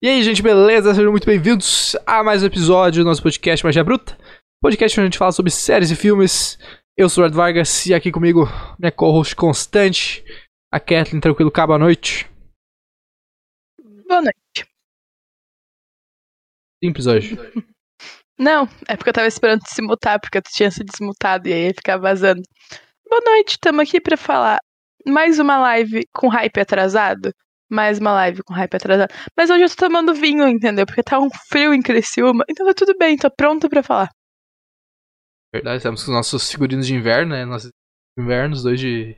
E 0.00 0.06
aí, 0.06 0.22
gente, 0.22 0.40
beleza? 0.40 0.94
Sejam 0.94 1.10
muito 1.10 1.26
bem-vindos 1.26 1.96
a 2.06 2.22
mais 2.22 2.40
um 2.44 2.46
episódio 2.46 3.02
do 3.02 3.08
nosso 3.08 3.20
podcast 3.20 3.66
Magia 3.66 3.82
Bruta. 3.82 4.16
Podcast 4.62 4.96
onde 4.96 5.06
a 5.06 5.10
gente 5.10 5.18
fala 5.18 5.32
sobre 5.32 5.50
séries 5.50 5.90
e 5.90 5.96
filmes. 5.96 6.56
Eu 6.96 7.08
sou 7.08 7.24
o 7.24 7.26
Ed 7.26 7.34
Vargas 7.34 7.84
e 7.84 7.92
aqui 7.92 8.12
comigo 8.12 8.46
minha 8.78 8.92
co-host 8.92 9.34
constante, 9.34 10.24
a 10.72 10.78
Kathleen 10.78 11.20
Tranquilo 11.20 11.50
Cabo 11.50 11.72
à 11.72 11.78
noite. 11.80 12.30
Boa 14.06 14.22
noite. 14.22 14.70
Simples 16.80 17.06
hoje. 17.08 17.36
Não, 18.38 18.68
é 18.86 18.96
porque 18.96 19.10
eu 19.10 19.14
tava 19.14 19.26
esperando 19.26 19.62
te 19.62 19.74
se 19.74 19.82
mutar, 19.82 20.20
porque 20.20 20.40
tu 20.40 20.50
tinha 20.52 20.70
se 20.70 20.84
desmutado 20.84 21.48
e 21.48 21.52
aí 21.52 21.66
ia 21.66 21.74
ficar 21.74 21.96
vazando. 21.96 22.42
Boa 23.10 23.20
noite, 23.20 23.58
tamo 23.58 23.80
aqui 23.80 24.00
pra 24.00 24.16
falar 24.16 24.60
mais 25.04 25.40
uma 25.40 25.58
live 25.58 26.06
com 26.14 26.28
hype 26.28 26.60
atrasado 26.60 27.34
mais 27.70 27.98
uma 27.98 28.12
live 28.12 28.42
com 28.42 28.54
hype 28.54 28.74
atrasado. 28.74 29.12
Mas 29.36 29.50
hoje 29.50 29.64
eu 29.64 29.68
tô 29.68 29.76
tomando 29.76 30.14
vinho, 30.14 30.48
entendeu? 30.48 30.86
Porque 30.86 31.02
tá 31.02 31.18
um 31.18 31.28
frio 31.48 31.74
em 31.74 31.82
Criciúma. 31.82 32.44
Então 32.48 32.66
tá 32.66 32.74
tudo 32.74 32.96
bem, 32.98 33.16
tô 33.16 33.30
pronto 33.30 33.68
pra 33.68 33.82
falar. 33.82 34.10
Verdade, 35.54 35.78
estamos 35.78 36.04
com 36.04 36.10
os 36.10 36.16
nossos 36.16 36.50
figurinos 36.50 36.86
de 36.86 36.94
inverno, 36.94 37.32
né? 37.32 37.44
Nossos 37.44 37.70
invernos, 38.18 38.62
dois 38.62 38.78
de 38.78 39.16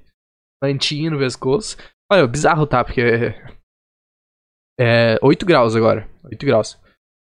plantinha 0.61 1.11
no 1.11 1.19
pescoço. 1.19 1.77
Olha, 2.11 2.27
bizarro 2.27 2.67
tá, 2.67 2.85
porque 2.85 3.01
é, 3.01 3.57
é 4.79 5.19
8 5.23 5.47
graus 5.47 5.75
agora. 5.75 6.09
8 6.25 6.47
graus. 6.47 6.79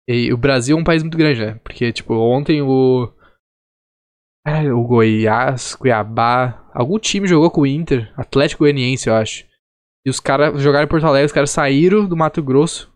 E 0.08 0.32
o 0.32 0.38
Brasil 0.38 0.78
é 0.78 0.80
um 0.80 0.84
país 0.84 1.02
muito 1.02 1.18
grande, 1.18 1.46
né? 1.46 1.60
Porque, 1.64 1.92
tipo, 1.92 2.14
ontem 2.14 2.62
o. 2.62 3.12
É, 4.46 4.72
o 4.72 4.84
Goiás, 4.84 5.76
Cuiabá. 5.76 6.70
Algum 6.74 7.00
time 7.00 7.28
jogou 7.28 7.50
com 7.50 7.62
o 7.62 7.68
Inter. 7.68 8.14
Atlético 8.16 8.64
Goianiense, 8.64 9.10
eu 9.10 9.16
acho. 9.16 9.46
E 10.06 10.10
os 10.10 10.20
caras 10.20 10.62
jogaram 10.62 10.86
em 10.86 10.90
Porto 10.90 11.06
Alegre, 11.08 11.26
os 11.26 11.32
caras 11.32 11.50
saíram 11.50 12.06
do 12.06 12.16
Mato 12.16 12.42
Grosso. 12.44 12.94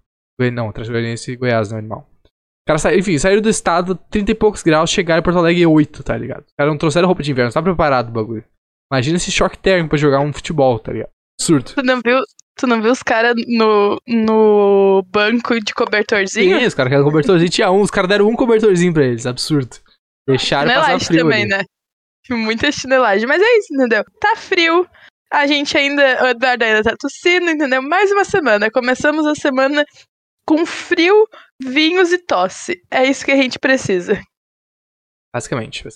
Não, 0.54 0.72
Transgoianiense 0.72 1.32
e 1.32 1.36
Goiás, 1.36 1.70
não, 1.70 1.78
é 1.78 1.80
animal. 1.80 2.10
Os 2.24 2.66
caras 2.68 2.82
saíram, 2.82 3.00
enfim, 3.00 3.18
saíram 3.18 3.42
do 3.42 3.50
estado, 3.50 3.96
30 4.10 4.32
e 4.32 4.36
poucos 4.36 4.62
graus, 4.62 4.90
chegaram 4.90 5.20
em 5.20 5.24
Porto 5.24 5.40
Alegre 5.40 5.66
8, 5.66 6.04
tá 6.04 6.16
ligado? 6.16 6.46
Os 6.46 6.54
caras 6.58 6.72
não 6.72 6.78
trouxeram 6.78 7.08
roupa 7.08 7.24
de 7.24 7.32
inverno, 7.32 7.52
tá 7.52 7.62
preparado 7.62 8.10
o 8.10 8.12
bagulho. 8.12 8.46
Imagina 8.92 9.18
esse 9.18 9.32
choque 9.32 9.58
térmico 9.58 9.90
pra 9.90 9.98
jogar 9.98 10.20
um 10.20 10.32
futebol, 10.32 10.80
tá 10.80 10.92
ligado? 10.92 11.10
Surto. 11.42 11.76
Tu 11.76 11.84
não 11.84 12.00
viu, 12.04 12.20
tu 12.58 12.68
não 12.68 12.82
viu 12.82 12.92
os 12.92 13.04
caras 13.04 13.34
no, 13.48 14.00
no 14.08 15.04
banco 15.12 15.60
de 15.60 15.74
cobertorzinho? 15.74 16.60
Sim, 16.60 16.66
os 16.66 16.74
caras 16.74 16.92
querem 16.92 17.06
cobertorzinho. 17.06 17.50
Tinha 17.50 17.72
um, 17.72 17.82
os 17.82 17.92
caras 17.92 18.10
deram 18.10 18.28
um 18.28 18.36
cobertorzinho 18.36 18.94
pra 18.94 19.06
eles, 19.06 19.26
absurdo. 19.26 19.78
Deixaram 20.28 20.72
passar 20.74 21.00
frio 21.00 21.24
também, 21.24 21.44
ali. 21.44 21.50
né? 21.50 21.64
Muita 22.32 22.72
chinelagem. 22.72 23.28
Mas 23.28 23.42
é 23.42 23.58
isso, 23.58 23.74
entendeu? 23.74 24.04
Tá 24.20 24.36
frio, 24.36 24.88
a 25.32 25.46
gente 25.46 25.78
ainda, 25.78 26.24
o 26.24 26.28
Eduardo 26.28 26.64
ainda 26.64 26.84
tá 26.84 26.96
tossindo, 26.98 27.50
entendeu? 27.50 27.82
Mais 27.82 28.12
uma 28.12 28.26
semana. 28.26 28.72
Começamos 28.72 29.26
a 29.26 29.36
semana 29.36 29.86
com 30.46 30.66
frio, 30.66 31.28
vinhos 31.62 32.12
e 32.12 32.18
tosse. 32.18 32.82
É 32.90 33.06
isso 33.06 33.24
que 33.24 33.32
a 33.32 33.36
gente 33.36 33.60
precisa. 33.60 34.20
Basicamente. 35.34 35.88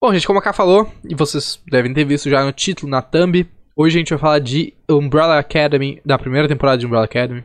Bom, 0.00 0.12
gente, 0.12 0.26
como 0.26 0.38
a 0.38 0.42
Ká 0.42 0.52
falou, 0.52 0.92
e 1.04 1.14
vocês 1.14 1.62
devem 1.68 1.92
ter 1.92 2.04
visto 2.04 2.30
já 2.30 2.44
no 2.44 2.52
título, 2.52 2.90
na 2.90 3.02
thumb, 3.02 3.48
hoje 3.76 3.96
a 3.96 3.98
gente 3.98 4.10
vai 4.10 4.18
falar 4.18 4.38
de 4.38 4.74
Umbrella 4.88 5.38
Academy, 5.38 6.00
da 6.04 6.18
primeira 6.18 6.48
temporada 6.48 6.78
de 6.78 6.86
Umbrella 6.86 7.04
Academy. 7.04 7.44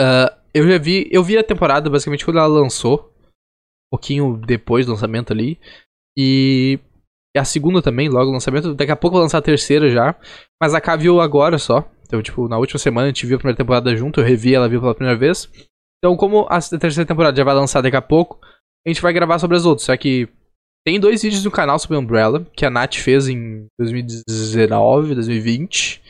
Uh, 0.00 0.34
eu 0.52 0.68
já 0.68 0.78
vi, 0.78 1.08
eu 1.12 1.22
vi 1.22 1.38
a 1.38 1.44
temporada 1.44 1.88
basicamente 1.88 2.24
quando 2.24 2.38
ela 2.38 2.48
lançou, 2.48 3.12
um 3.86 3.96
pouquinho 3.96 4.36
depois 4.36 4.86
do 4.86 4.92
lançamento 4.92 5.32
ali, 5.32 5.60
e 6.16 6.80
a 7.38 7.44
segunda 7.44 7.80
também, 7.80 8.08
logo 8.08 8.30
o 8.30 8.32
lançamento. 8.32 8.74
Daqui 8.74 8.92
a 8.92 8.96
pouco 8.96 9.14
vou 9.14 9.22
lançar 9.22 9.38
a 9.38 9.42
terceira 9.42 9.88
já. 9.88 10.14
Mas 10.60 10.74
a 10.74 10.80
K 10.80 10.96
viu 10.96 11.20
agora 11.20 11.58
só. 11.58 11.88
Então, 12.06 12.22
tipo, 12.22 12.48
na 12.48 12.58
última 12.58 12.78
semana 12.78 13.06
a 13.06 13.08
gente 13.08 13.26
viu 13.26 13.36
a 13.36 13.38
primeira 13.38 13.56
temporada 13.56 13.94
junto, 13.94 14.20
eu 14.20 14.24
revi, 14.24 14.54
ela 14.54 14.68
viu 14.68 14.80
pela 14.80 14.94
primeira 14.94 15.18
vez. 15.18 15.48
Então, 15.98 16.16
como 16.16 16.46
a 16.48 16.60
terceira 16.60 17.06
temporada 17.06 17.36
já 17.36 17.44
vai 17.44 17.54
lançar 17.54 17.80
daqui 17.82 17.96
a 17.96 18.02
pouco, 18.02 18.38
a 18.86 18.88
gente 18.88 19.02
vai 19.02 19.12
gravar 19.12 19.38
sobre 19.38 19.56
as 19.56 19.66
outras. 19.66 19.86
Só 19.86 19.96
que 19.96 20.28
tem 20.86 20.98
dois 20.98 21.22
vídeos 21.22 21.44
no 21.44 21.50
canal 21.50 21.78
sobre 21.78 21.96
Umbrella, 21.98 22.46
que 22.56 22.64
a 22.64 22.70
Nath 22.70 22.94
fez 22.94 23.28
em 23.28 23.66
2019, 23.78 25.14
2020. 25.14 26.02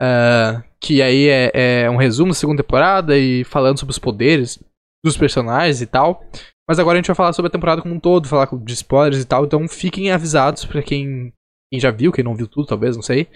Uh, 0.00 0.62
que 0.80 1.02
aí 1.02 1.28
é, 1.28 1.82
é 1.82 1.90
um 1.90 1.96
resumo 1.96 2.30
da 2.30 2.34
segunda 2.34 2.62
temporada 2.62 3.18
e 3.18 3.44
falando 3.44 3.78
sobre 3.78 3.90
os 3.90 3.98
poderes 3.98 4.58
dos 5.04 5.16
personagens 5.16 5.82
e 5.82 5.86
tal. 5.86 6.24
Mas 6.70 6.78
agora 6.78 6.96
a 6.96 7.00
gente 7.00 7.08
vai 7.08 7.16
falar 7.16 7.32
sobre 7.32 7.48
a 7.48 7.50
temporada 7.50 7.82
como 7.82 7.96
um 7.96 7.98
todo, 7.98 8.28
falar 8.28 8.46
de 8.46 8.72
spoilers 8.74 9.20
e 9.20 9.26
tal. 9.26 9.44
Então 9.44 9.66
fiquem 9.66 10.12
avisados 10.12 10.64
para 10.64 10.80
quem, 10.80 11.32
quem 11.68 11.80
já 11.80 11.90
viu, 11.90 12.12
quem 12.12 12.22
não 12.22 12.36
viu 12.36 12.46
tudo, 12.46 12.68
talvez, 12.68 12.94
não 12.94 13.02
sei. 13.02 13.26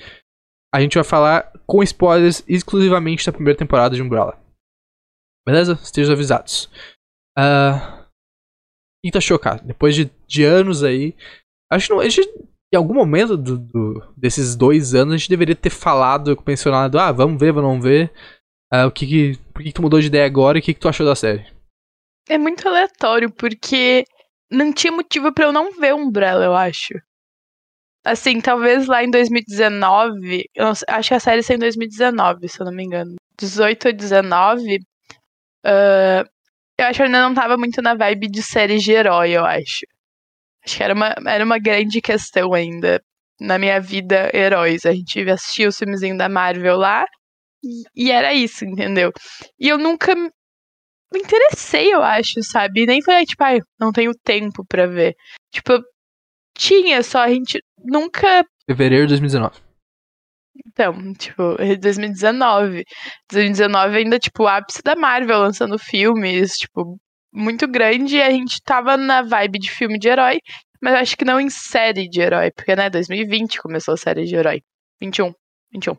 A 0.72 0.80
gente 0.80 0.94
vai 0.94 1.02
falar 1.02 1.52
com 1.66 1.82
spoilers 1.82 2.44
exclusivamente 2.46 3.26
da 3.26 3.32
primeira 3.32 3.58
temporada 3.58 3.96
de 3.96 4.02
Umbrella. 4.02 4.40
Beleza? 5.44 5.72
Estejam 5.72 6.12
avisados. 6.12 6.70
Uh... 7.36 8.06
E 9.04 9.10
tá 9.10 9.20
chocado. 9.20 9.66
Depois 9.66 9.96
de, 9.96 10.08
de 10.28 10.44
anos 10.44 10.84
aí. 10.84 11.16
Acho 11.72 11.88
que 11.88 11.92
não, 11.92 11.98
a 11.98 12.08
gente, 12.08 12.28
em 12.72 12.76
algum 12.76 12.94
momento 12.94 13.36
do, 13.36 13.58
do, 13.58 14.14
desses 14.16 14.54
dois 14.54 14.94
anos 14.94 15.12
a 15.14 15.16
gente 15.16 15.28
deveria 15.28 15.56
ter 15.56 15.70
falado, 15.70 16.40
mencionado, 16.46 17.00
ah, 17.00 17.10
vamos 17.10 17.40
ver, 17.40 17.52
vamos 17.52 17.82
ver. 17.82 18.12
Uh, 18.72 18.86
o 18.86 18.92
que, 18.92 19.04
que 19.04 19.38
por 19.52 19.60
que, 19.60 19.70
que 19.70 19.74
tu 19.74 19.82
mudou 19.82 20.00
de 20.00 20.06
ideia 20.06 20.24
agora 20.24 20.56
e 20.56 20.60
o 20.60 20.62
que, 20.62 20.72
que 20.72 20.78
tu 20.78 20.88
achou 20.88 21.04
da 21.04 21.16
série? 21.16 21.52
É 22.28 22.38
muito 22.38 22.66
aleatório, 22.66 23.30
porque 23.32 24.04
não 24.50 24.72
tinha 24.72 24.92
motivo 24.92 25.32
para 25.32 25.46
eu 25.46 25.52
não 25.52 25.72
ver 25.72 25.94
Umbrella, 25.94 26.44
eu 26.44 26.54
acho. 26.54 26.94
Assim, 28.04 28.40
talvez 28.40 28.86
lá 28.86 29.02
em 29.02 29.10
2019, 29.10 30.44
eu 30.54 30.66
acho 30.88 31.08
que 31.08 31.14
a 31.14 31.20
série 31.20 31.42
saiu 31.42 31.56
em 31.56 31.60
2019, 31.60 32.48
se 32.48 32.60
eu 32.60 32.66
não 32.66 32.72
me 32.72 32.84
engano. 32.84 33.16
18 33.38 33.88
ou 33.88 33.92
19, 33.94 34.76
uh, 35.66 36.28
eu 36.78 36.86
acho 36.86 36.98
que 36.98 37.02
ainda 37.02 37.22
não 37.22 37.34
tava 37.34 37.56
muito 37.56 37.80
na 37.82 37.94
vibe 37.94 38.28
de 38.28 38.42
série 38.42 38.78
de 38.78 38.92
herói, 38.92 39.32
eu 39.32 39.44
acho. 39.44 39.86
Acho 40.64 40.76
que 40.76 40.82
era 40.82 40.94
uma, 40.94 41.14
era 41.26 41.44
uma 41.44 41.58
grande 41.58 42.00
questão 42.00 42.52
ainda 42.54 43.02
na 43.40 43.58
minha 43.58 43.80
vida, 43.80 44.30
heróis. 44.34 44.86
A 44.86 44.92
gente 44.92 45.20
assistia 45.30 45.68
os 45.68 45.76
filmezinhos 45.76 46.18
da 46.18 46.28
Marvel 46.28 46.76
lá, 46.76 47.06
e 47.94 48.10
era 48.10 48.34
isso, 48.34 48.64
entendeu? 48.64 49.12
E 49.58 49.68
eu 49.68 49.78
nunca 49.78 50.14
me 51.14 51.20
interessei, 51.20 51.92
eu 51.94 52.02
acho, 52.02 52.42
sabe? 52.42 52.86
Nem 52.86 53.00
falei, 53.00 53.24
tipo, 53.24 53.42
ai, 53.42 53.60
não 53.80 53.92
tenho 53.92 54.12
tempo 54.22 54.64
pra 54.66 54.86
ver. 54.86 55.14
Tipo, 55.52 55.80
tinha, 56.56 57.02
só 57.02 57.20
a 57.20 57.28
gente 57.28 57.62
nunca. 57.78 58.44
Fevereiro 58.66 59.06
de 59.06 59.10
2019. 59.10 59.60
Então, 60.66 61.12
tipo, 61.14 61.56
2019. 61.80 62.84
2019 63.30 63.96
ainda, 63.96 64.18
tipo, 64.18 64.42
o 64.44 64.48
ápice 64.48 64.82
da 64.82 64.96
Marvel 64.96 65.38
lançando 65.40 65.78
filmes, 65.78 66.58
tipo, 66.58 66.98
muito 67.32 67.66
grande. 67.68 68.16
E 68.16 68.22
a 68.22 68.30
gente 68.30 68.60
tava 68.62 68.96
na 68.96 69.22
vibe 69.22 69.58
de 69.58 69.70
filme 69.70 69.98
de 69.98 70.08
herói, 70.08 70.38
mas 70.82 70.94
acho 70.94 71.16
que 71.16 71.24
não 71.24 71.40
em 71.40 71.50
série 71.50 72.08
de 72.08 72.20
herói, 72.20 72.50
porque, 72.52 72.74
né, 72.76 72.90
2020 72.90 73.60
começou 73.60 73.94
a 73.94 73.96
série 73.96 74.24
de 74.24 74.34
herói. 74.36 74.62
21. 75.00 75.32
21. 75.72 75.92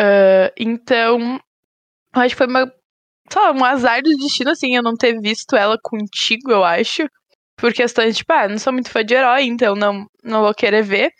Uh, 0.00 0.50
então, 0.56 1.40
acho 2.14 2.34
que 2.34 2.38
foi 2.38 2.46
uma 2.46 2.72
só 3.32 3.52
um 3.52 3.64
azar 3.64 4.02
do 4.02 4.10
destino, 4.16 4.50
assim, 4.50 4.76
eu 4.76 4.82
não 4.82 4.94
ter 4.94 5.20
visto 5.20 5.56
ela 5.56 5.76
contigo, 5.82 6.50
eu 6.50 6.64
acho. 6.64 7.06
Por 7.56 7.72
questões, 7.72 8.16
tipo, 8.16 8.32
ah, 8.32 8.48
não 8.48 8.58
sou 8.58 8.72
muito 8.72 8.90
fã 8.90 9.04
de 9.04 9.14
herói, 9.14 9.42
então 9.44 9.74
não, 9.74 10.06
não 10.22 10.42
vou 10.42 10.54
querer 10.54 10.82
ver. 10.82 11.10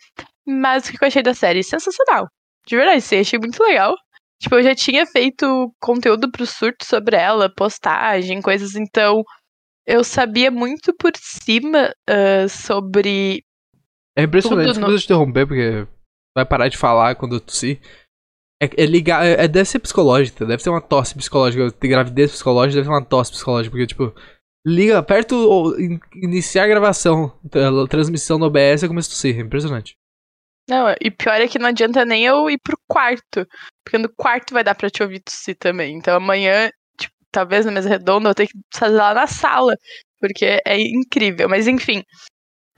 Mas 0.47 0.87
o 0.87 0.91
que 0.91 1.03
eu 1.03 1.07
achei 1.07 1.21
da 1.21 1.33
série? 1.33 1.63
Sensacional. 1.63 2.27
De 2.65 2.75
verdade, 2.75 3.01
sim, 3.01 3.19
achei 3.19 3.37
muito 3.37 3.61
legal. 3.61 3.95
Tipo, 4.41 4.55
eu 4.55 4.63
já 4.63 4.73
tinha 4.73 5.05
feito 5.05 5.45
conteúdo 5.81 6.31
pro 6.31 6.45
surto 6.45 6.85
sobre 6.85 7.17
ela, 7.17 7.53
postagem, 7.53 8.41
coisas, 8.41 8.73
então 8.73 9.21
eu 9.85 10.03
sabia 10.03 10.49
muito 10.49 10.95
por 10.95 11.11
cima 11.17 11.91
uh, 12.09 12.47
sobre. 12.47 13.43
É 14.15 14.23
impressionante, 14.23 14.67
desculpa 14.67 14.91
no... 14.91 14.99
te 14.99 15.05
interromper, 15.05 15.47
porque 15.47 15.87
vai 16.35 16.45
parar 16.45 16.69
de 16.69 16.77
falar 16.77 17.15
quando 17.15 17.35
eu 17.35 17.41
tossir. 17.41 17.81
É, 18.61 18.83
é 18.83 18.85
ligar. 18.85 19.25
É, 19.25 19.47
deve 19.47 19.69
ser 19.69 19.79
psicológica, 19.79 20.45
deve 20.45 20.61
ser 20.61 20.69
uma 20.69 20.81
tosse 20.81 21.15
psicológica. 21.15 21.71
Ter 21.71 21.87
gravidez 21.87 22.31
psicológica 22.31 22.75
deve 22.75 22.87
ser 22.87 22.93
uma 22.93 23.05
tosse 23.05 23.31
psicológica, 23.31 23.71
porque, 23.71 23.87
tipo, 23.87 24.13
liga 24.65 25.01
perto 25.01 25.35
ou 25.35 25.79
in, 25.79 25.99
iniciar 26.15 26.65
a 26.65 26.67
gravação, 26.67 27.31
a 27.45 27.87
transmissão 27.87 28.37
no 28.37 28.45
OBS, 28.45 28.83
eu 28.83 28.89
começo 28.89 29.09
a 29.09 29.11
tossir. 29.11 29.37
É 29.37 29.41
impressionante. 29.41 29.97
Não, 30.69 30.93
e 31.01 31.09
pior 31.09 31.41
é 31.41 31.47
que 31.47 31.57
não 31.57 31.69
adianta 31.69 32.05
nem 32.05 32.25
eu 32.25 32.49
ir 32.49 32.59
pro 32.59 32.79
quarto. 32.87 33.47
Porque 33.83 33.97
no 33.97 34.09
quarto 34.09 34.53
vai 34.53 34.63
dar 34.63 34.75
pra 34.75 34.89
te 34.89 35.01
ouvir 35.01 35.19
tossir 35.21 35.57
também. 35.57 35.95
Então 35.95 36.15
amanhã, 36.15 36.69
tipo, 36.97 37.15
talvez 37.31 37.65
na 37.65 37.71
mesa 37.71 37.89
redonda, 37.89 38.29
eu 38.29 38.29
vou 38.29 38.35
ter 38.35 38.47
que 38.47 38.59
fazer 38.73 38.95
lá 38.95 39.13
na 39.13 39.25
sala. 39.25 39.75
Porque 40.19 40.61
é 40.65 40.79
incrível. 40.79 41.49
Mas 41.49 41.67
enfim. 41.67 42.03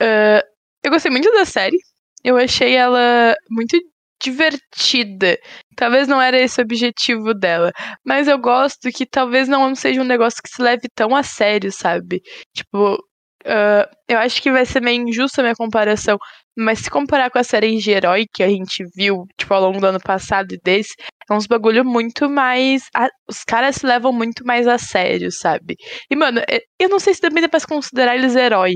Uh, 0.00 0.40
eu 0.84 0.90
gostei 0.90 1.10
muito 1.10 1.30
da 1.32 1.44
série. 1.44 1.76
Eu 2.24 2.36
achei 2.36 2.74
ela 2.76 3.34
muito 3.50 3.76
divertida. 4.22 5.38
Talvez 5.76 6.06
não 6.08 6.20
era 6.20 6.38
esse 6.38 6.60
o 6.60 6.64
objetivo 6.64 7.34
dela. 7.34 7.72
Mas 8.04 8.28
eu 8.28 8.38
gosto 8.38 8.90
que 8.90 9.06
talvez 9.06 9.48
não 9.48 9.74
seja 9.74 10.00
um 10.00 10.04
negócio 10.04 10.40
que 10.42 10.50
se 10.50 10.62
leve 10.62 10.88
tão 10.94 11.14
a 11.16 11.22
sério, 11.22 11.72
sabe? 11.72 12.20
Tipo, 12.54 12.94
uh, 12.94 13.96
eu 14.08 14.18
acho 14.18 14.40
que 14.42 14.50
vai 14.52 14.64
ser 14.66 14.80
meio 14.80 15.06
injusta 15.08 15.40
a 15.40 15.44
minha 15.44 15.54
comparação. 15.56 16.18
Mas 16.56 16.80
se 16.80 16.90
comparar 16.90 17.30
com 17.30 17.38
a 17.38 17.44
série 17.44 17.78
de 17.78 17.90
herói 17.90 18.26
que 18.30 18.42
a 18.42 18.48
gente 18.48 18.84
viu, 18.94 19.24
tipo, 19.38 19.54
ao 19.54 19.62
longo 19.62 19.80
do 19.80 19.86
ano 19.86 20.00
passado 20.00 20.52
e 20.52 20.60
desse, 20.62 20.92
É 21.30 21.34
uns 21.34 21.46
bagulho 21.46 21.82
muito 21.84 22.28
mais. 22.28 22.82
a- 22.94 23.08
os 23.28 23.42
caras 23.44 23.76
se 23.76 23.86
levam 23.86 24.12
muito 24.12 24.44
mais 24.44 24.66
a 24.68 24.76
sério, 24.76 25.30
sabe? 25.32 25.76
E, 26.10 26.16
mano, 26.16 26.40
é- 26.40 26.60
eu 26.78 26.88
não 26.90 26.98
sei 26.98 27.14
se 27.14 27.20
também 27.22 27.40
dá 27.42 27.48
pra 27.48 27.58
se 27.60 27.66
considerar 27.66 28.14
eles 28.16 28.36
herói. 28.36 28.72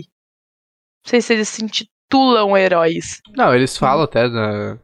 Não 1.05 1.11
sei 1.11 1.21
se 1.21 1.35
eles 1.35 1.49
se 1.51 1.63
intitulam 1.65 2.57
heróis. 2.57 3.21
Não, 3.37 3.55
eles 3.55 3.77
falam 3.77 4.05
até 4.05 4.27
na. 4.29 4.79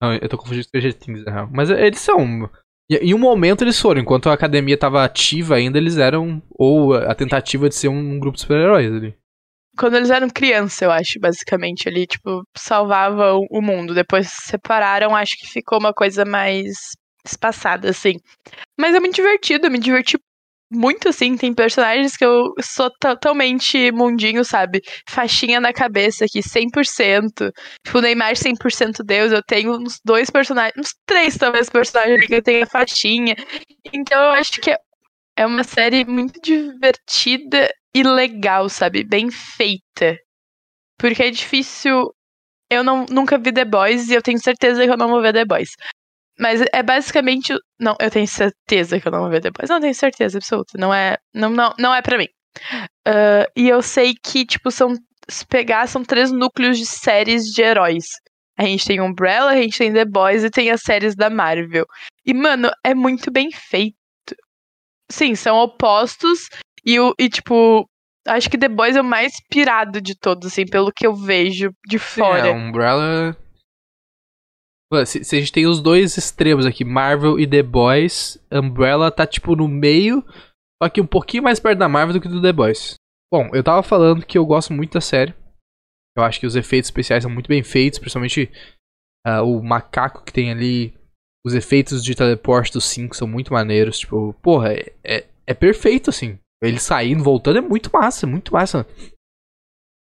Não, 0.00 0.14
eu 0.14 0.28
tô 0.28 0.38
confundindo 0.38 0.64
com 0.64 0.68
Stranger 0.68 0.94
Things, 0.94 1.24
na 1.24 1.32
real. 1.32 1.50
Mas 1.52 1.70
eles 1.70 2.00
são. 2.00 2.50
Em 2.88 3.14
um 3.14 3.18
momento 3.18 3.62
eles 3.62 3.78
foram, 3.78 4.00
enquanto 4.00 4.28
a 4.28 4.32
academia 4.32 4.76
tava 4.76 5.04
ativa 5.04 5.56
ainda, 5.56 5.78
eles 5.78 5.98
eram. 5.98 6.42
Ou 6.50 6.94
a 6.94 7.14
tentativa 7.14 7.68
de 7.68 7.74
ser 7.74 7.88
um 7.88 8.18
grupo 8.18 8.36
de 8.36 8.42
super-heróis 8.42 8.92
ali. 8.92 9.14
Quando 9.78 9.96
eles 9.96 10.10
eram 10.10 10.28
criança, 10.28 10.84
eu 10.84 10.90
acho, 10.90 11.20
basicamente. 11.20 11.88
Ali, 11.88 12.06
tipo, 12.06 12.42
salvavam 12.56 13.40
o 13.50 13.62
mundo. 13.62 13.94
Depois 13.94 14.28
se 14.28 14.48
separaram, 14.48 15.14
acho 15.14 15.38
que 15.38 15.46
ficou 15.46 15.78
uma 15.78 15.92
coisa 15.92 16.24
mais 16.24 16.72
espaçada, 17.24 17.90
assim. 17.90 18.14
Mas 18.78 18.94
é 18.94 19.00
muito 19.00 19.14
divertido, 19.14 19.66
eu 19.66 19.70
me 19.70 19.78
diverti 19.78 20.18
muito, 20.70 21.08
assim. 21.08 21.36
Tem 21.36 21.52
personagens 21.52 22.16
que 22.16 22.24
eu 22.24 22.52
sou 22.60 22.90
totalmente 23.00 23.90
mundinho, 23.92 24.44
sabe? 24.44 24.80
Faixinha 25.08 25.60
na 25.60 25.72
cabeça 25.72 26.24
aqui, 26.24 26.42
100%. 26.42 27.50
Tipo, 27.84 27.98
o 27.98 28.00
Neymar 28.00 28.36
100% 28.36 29.02
Deus. 29.04 29.32
Eu 29.32 29.42
tenho 29.42 29.76
uns 29.76 30.00
dois 30.04 30.30
personagens, 30.30 30.74
uns 30.78 30.94
três 31.06 31.36
talvez 31.36 31.68
personagens 31.68 32.26
que 32.26 32.34
eu 32.34 32.42
tenho 32.42 32.62
a 32.64 32.66
faixinha. 32.66 33.34
Então 33.92 34.20
eu 34.22 34.30
acho 34.30 34.60
que 34.60 34.70
é- 34.70 34.78
é 35.36 35.46
uma 35.46 35.64
série 35.64 36.04
muito 36.04 36.40
divertida 36.40 37.68
e 37.94 38.02
legal, 38.02 38.68
sabe? 38.68 39.04
Bem 39.04 39.30
feita. 39.30 40.16
Porque 40.98 41.22
é 41.22 41.30
difícil. 41.30 42.14
Eu 42.70 42.84
não, 42.84 43.06
nunca 43.10 43.38
vi 43.38 43.52
The 43.52 43.64
Boys 43.64 44.08
e 44.10 44.14
eu 44.14 44.22
tenho 44.22 44.38
certeza 44.38 44.84
que 44.84 44.90
eu 44.92 44.96
não 44.96 45.08
vou 45.08 45.22
ver 45.22 45.32
The 45.32 45.44
Boys. 45.44 45.70
Mas 46.40 46.62
é 46.72 46.82
basicamente. 46.82 47.52
Não, 47.78 47.94
eu 48.00 48.10
tenho 48.10 48.26
certeza 48.26 48.98
que 48.98 49.06
eu 49.06 49.12
não 49.12 49.20
vou 49.20 49.30
ver 49.30 49.42
Boys. 49.42 49.68
Não, 49.68 49.80
tenho 49.80 49.94
certeza 49.94 50.38
absoluta. 50.38 50.72
Não 50.78 50.92
é, 50.92 51.18
não, 51.34 51.50
não, 51.50 51.74
não 51.78 51.94
é 51.94 52.00
pra 52.00 52.16
mim. 52.16 52.28
Ah, 53.06 53.46
e 53.54 53.68
eu 53.68 53.82
sei 53.82 54.14
que, 54.14 54.46
tipo, 54.46 54.70
são. 54.70 54.94
Se 55.28 55.46
pegar, 55.46 55.86
são 55.86 56.02
três 56.02 56.32
núcleos 56.32 56.78
de 56.78 56.86
séries 56.86 57.44
de 57.44 57.62
heróis. 57.62 58.06
A 58.58 58.64
gente 58.64 58.84
tem 58.86 59.00
Umbrella, 59.00 59.52
a 59.52 59.56
gente 59.56 59.78
tem 59.78 59.92
The 59.92 60.04
Boys 60.04 60.42
e 60.42 60.50
tem 60.50 60.70
as 60.70 60.80
séries 60.80 61.14
da 61.14 61.30
Marvel. 61.30 61.86
E, 62.26 62.34
mano, 62.34 62.70
é 62.84 62.94
muito 62.94 63.30
bem 63.30 63.50
feito. 63.52 63.96
Sim, 65.10 65.34
são 65.34 65.56
opostos. 65.56 66.48
E, 66.84 66.96
e 67.18 67.28
tipo, 67.28 67.88
acho 68.26 68.50
que 68.50 68.58
The 68.58 68.68
Boys 68.68 68.96
é 68.96 69.00
o 69.00 69.04
mais 69.04 69.32
pirado 69.50 70.00
de 70.00 70.18
todos, 70.18 70.50
assim, 70.50 70.66
pelo 70.66 70.90
que 70.92 71.06
eu 71.06 71.14
vejo 71.14 71.70
de 71.86 71.98
Sim, 71.98 72.20
fora. 72.20 72.48
é, 72.48 72.50
Umbrella. 72.50 73.36
Se, 75.06 75.22
se 75.22 75.36
a 75.36 75.38
gente 75.38 75.52
tem 75.52 75.66
os 75.66 75.80
dois 75.80 76.16
extremos 76.16 76.66
aqui, 76.66 76.84
Marvel 76.84 77.38
e 77.38 77.46
The 77.46 77.62
Boys, 77.62 78.38
Umbrella 78.50 79.10
tá 79.10 79.26
tipo 79.26 79.54
no 79.54 79.68
meio, 79.68 80.24
só 80.82 80.88
que 80.88 81.00
um 81.00 81.06
pouquinho 81.06 81.44
mais 81.44 81.60
perto 81.60 81.78
da 81.78 81.88
Marvel 81.88 82.14
do 82.14 82.20
que 82.20 82.28
do 82.28 82.42
The 82.42 82.52
Boys. 82.52 82.94
Bom, 83.32 83.50
eu 83.52 83.62
tava 83.62 83.82
falando 83.82 84.26
que 84.26 84.36
eu 84.36 84.44
gosto 84.44 84.72
muito 84.72 84.94
da 84.94 85.00
série. 85.00 85.32
Eu 86.16 86.24
acho 86.24 86.40
que 86.40 86.46
os 86.46 86.56
efeitos 86.56 86.88
especiais 86.88 87.22
são 87.22 87.30
muito 87.30 87.46
bem 87.46 87.62
feitos, 87.62 88.00
principalmente 88.00 88.50
ah, 89.24 89.42
o 89.42 89.62
macaco 89.62 90.24
que 90.24 90.32
tem 90.32 90.50
ali. 90.50 90.98
Os 91.46 91.54
efeitos 91.54 92.04
de 92.04 92.14
teleporte 92.14 92.72
dos 92.72 92.84
5 92.84 93.16
são 93.16 93.28
muito 93.28 93.52
maneiros. 93.52 94.00
Tipo, 94.00 94.34
porra, 94.42 94.74
é, 94.74 94.92
é, 95.04 95.26
é 95.46 95.54
perfeito 95.54 96.10
assim. 96.10 96.38
Ele 96.62 96.78
saindo, 96.78 97.24
voltando 97.24 97.58
é 97.58 97.62
muito 97.62 97.90
massa, 97.92 98.26
muito 98.26 98.52
massa. 98.52 98.86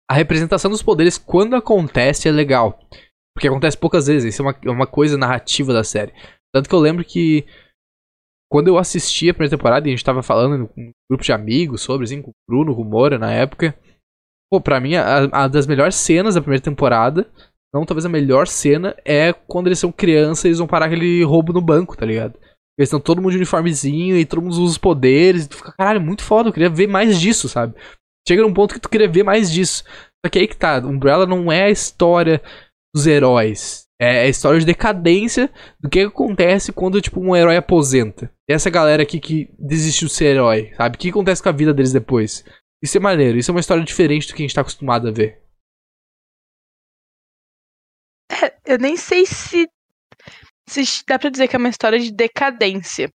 A 0.09 0.15
representação 0.15 0.71
dos 0.71 0.83
poderes, 0.83 1.17
quando 1.17 1.57
acontece, 1.57 2.29
é 2.29 2.31
legal. 2.31 2.79
Porque 3.35 3.49
acontece 3.49 3.77
poucas 3.77 4.07
vezes. 4.07 4.35
Isso 4.35 4.43
é 4.43 4.45
uma, 4.45 4.57
é 4.65 4.71
uma 4.71 4.87
coisa 4.87 5.19
narrativa 5.19 5.73
da 5.73 5.85
série. 5.85 6.13
Tanto 6.55 6.69
que 6.69 6.75
eu 6.75 6.81
lembro 6.81 7.05
que. 7.05 7.45
Quando 8.51 8.69
eu 8.69 8.79
assisti 8.79 9.29
a 9.29 9.35
primeira 9.35 9.57
temporada, 9.57 9.89
e 9.89 9.91
a 9.91 9.97
gente 9.97 10.05
tava 10.05 10.23
falando 10.23 10.69
com 10.69 10.81
um 10.81 10.91
grupo 11.11 11.25
de 11.25 11.33
amigos 11.33 11.83
sobre, 11.83 12.05
assim, 12.05 12.23
com 12.23 12.31
o 12.31 12.35
Bruno, 12.49 12.75
com 12.75 12.83
o 12.83 12.85
Moura 12.85 13.19
na 13.19 13.33
época. 13.33 13.77
Pô, 14.53 14.61
pra 14.61 14.79
mim, 14.79 14.95
a, 14.95 15.25
a 15.33 15.49
das 15.49 15.67
melhores 15.67 15.97
cenas 15.97 16.37
da 16.37 16.41
primeira 16.41 16.63
temporada, 16.63 17.29
não 17.75 17.85
talvez 17.85 18.07
a 18.07 18.09
melhor 18.09 18.47
cena, 18.47 18.95
é 19.05 19.33
quando 19.33 19.67
eles 19.67 19.81
são 19.81 19.91
crianças 19.91 20.45
e 20.45 20.49
eles 20.49 20.59
vão 20.59 20.69
parar 20.69 20.87
aquele 20.87 21.25
roubo 21.25 21.53
no 21.53 21.61
banco, 21.61 21.97
tá 21.97 22.07
ligado? 22.07 22.39
Eles 22.79 22.89
estão 22.89 23.01
todo 23.01 23.21
mundo 23.21 23.33
de 23.33 23.39
uniformezinho 23.39 24.17
e 24.17 24.25
todo 24.25 24.43
mundo 24.43 24.53
usa 24.53 24.63
os 24.63 24.79
poderes. 24.79 25.45
E 25.45 25.49
tu 25.49 25.57
fica, 25.57 25.73
caralho, 25.73 26.01
muito 26.01 26.23
foda, 26.23 26.49
eu 26.49 26.53
queria 26.53 26.71
ver 26.71 26.87
mais 26.87 27.21
disso, 27.21 27.49
sabe? 27.49 27.75
Chega 28.29 28.43
num 28.43 28.55
ponto 28.55 28.75
que 28.75 28.81
tu 28.81 28.89
queria 28.89 29.09
ver 29.09 29.25
mais 29.25 29.51
disso. 29.51 29.83
Só 30.25 30.31
que 30.31 30.39
aí 30.39 30.47
que 30.47 30.57
tá, 30.57 30.79
Umbrella 30.79 31.27
não 31.27 31.51
é 31.51 31.65
a 31.65 31.71
história 31.71 32.41
dos 32.95 33.07
heróis. 33.07 33.85
É 34.01 34.21
a 34.21 34.29
história 34.29 34.61
de 34.61 34.67
decadência 34.67 35.53
do 35.81 35.89
que 35.89 36.01
acontece 36.01 36.73
quando, 36.73 37.01
tipo, 37.01 37.21
um 37.21 37.35
herói 37.35 37.57
aposenta. 37.57 38.33
Essa 38.49 38.71
galera 38.71 39.03
aqui 39.03 39.21
que 39.21 39.49
desistiu 39.59 40.09
de 40.09 40.15
ser 40.15 40.27
herói, 40.37 40.73
sabe? 40.77 40.97
O 40.97 40.99
que 40.99 41.11
acontece 41.11 41.43
com 41.43 41.49
a 41.49 41.53
vida 41.53 41.73
deles 41.73 41.93
depois? 41.93 42.45
Isso 42.83 42.97
é 42.99 43.01
maneiro, 43.01 43.39
isso 43.39 43.51
é 43.51 43.55
uma 43.55 43.61
história 43.61 43.83
diferente 43.83 44.29
do 44.29 44.35
que 44.35 44.43
a 44.43 44.47
gente 44.47 44.55
tá 44.55 44.61
acostumado 44.61 45.09
a 45.09 45.11
ver. 45.11 45.43
Eu 48.65 48.79
nem 48.79 48.97
sei 48.97 49.27
se, 49.27 49.69
se 50.69 50.83
dá 51.07 51.19
pra 51.19 51.31
dizer 51.31 51.49
que 51.49 51.57
é 51.57 51.59
uma 51.59 51.69
história 51.69 51.99
de 51.99 52.13
decadência. 52.13 53.09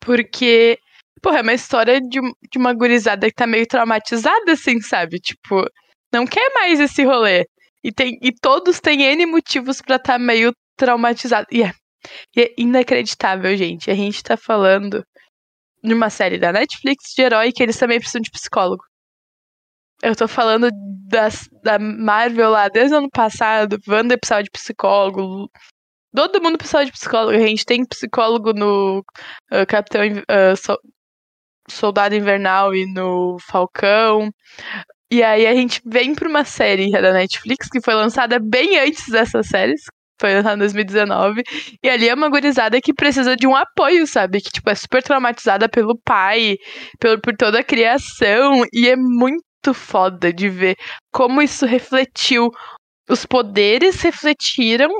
Porque, 0.00 0.78
porra, 1.22 1.38
é 1.38 1.42
uma 1.42 1.54
história 1.54 2.00
de, 2.00 2.20
de 2.50 2.58
uma 2.58 2.72
gurizada 2.72 3.26
que 3.26 3.34
tá 3.34 3.46
meio 3.46 3.66
traumatizada, 3.66 4.52
assim, 4.52 4.80
sabe? 4.80 5.18
Tipo, 5.18 5.64
não 6.12 6.26
quer 6.26 6.52
mais 6.54 6.80
esse 6.80 7.04
rolê. 7.04 7.46
E, 7.86 7.92
tem, 7.92 8.18
e 8.20 8.32
todos 8.32 8.80
têm 8.80 9.02
N 9.02 9.26
motivos 9.26 9.80
pra 9.80 9.94
estar 9.94 10.14
tá 10.14 10.18
meio 10.18 10.52
traumatizado. 10.76 11.46
E 11.52 11.62
é, 11.62 11.72
e 12.36 12.42
é 12.42 12.54
inacreditável, 12.58 13.56
gente. 13.56 13.88
A 13.88 13.94
gente 13.94 14.24
tá 14.24 14.36
falando 14.36 15.04
de 15.84 15.94
uma 15.94 16.10
série 16.10 16.36
da 16.36 16.52
Netflix 16.52 17.12
de 17.14 17.22
herói 17.22 17.52
que 17.52 17.62
eles 17.62 17.78
também 17.78 18.00
precisam 18.00 18.22
de 18.22 18.30
psicólogo. 18.32 18.82
Eu 20.02 20.16
tô 20.16 20.26
falando 20.26 20.68
das, 21.08 21.48
da 21.62 21.78
Marvel 21.78 22.50
lá 22.50 22.68
desde 22.68 22.92
o 22.92 22.98
ano 22.98 23.08
passado. 23.08 23.78
Wanda 23.86 24.18
precisava 24.18 24.42
de 24.42 24.50
psicólogo. 24.50 25.48
Todo 26.12 26.42
mundo 26.42 26.58
precisava 26.58 26.86
de 26.86 26.90
psicólogo. 26.92 27.38
A 27.38 27.46
gente 27.46 27.64
tem 27.64 27.86
psicólogo 27.86 28.52
no 28.52 28.98
uh, 28.98 29.66
Capitão 29.68 30.02
uh, 30.02 30.56
so, 30.56 30.76
Soldado 31.70 32.16
Invernal 32.16 32.74
e 32.74 32.84
no 32.92 33.36
Falcão. 33.38 34.28
E 35.10 35.22
aí 35.22 35.46
a 35.46 35.54
gente 35.54 35.80
vem 35.84 36.14
pra 36.14 36.28
uma 36.28 36.44
série 36.44 36.90
da 36.90 37.12
Netflix 37.12 37.68
que 37.68 37.80
foi 37.80 37.94
lançada 37.94 38.38
bem 38.40 38.78
antes 38.78 39.08
dessas 39.08 39.46
séries. 39.46 39.82
Foi 40.20 40.34
lançada 40.34 40.56
em 40.56 40.58
2019. 40.58 41.42
E 41.82 41.88
ali 41.88 42.08
é 42.08 42.14
uma 42.14 42.28
gurizada 42.28 42.80
que 42.80 42.92
precisa 42.92 43.36
de 43.36 43.46
um 43.46 43.54
apoio, 43.54 44.06
sabe? 44.06 44.40
Que, 44.40 44.50
tipo, 44.50 44.68
é 44.70 44.74
super 44.74 45.02
traumatizada 45.02 45.68
pelo 45.68 45.96
pai, 46.04 46.56
por, 46.98 47.20
por 47.20 47.36
toda 47.36 47.60
a 47.60 47.64
criação. 47.64 48.62
E 48.72 48.88
é 48.88 48.96
muito 48.96 49.74
foda 49.74 50.32
de 50.32 50.48
ver 50.48 50.76
como 51.12 51.42
isso 51.42 51.66
refletiu. 51.66 52.50
Os 53.08 53.24
poderes 53.24 54.00
refletiram 54.02 54.90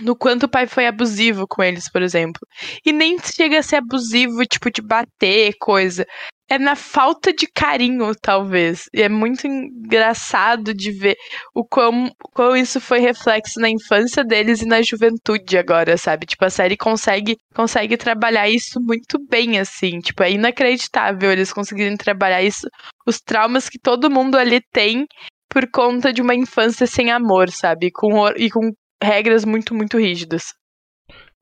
no 0.00 0.16
quanto 0.16 0.44
o 0.44 0.48
pai 0.48 0.66
foi 0.66 0.86
abusivo 0.86 1.46
com 1.46 1.62
eles, 1.62 1.90
por 1.90 2.02
exemplo. 2.02 2.40
E 2.84 2.92
nem 2.92 3.18
chega 3.18 3.58
a 3.58 3.62
ser 3.62 3.76
abusivo, 3.76 4.44
tipo, 4.46 4.70
de 4.70 4.82
bater, 4.82 5.54
coisa. 5.60 6.06
É 6.48 6.58
na 6.58 6.74
falta 6.74 7.32
de 7.32 7.46
carinho, 7.46 8.12
talvez. 8.20 8.86
E 8.92 9.02
é 9.02 9.08
muito 9.08 9.46
engraçado 9.46 10.74
de 10.74 10.90
ver 10.90 11.16
o 11.54 11.64
quão, 11.64 12.10
quão 12.34 12.56
isso 12.56 12.80
foi 12.80 12.98
reflexo 12.98 13.60
na 13.60 13.68
infância 13.68 14.24
deles 14.24 14.60
e 14.60 14.66
na 14.66 14.82
juventude 14.82 15.56
agora, 15.56 15.96
sabe? 15.96 16.26
Tipo, 16.26 16.44
a 16.46 16.50
série 16.50 16.76
consegue, 16.76 17.36
consegue 17.54 17.96
trabalhar 17.96 18.48
isso 18.48 18.80
muito 18.80 19.16
bem, 19.28 19.60
assim. 19.60 20.00
Tipo, 20.00 20.24
é 20.24 20.32
inacreditável 20.32 21.30
eles 21.30 21.52
conseguirem 21.52 21.96
trabalhar 21.96 22.42
isso. 22.42 22.66
Os 23.06 23.20
traumas 23.20 23.68
que 23.68 23.78
todo 23.78 24.10
mundo 24.10 24.36
ali 24.36 24.60
tem 24.72 25.06
por 25.48 25.68
conta 25.70 26.12
de 26.12 26.22
uma 26.22 26.34
infância 26.34 26.86
sem 26.86 27.10
amor, 27.10 27.50
sabe? 27.50 27.90
Com, 27.92 28.28
e 28.36 28.48
com 28.48 28.72
regras 29.02 29.44
muito, 29.44 29.74
muito 29.74 29.98
rígidas. 29.98 30.54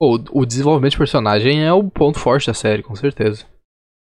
O, 0.01 0.19
o 0.41 0.47
desenvolvimento 0.47 0.93
de 0.93 0.99
personagem 0.99 1.65
é 1.65 1.73
o 1.73 1.91
ponto 1.91 2.19
forte 2.19 2.47
da 2.47 2.55
série, 2.55 2.83
com 2.83 2.95
certeza. 2.95 3.45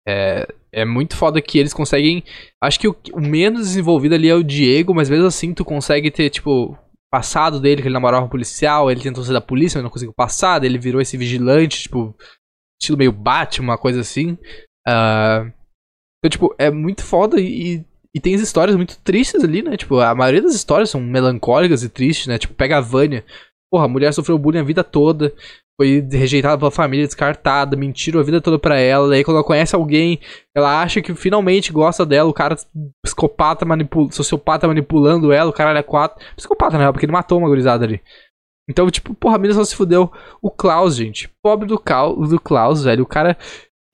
É, 0.08 0.48
é 0.72 0.86
muito 0.86 1.16
foda 1.16 1.42
que 1.42 1.60
eles 1.60 1.74
conseguem. 1.74 2.24
Acho 2.62 2.80
que 2.80 2.88
o, 2.88 2.96
o, 3.14 3.22
menos 3.22 3.68
desenvolvido 3.68 4.16
ali 4.16 4.30
é 4.30 4.36
o 4.36 4.44
Diego, 4.44 4.94
mas 4.94 5.10
mesmo 5.10 5.28
assim 5.28 5.54
tu 5.54 5.64
consegue 5.64 6.10
ter, 6.10 6.30
tipo, 6.30 6.78
passado 7.12 7.60
dele, 7.60 7.82
que 7.82 7.88
ele 7.88 7.94
namorava 7.94 8.26
um 8.26 8.30
policial, 8.30 8.90
ele 8.90 9.02
tentou 9.02 9.24
ser 9.24 9.34
da 9.34 9.42
polícia, 9.42 9.78
mas 9.78 9.84
não 9.84 9.92
conseguiu 9.92 10.14
passar, 10.14 10.64
ele 10.64 10.78
virou 10.78 11.02
esse 11.02 11.18
vigilante, 11.18 11.84
tipo, 11.84 12.16
estilo 12.82 12.98
meio 12.98 13.12
Batman, 13.12 13.74
uma 13.74 13.78
coisa 13.78 14.02
assim. 14.02 14.34
Uh, 14.88 15.52
então, 16.18 16.30
tipo, 16.30 16.56
é 16.58 16.72
muito 16.72 17.04
foda 17.04 17.40
e, 17.40 17.76
e 17.76 17.86
tem 18.20 18.36
as 18.36 18.42
histórias 18.42 18.76
muito 18.76 18.98
tristes 19.00 19.44
ali, 19.44 19.62
né? 19.62 19.76
Tipo, 19.76 20.00
a 20.00 20.14
maioria 20.14 20.42
das 20.42 20.54
histórias 20.54 20.90
são 20.90 21.02
melancólicas 21.02 21.84
e 21.84 21.90
tristes, 21.90 22.28
né? 22.28 22.38
Tipo, 22.38 22.54
pega 22.54 22.78
a 22.78 22.82
Vânia. 22.82 23.26
Porra, 23.72 23.86
a 23.86 23.88
mulher 23.88 24.14
sofreu 24.14 24.38
bullying 24.38 24.60
a 24.60 24.64
vida 24.64 24.84
toda. 24.84 25.34
Foi 25.80 26.08
rejeitada 26.12 26.56
pela 26.56 26.70
família, 26.70 27.08
descartada, 27.08 27.76
mentiram 27.76 28.20
a 28.20 28.24
vida 28.24 28.40
toda 28.40 28.60
pra 28.60 28.80
ela. 28.80 29.10
Daí 29.10 29.24
quando 29.24 29.38
ela 29.38 29.46
conhece 29.46 29.76
alguém, 29.76 30.20
ela 30.56 30.82
acha 30.84 31.02
que 31.02 31.16
finalmente 31.16 31.74
gosta 31.74 32.06
dela. 32.06 32.30
O 32.30 32.34
cara 32.34 32.56
psicopata, 33.04 33.66
manipula, 33.66 34.12
sociopata 34.12 34.68
manipulando 34.68 35.32
ela, 35.32 35.50
o 35.50 35.54
cara 35.54 35.78
é 35.78 35.84
quatro. 35.84 36.24
Psicopata, 36.36 36.78
né? 36.78 36.92
Porque 36.92 37.08
ele 37.08 37.12
matou 37.12 37.40
uma 37.40 37.48
gurizada 37.48 37.84
ali. 37.84 38.00
Então, 38.70 38.90
tipo, 38.92 39.14
porra, 39.16 39.36
a 39.36 39.40
mina 39.40 39.54
só 39.56 39.64
se 39.64 39.76
fudeu. 39.76 40.12
O 40.42 40.52
Klaus, 40.52 40.96
gente. 40.96 41.30
Pobre 41.44 41.68
do, 41.68 41.80
Cal, 41.80 42.16
do 42.16 42.40
Klaus, 42.40 42.84
velho. 42.84 43.04
O 43.04 43.08
cara. 43.08 43.38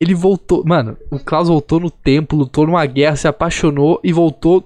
Ele 0.02 0.14
voltou. 0.14 0.64
Mano, 0.66 0.98
o 1.12 1.20
Klaus 1.20 1.50
voltou 1.50 1.80
no 1.80 1.92
tempo, 1.92 2.36
lutou 2.36 2.66
numa 2.66 2.86
guerra, 2.86 3.16
se 3.16 3.28
apaixonou 3.28 4.00
e 4.04 4.14
voltou. 4.14 4.64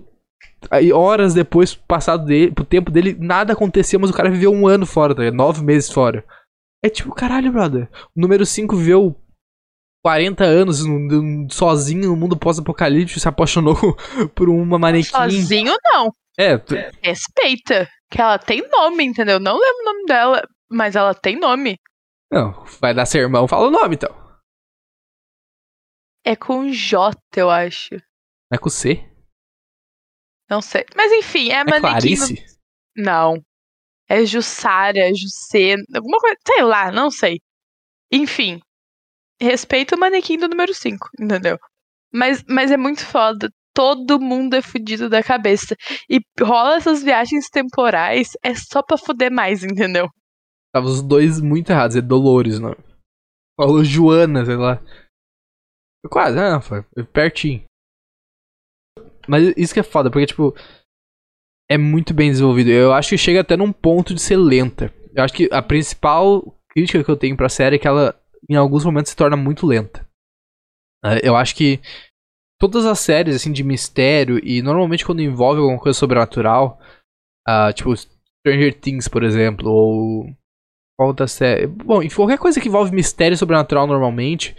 Aí, 0.70 0.94
horas 0.94 1.34
depois, 1.34 1.76
passado 1.76 2.26
dele, 2.26 2.52
pro 2.52 2.64
tempo 2.64 2.92
dele, 2.92 3.18
nada 3.20 3.54
acontecia, 3.54 4.00
mas 4.00 4.10
o 4.10 4.14
cara 4.14 4.30
viveu 4.30 4.52
um 4.52 4.68
ano 4.68 4.86
fora, 4.86 5.14
tá? 5.14 5.30
Nove 5.32 5.64
meses 5.64 5.92
fora. 5.92 6.24
É 6.84 6.90
tipo, 6.90 7.14
caralho, 7.14 7.52
brother. 7.52 7.90
O 8.16 8.22
número 8.22 8.46
5 8.46 8.76
viveu 8.76 9.16
40 10.04 10.44
anos 10.44 10.84
sozinho 11.52 12.10
no 12.10 12.16
mundo 12.16 12.38
pós-apocalíptico, 12.38 13.20
se 13.20 13.28
apaixonou 13.28 13.76
por 14.36 14.50
uma 14.50 14.78
manequim. 14.78 15.10
Sozinho 15.10 15.74
não. 15.84 16.12
É. 16.38 16.62
Respeita. 17.02 17.90
Que 18.12 18.22
ela 18.22 18.38
tem 18.38 18.68
nome, 18.70 19.04
entendeu? 19.04 19.40
Não 19.40 19.54
lembro 19.54 19.82
o 19.82 19.86
nome 19.86 20.06
dela, 20.06 20.44
mas 20.70 20.96
ela 20.96 21.14
tem 21.14 21.40
nome. 21.40 21.78
Não, 22.32 22.64
vai 22.82 22.94
dar 22.94 23.06
sermão, 23.06 23.48
fala 23.48 23.68
o 23.68 23.72
nome 23.72 23.96
então. 23.96 24.23
É 26.26 26.36
com 26.36 26.70
J, 26.72 27.18
eu 27.36 27.50
acho. 27.50 27.96
É 28.52 28.58
com 28.58 28.70
C? 28.70 29.04
Não 30.50 30.62
sei. 30.62 30.86
Mas 30.96 31.12
enfim, 31.12 31.50
é 31.50 31.56
é 31.56 31.64
manequim. 31.64 31.82
Clarice? 31.82 32.46
Não. 32.96 33.44
É 34.08 34.26
Jussara, 34.26 35.14
Jussê, 35.14 35.76
alguma 35.94 36.20
coisa. 36.20 36.38
Sei 36.46 36.64
lá, 36.64 36.92
não 36.92 37.10
sei. 37.10 37.40
Enfim. 38.12 38.60
Respeita 39.42 39.96
o 39.96 40.00
manequim 40.00 40.38
do 40.38 40.48
número 40.48 40.74
5, 40.74 41.10
entendeu? 41.20 41.58
Mas, 42.14 42.44
mas 42.48 42.72
é 42.72 42.78
muito 42.78 43.06
foda 43.06 43.50
todo 43.74 44.20
mundo 44.20 44.56
é 44.56 44.62
fudido 44.62 45.10
da 45.10 45.24
cabeça. 45.24 45.76
E 46.10 46.22
rola 46.40 46.76
essas 46.76 47.04
viagens 47.04 47.50
temporais, 47.50 48.32
é 48.44 48.54
só 48.54 48.82
pra 48.84 48.98
fuder 48.98 49.32
mais, 49.32 49.64
entendeu? 49.64 50.08
Tava 50.72 50.86
os 50.86 51.02
dois 51.02 51.42
muito 51.42 51.72
errados, 51.72 51.96
é 51.96 52.02
Dolores, 52.02 52.60
não. 52.60 52.76
Falou 53.58 53.84
Joana, 53.84 54.46
sei 54.46 54.56
lá. 54.56 54.82
Quase, 56.10 56.36
não, 56.36 56.62
foi 56.62 56.84
pertinho. 57.12 57.64
Mas 59.28 59.54
isso 59.56 59.74
que 59.74 59.80
é 59.80 59.84
foda, 59.84 60.12
porque, 60.12 60.26
tipo, 60.26 60.54
é 61.70 61.78
muito 61.78 62.14
bem 62.14 62.30
desenvolvido. 62.30 62.70
Eu 62.70 62.94
acho 62.94 63.10
que 63.10 63.18
chega 63.18 63.42
até 63.42 63.56
num 63.56 63.72
ponto 63.72 64.14
de 64.14 64.22
ser 64.22 64.38
lenta. 64.38 64.94
Eu 65.16 65.24
acho 65.24 65.34
que 65.34 65.48
a 65.52 65.62
principal 65.62 66.60
crítica 66.70 67.04
que 67.04 67.10
eu 67.10 67.18
tenho 67.18 67.38
pra 67.38 67.50
série 67.50 67.78
é 67.78 67.80
que 67.80 67.88
ela, 67.88 68.20
em 68.50 68.56
alguns 68.56 68.84
momentos, 68.84 69.12
se 69.12 69.16
torna 69.16 69.38
muito 69.38 69.66
lenta. 69.66 70.08
É, 71.06 71.28
eu 71.28 71.36
acho 71.36 71.56
que 71.56 71.80
todas 72.60 72.86
as 72.86 73.00
séries 73.00 73.36
assim 73.36 73.52
de 73.52 73.64
mistério 73.64 74.40
e 74.44 74.62
normalmente 74.62 75.06
quando 75.06 75.22
envolve 75.22 75.60
alguma 75.60 75.80
coisa 75.80 75.98
sobrenatural, 75.98 76.80
uh, 77.48 77.74
tipo 77.74 77.94
Stranger 77.96 78.74
Things, 78.80 79.08
por 79.08 79.24
exemplo, 79.24 79.70
ou 79.70 80.26
qual 80.98 81.10
outra 81.10 81.28
série? 81.28 81.68
Bom, 81.68 82.02
qualquer 82.10 82.38
coisa 82.38 82.62
que 82.62 82.70
envolve 82.70 82.96
mistério 82.96 83.38
sobrenatural 83.38 83.86
normalmente, 83.86 84.56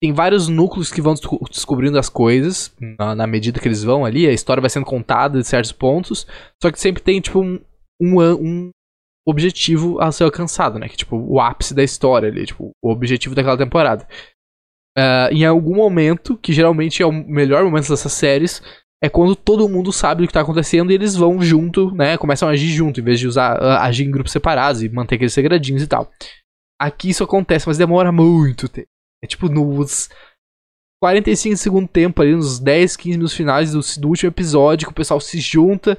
tem 0.00 0.12
vários 0.12 0.48
núcleos 0.48 0.92
que 0.92 1.02
vão 1.02 1.14
descobrindo 1.50 1.98
as 1.98 2.08
coisas 2.08 2.72
na, 2.98 3.14
na, 3.14 3.26
medida 3.26 3.58
que 3.58 3.66
eles 3.66 3.82
vão 3.82 4.04
ali, 4.04 4.26
a 4.26 4.32
história 4.32 4.60
vai 4.60 4.70
sendo 4.70 4.86
contada 4.86 5.40
de 5.40 5.46
certos 5.46 5.72
pontos, 5.72 6.26
só 6.62 6.70
que 6.70 6.80
sempre 6.80 7.02
tem 7.02 7.20
tipo 7.20 7.40
um, 7.40 7.60
um, 8.00 8.20
um 8.20 8.70
objetivo 9.26 10.00
a 10.00 10.12
ser 10.12 10.24
alcançado, 10.24 10.78
né? 10.78 10.88
Que 10.88 10.96
tipo 10.96 11.16
o 11.16 11.40
ápice 11.40 11.74
da 11.74 11.82
história 11.82 12.28
ali, 12.28 12.46
tipo 12.46 12.70
o 12.82 12.90
objetivo 12.90 13.34
daquela 13.34 13.58
temporada 13.58 14.06
uh, 14.98 15.32
em 15.32 15.44
algum 15.44 15.76
momento, 15.76 16.36
que 16.36 16.52
geralmente 16.52 17.02
é 17.02 17.06
o 17.06 17.12
melhor 17.12 17.64
momento 17.64 17.88
dessas 17.88 18.12
séries, 18.12 18.62
é 19.02 19.08
quando 19.08 19.36
todo 19.36 19.68
mundo 19.68 19.92
sabe 19.92 20.24
o 20.24 20.26
que 20.26 20.32
tá 20.32 20.40
acontecendo 20.40 20.90
e 20.90 20.94
eles 20.94 21.14
vão 21.14 21.40
junto, 21.40 21.94
né? 21.94 22.18
Começam 22.18 22.48
a 22.48 22.52
agir 22.52 22.68
junto, 22.68 23.00
em 23.00 23.04
vez 23.04 23.20
de 23.20 23.28
usar 23.28 23.56
agir 23.80 24.04
em 24.04 24.10
grupos 24.10 24.32
separados 24.32 24.82
e 24.82 24.88
manter 24.88 25.14
aqueles 25.14 25.32
segredinhos 25.32 25.82
e 25.82 25.86
tal. 25.86 26.10
Aqui 26.80 27.10
isso 27.10 27.22
acontece, 27.22 27.66
mas 27.68 27.78
demora 27.78 28.10
muito 28.10 28.68
tempo. 28.68 28.88
É 29.22 29.26
tipo 29.26 29.48
nos 29.48 30.08
45 31.02 31.56
segundo 31.56 31.88
tempo 31.88 32.20
ali, 32.20 32.34
nos 32.34 32.58
10, 32.58 32.96
15 32.96 33.10
minutos 33.10 33.34
finais 33.34 33.72
do, 33.72 33.80
do 34.00 34.08
último 34.08 34.30
episódio, 34.30 34.86
que 34.86 34.92
o 34.92 34.96
pessoal 34.96 35.20
se 35.20 35.38
junta. 35.40 35.98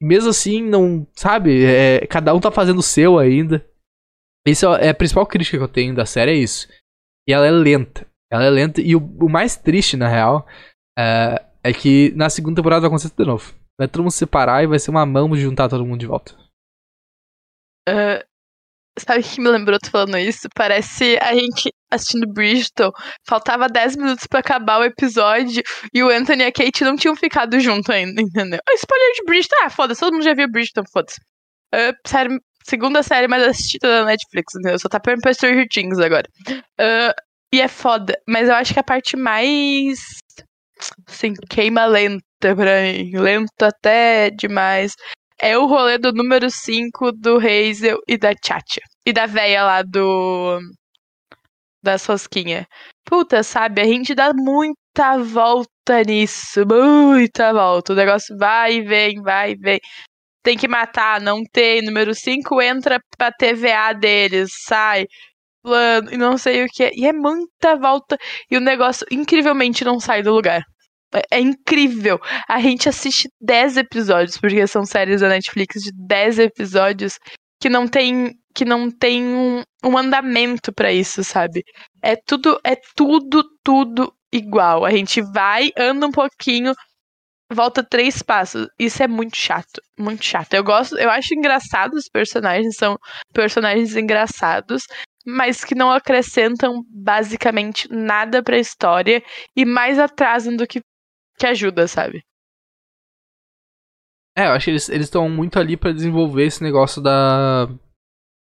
E 0.00 0.06
mesmo 0.06 0.30
assim, 0.30 0.62
não. 0.62 1.06
Sabe? 1.14 1.64
É, 1.64 2.06
cada 2.06 2.34
um 2.34 2.40
tá 2.40 2.50
fazendo 2.50 2.78
o 2.78 2.82
seu 2.82 3.18
ainda. 3.18 3.64
Essa 4.46 4.66
é 4.76 4.90
a 4.90 4.94
principal 4.94 5.26
crítica 5.26 5.56
que 5.56 5.64
eu 5.64 5.68
tenho 5.68 5.94
da 5.94 6.04
série, 6.04 6.32
é 6.32 6.34
isso. 6.34 6.68
E 7.26 7.32
ela 7.32 7.46
é 7.46 7.50
lenta. 7.50 8.06
Ela 8.30 8.44
é 8.44 8.50
lenta. 8.50 8.80
E 8.80 8.94
o, 8.94 8.98
o 8.98 9.28
mais 9.28 9.56
triste, 9.56 9.96
na 9.96 10.08
real, 10.08 10.46
é, 10.98 11.42
é, 11.62 11.72
que 11.72 12.12
na 12.14 12.28
segunda 12.28 12.56
temporada 12.56 12.82
vai 12.82 12.88
acontecer 12.88 13.14
de 13.16 13.24
novo. 13.24 13.54
Vai 13.78 13.88
todo 13.88 14.02
mundo 14.02 14.12
se 14.12 14.18
separar 14.18 14.62
e 14.62 14.66
vai 14.66 14.78
ser 14.78 14.90
uma 14.90 15.06
mão 15.06 15.30
de 15.30 15.40
juntar 15.40 15.68
todo 15.68 15.86
mundo 15.86 16.00
de 16.00 16.06
volta. 16.06 16.36
Uh, 17.88 18.24
sabe 18.98 19.20
o 19.20 19.22
que 19.22 19.40
me 19.40 19.48
lembrou 19.48 19.78
tu 19.78 19.90
falando 19.90 20.16
isso? 20.18 20.48
Parece 20.54 21.18
a 21.20 21.34
gente 21.34 21.72
assistindo 21.90 22.32
Bridgeton. 22.32 22.90
Faltava 23.26 23.68
10 23.68 23.96
minutos 23.96 24.26
para 24.26 24.40
acabar 24.40 24.80
o 24.80 24.84
episódio 24.84 25.62
e 25.92 26.02
o 26.02 26.10
Anthony 26.10 26.42
e 26.42 26.46
a 26.46 26.52
Kate 26.52 26.84
não 26.84 26.96
tinham 26.96 27.16
ficado 27.16 27.58
junto 27.60 27.92
ainda, 27.92 28.20
entendeu? 28.20 28.60
Oh, 28.68 28.74
spoiler 28.74 29.12
de 29.14 29.24
Bridgeton. 29.24 29.56
Ah, 29.62 29.70
foda-se, 29.70 30.00
todo 30.00 30.12
mundo 30.12 30.24
já 30.24 30.34
viu 30.34 30.50
Bridgeton, 30.50 30.82
foda-se. 30.92 31.20
Uh, 31.74 31.92
série, 32.06 32.38
segunda 32.64 33.02
série 33.02 33.28
mais 33.28 33.42
assistida 33.42 33.88
da 33.88 34.04
Netflix, 34.04 34.54
entendeu? 34.54 34.78
Só 34.78 34.88
tá 34.88 35.00
perdendo 35.00 35.22
pra 35.22 35.34
Stranger 35.34 35.66
Things 35.68 35.98
agora. 35.98 36.28
Uh, 36.50 37.14
e 37.52 37.60
é 37.60 37.68
foda. 37.68 38.18
Mas 38.28 38.48
eu 38.48 38.54
acho 38.54 38.74
que 38.74 38.80
a 38.80 38.84
parte 38.84 39.16
mais. 39.16 39.98
Assim, 41.08 41.34
queima 41.48 41.86
lenta 41.86 42.22
pra 42.40 42.82
mim. 42.82 43.16
Lenta 43.16 43.68
até 43.68 44.30
demais. 44.30 44.94
É 45.40 45.58
o 45.58 45.66
rolê 45.66 45.98
do 45.98 46.12
número 46.12 46.50
5 46.50 47.12
do 47.12 47.36
Hazel 47.38 47.98
e 48.08 48.16
da 48.16 48.32
Chacha. 48.32 48.80
E 49.06 49.12
da 49.12 49.26
véia 49.26 49.64
lá 49.64 49.82
do. 49.82 50.58
Da 51.82 51.98
Sosquinha. 51.98 52.66
Puta, 53.04 53.42
sabe? 53.42 53.80
A 53.82 53.84
gente 53.84 54.14
dá 54.14 54.32
muita 54.34 55.18
volta 55.18 56.02
nisso. 56.06 56.64
Muita 56.66 57.52
volta. 57.52 57.92
O 57.92 57.96
negócio 57.96 58.36
vai 58.38 58.76
e 58.76 58.82
vem, 58.82 59.20
vai 59.22 59.52
e 59.52 59.56
vem. 59.56 59.80
Tem 60.42 60.56
que 60.56 60.68
matar, 60.68 61.20
não 61.20 61.42
tem. 61.52 61.82
Número 61.82 62.14
5 62.14 62.62
entra 62.62 63.00
pra 63.18 63.32
TVA 63.32 63.92
deles, 63.94 64.50
sai 64.66 65.06
plano 65.64 66.12
e 66.12 66.16
não 66.16 66.38
sei 66.38 66.64
o 66.64 66.68
que. 66.68 66.90
E 66.94 67.06
é 67.06 67.12
muita 67.12 67.76
volta 67.76 68.18
e 68.50 68.56
o 68.56 68.60
negócio 68.60 69.06
incrivelmente 69.10 69.84
não 69.84 69.98
sai 69.98 70.22
do 70.22 70.32
lugar. 70.32 70.62
É, 71.14 71.38
é 71.38 71.40
incrível. 71.40 72.20
A 72.48 72.60
gente 72.60 72.88
assiste 72.88 73.28
10 73.40 73.76
episódios, 73.78 74.38
porque 74.38 74.66
são 74.66 74.84
séries 74.84 75.20
da 75.20 75.28
Netflix 75.28 75.82
de 75.82 75.92
10 76.06 76.38
episódios 76.40 77.18
que 77.60 77.68
não 77.68 77.86
tem 77.86 78.34
que 78.54 78.64
não 78.64 78.88
tem 78.88 79.24
um, 79.24 79.62
um 79.84 79.98
andamento 79.98 80.72
para 80.72 80.92
isso, 80.92 81.24
sabe? 81.24 81.64
É 82.02 82.14
tudo 82.14 82.60
é 82.64 82.76
tudo 82.96 83.44
tudo 83.64 84.12
igual. 84.32 84.84
A 84.84 84.90
gente 84.90 85.20
vai, 85.22 85.70
anda 85.76 86.06
um 86.06 86.12
pouquinho, 86.12 86.72
volta 87.52 87.82
três 87.82 88.22
passos. 88.22 88.66
Isso 88.78 89.02
é 89.02 89.08
muito 89.08 89.36
chato, 89.36 89.80
muito 89.98 90.24
chato. 90.24 90.54
Eu 90.54 90.64
gosto, 90.64 90.98
eu 90.98 91.10
acho 91.10 91.34
engraçado 91.34 91.94
os 91.94 92.08
personagens, 92.08 92.76
são 92.76 92.98
personagens 93.32 93.96
engraçados, 93.96 94.84
mas 95.26 95.64
que 95.64 95.74
não 95.74 95.90
acrescentam 95.90 96.82
basicamente 96.90 97.88
nada 97.90 98.42
para 98.42 98.56
a 98.56 98.60
história 98.60 99.22
e 99.56 99.64
mais 99.64 99.98
atrasam 99.98 100.56
do 100.56 100.66
que, 100.66 100.82
que 101.38 101.46
ajuda, 101.46 101.86
sabe? 101.88 102.22
É, 104.36 104.46
eu 104.46 104.52
acho 104.52 104.64
que 104.64 104.70
eles 104.70 104.88
estão 104.88 105.28
muito 105.28 105.58
ali 105.58 105.76
para 105.76 105.92
desenvolver 105.92 106.44
esse 106.44 106.62
negócio 106.62 107.00
da 107.00 107.66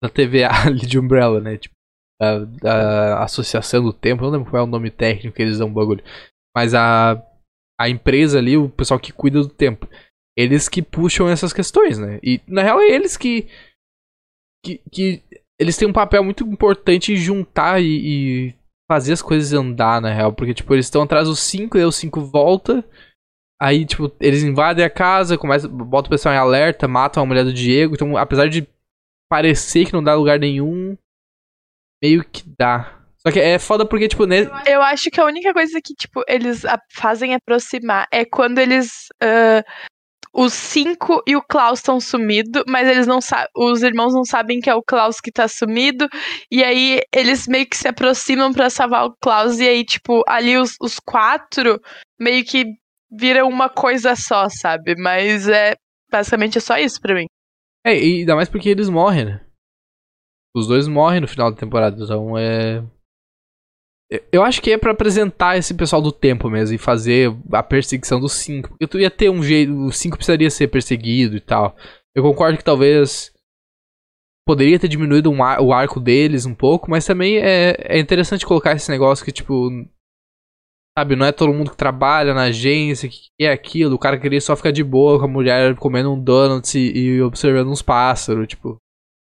da 0.02 0.10
TVA 0.10 0.50
ali 0.68 0.86
de 0.86 1.00
Umbrella, 1.00 1.40
né? 1.40 1.58
Tipo, 1.58 1.76
da, 2.20 2.46
da 2.46 3.24
Associação 3.24 3.84
do 3.84 3.94
Tempo, 3.94 4.24
não 4.24 4.30
lembro 4.30 4.50
qual 4.50 4.62
é 4.62 4.66
o 4.66 4.70
nome 4.70 4.92
técnico 4.92 5.36
que 5.36 5.42
eles 5.42 5.58
dão 5.58 5.68
um 5.68 5.74
bagulho. 5.74 6.04
Mas 6.56 6.74
a, 6.74 7.22
a 7.80 7.90
empresa 7.90 8.38
ali, 8.38 8.58
o 8.58 8.70
pessoal 8.70 9.00
que 9.00 9.14
cuida 9.14 9.40
do 9.40 9.50
tempo, 9.50 9.88
eles 10.38 10.68
que 10.68 10.82
puxam 10.82 11.30
essas 11.30 11.54
questões, 11.54 11.98
né? 11.98 12.20
E 12.22 12.42
na 12.48 12.62
real 12.62 12.82
é 12.82 12.88
eles 12.88 13.16
que 13.16 13.48
que, 14.64 14.82
que 14.92 15.24
eles 15.60 15.78
têm 15.78 15.88
um 15.88 15.94
papel 15.94 16.24
muito 16.24 16.46
importante 16.46 17.14
em 17.14 17.16
juntar 17.16 17.82
e, 17.82 18.48
e 18.48 18.56
fazer 18.90 19.14
as 19.14 19.22
coisas 19.22 19.54
andar, 19.54 20.02
na 20.02 20.12
real. 20.12 20.34
Porque, 20.34 20.54
tipo, 20.54 20.74
eles 20.74 20.88
estão 20.88 21.04
atrás 21.04 21.28
dos 21.28 21.40
cinco, 21.40 21.78
e 21.78 21.82
aí 21.82 21.86
os 21.86 21.96
cinco 21.96 22.22
volta. 22.22 22.84
Aí, 23.62 23.86
tipo, 23.86 24.12
eles 24.20 24.42
invadem 24.42 24.84
a 24.84 24.90
casa, 24.90 25.38
começam, 25.38 25.70
botam 25.70 26.08
o 26.08 26.12
pessoal 26.12 26.34
em 26.34 26.38
alerta, 26.38 26.88
matam 26.88 27.22
a 27.22 27.26
mulher 27.26 27.44
do 27.44 27.54
Diego. 27.54 27.94
Então, 27.94 28.18
apesar 28.18 28.48
de 28.48 28.68
parecer 29.30 29.86
que 29.86 29.94
não 29.94 30.04
dá 30.04 30.16
lugar 30.16 30.40
nenhum, 30.40 30.98
meio 32.02 32.24
que 32.24 32.44
dá. 32.58 32.96
Só 33.18 33.32
que 33.32 33.40
é 33.40 33.60
foda 33.60 33.86
porque, 33.86 34.08
tipo, 34.08 34.26
né? 34.26 34.50
Eu 34.66 34.82
acho 34.82 35.12
que 35.12 35.20
a 35.20 35.26
única 35.26 35.54
coisa 35.54 35.80
que, 35.84 35.94
tipo, 35.94 36.24
eles 36.28 36.64
fazem 36.90 37.36
aproximar 37.36 38.08
é 38.12 38.24
quando 38.24 38.60
eles 38.60 39.08
uh, 39.22 39.62
os 40.34 40.54
cinco 40.54 41.22
e 41.26 41.36
o 41.36 41.42
Klaus 41.42 41.80
estão 41.80 42.00
sumidos, 42.00 42.64
mas 42.68 42.88
eles 42.88 43.08
não. 43.08 43.20
Os 43.56 43.82
irmãos 43.82 44.14
não 44.14 44.24
sabem 44.24 44.60
que 44.60 44.70
é 44.70 44.76
o 44.76 44.84
Klaus 44.84 45.20
que 45.20 45.32
tá 45.32 45.48
sumido. 45.48 46.08
E 46.52 46.64
aí 46.64 47.02
eles 47.14 47.48
meio 47.48 47.68
que 47.68 47.76
se 47.76 47.88
aproximam 47.88 48.54
para 48.54 48.70
salvar 48.70 49.06
o 49.06 49.16
Klaus. 49.22 49.60
E 49.60 49.68
aí, 49.68 49.84
tipo, 49.84 50.24
ali 50.28 50.58
os, 50.58 50.76
os 50.82 51.00
quatro 51.00 51.80
meio 52.20 52.46
que 52.46 52.66
viram 53.12 53.50
uma 53.50 53.70
coisa 53.70 54.16
só, 54.16 54.48
sabe? 54.50 54.96
Mas 54.98 55.48
é. 55.48 55.76
Basicamente 56.12 56.58
é 56.58 56.62
só 56.62 56.76
isso 56.78 57.00
pra 57.00 57.14
mim. 57.14 57.26
É, 57.86 57.96
e 57.96 58.22
ainda 58.22 58.36
mais 58.36 58.50
porque 58.50 58.70
eles 58.70 58.90
morrem, 58.90 59.26
né? 59.26 59.46
Os 60.56 60.68
dois 60.68 60.88
morrem 60.88 61.22
no 61.22 61.28
final 61.28 61.52
da 61.52 61.58
temporada, 61.58 62.04
então 62.04 62.38
é. 62.38 62.84
Eu 64.32 64.44
acho 64.44 64.60
que 64.62 64.72
é 64.72 64.78
para 64.78 64.92
apresentar 64.92 65.58
esse 65.58 65.72
pessoal 65.74 66.02
do 66.02 66.12
tempo 66.12 66.50
mesmo 66.50 66.76
e 66.76 66.80
fazer 66.80 67.32
a 67.52 67.62
perseguição 67.62 68.20
dos 68.20 68.34
cinco. 68.34 68.76
Tu 68.90 69.00
ia 69.00 69.12
ter 69.12 69.30
um 69.30 69.44
jeito. 69.44 69.86
Os 69.86 69.98
cinco 69.98 70.18
precisaria 70.18 70.50
ser 70.50 70.68
perseguido 70.68 71.38
e 71.38 71.40
tal. 71.40 71.76
Eu 72.16 72.24
concordo 72.24 72.58
que 72.58 72.64
talvez. 72.64 73.32
Poderia 74.48 74.80
ter 74.80 74.88
diminuído 74.88 75.30
um 75.30 75.44
ar, 75.44 75.62
o 75.62 75.72
arco 75.72 76.00
deles 76.00 76.48
um 76.48 76.56
pouco, 76.56 76.90
mas 76.90 77.06
também 77.06 77.38
é, 77.38 77.76
é 77.82 78.00
interessante 78.00 78.48
colocar 78.48 78.74
esse 78.74 78.90
negócio 78.90 79.24
que, 79.24 79.32
tipo. 79.32 79.70
Sabe, 80.98 81.16
não 81.16 81.28
é 81.28 81.32
todo 81.32 81.54
mundo 81.54 81.70
que 81.70 81.78
trabalha 81.78 82.34
na 82.34 82.46
agência, 82.46 83.08
que 83.08 83.30
é 83.40 83.52
aquilo. 83.52 83.94
O 83.94 84.00
cara 84.00 84.20
queria 84.20 84.42
só 84.42 84.56
ficar 84.56 84.72
de 84.72 84.84
boa 84.84 85.20
com 85.20 85.26
a 85.26 85.28
mulher 85.28 85.76
comendo 85.76 86.12
um 86.12 86.22
donuts 86.22 86.74
e, 86.74 86.92
e 86.92 87.22
observando 87.22 87.70
uns 87.70 87.84
pássaros, 87.84 88.48
tipo. 88.48 88.78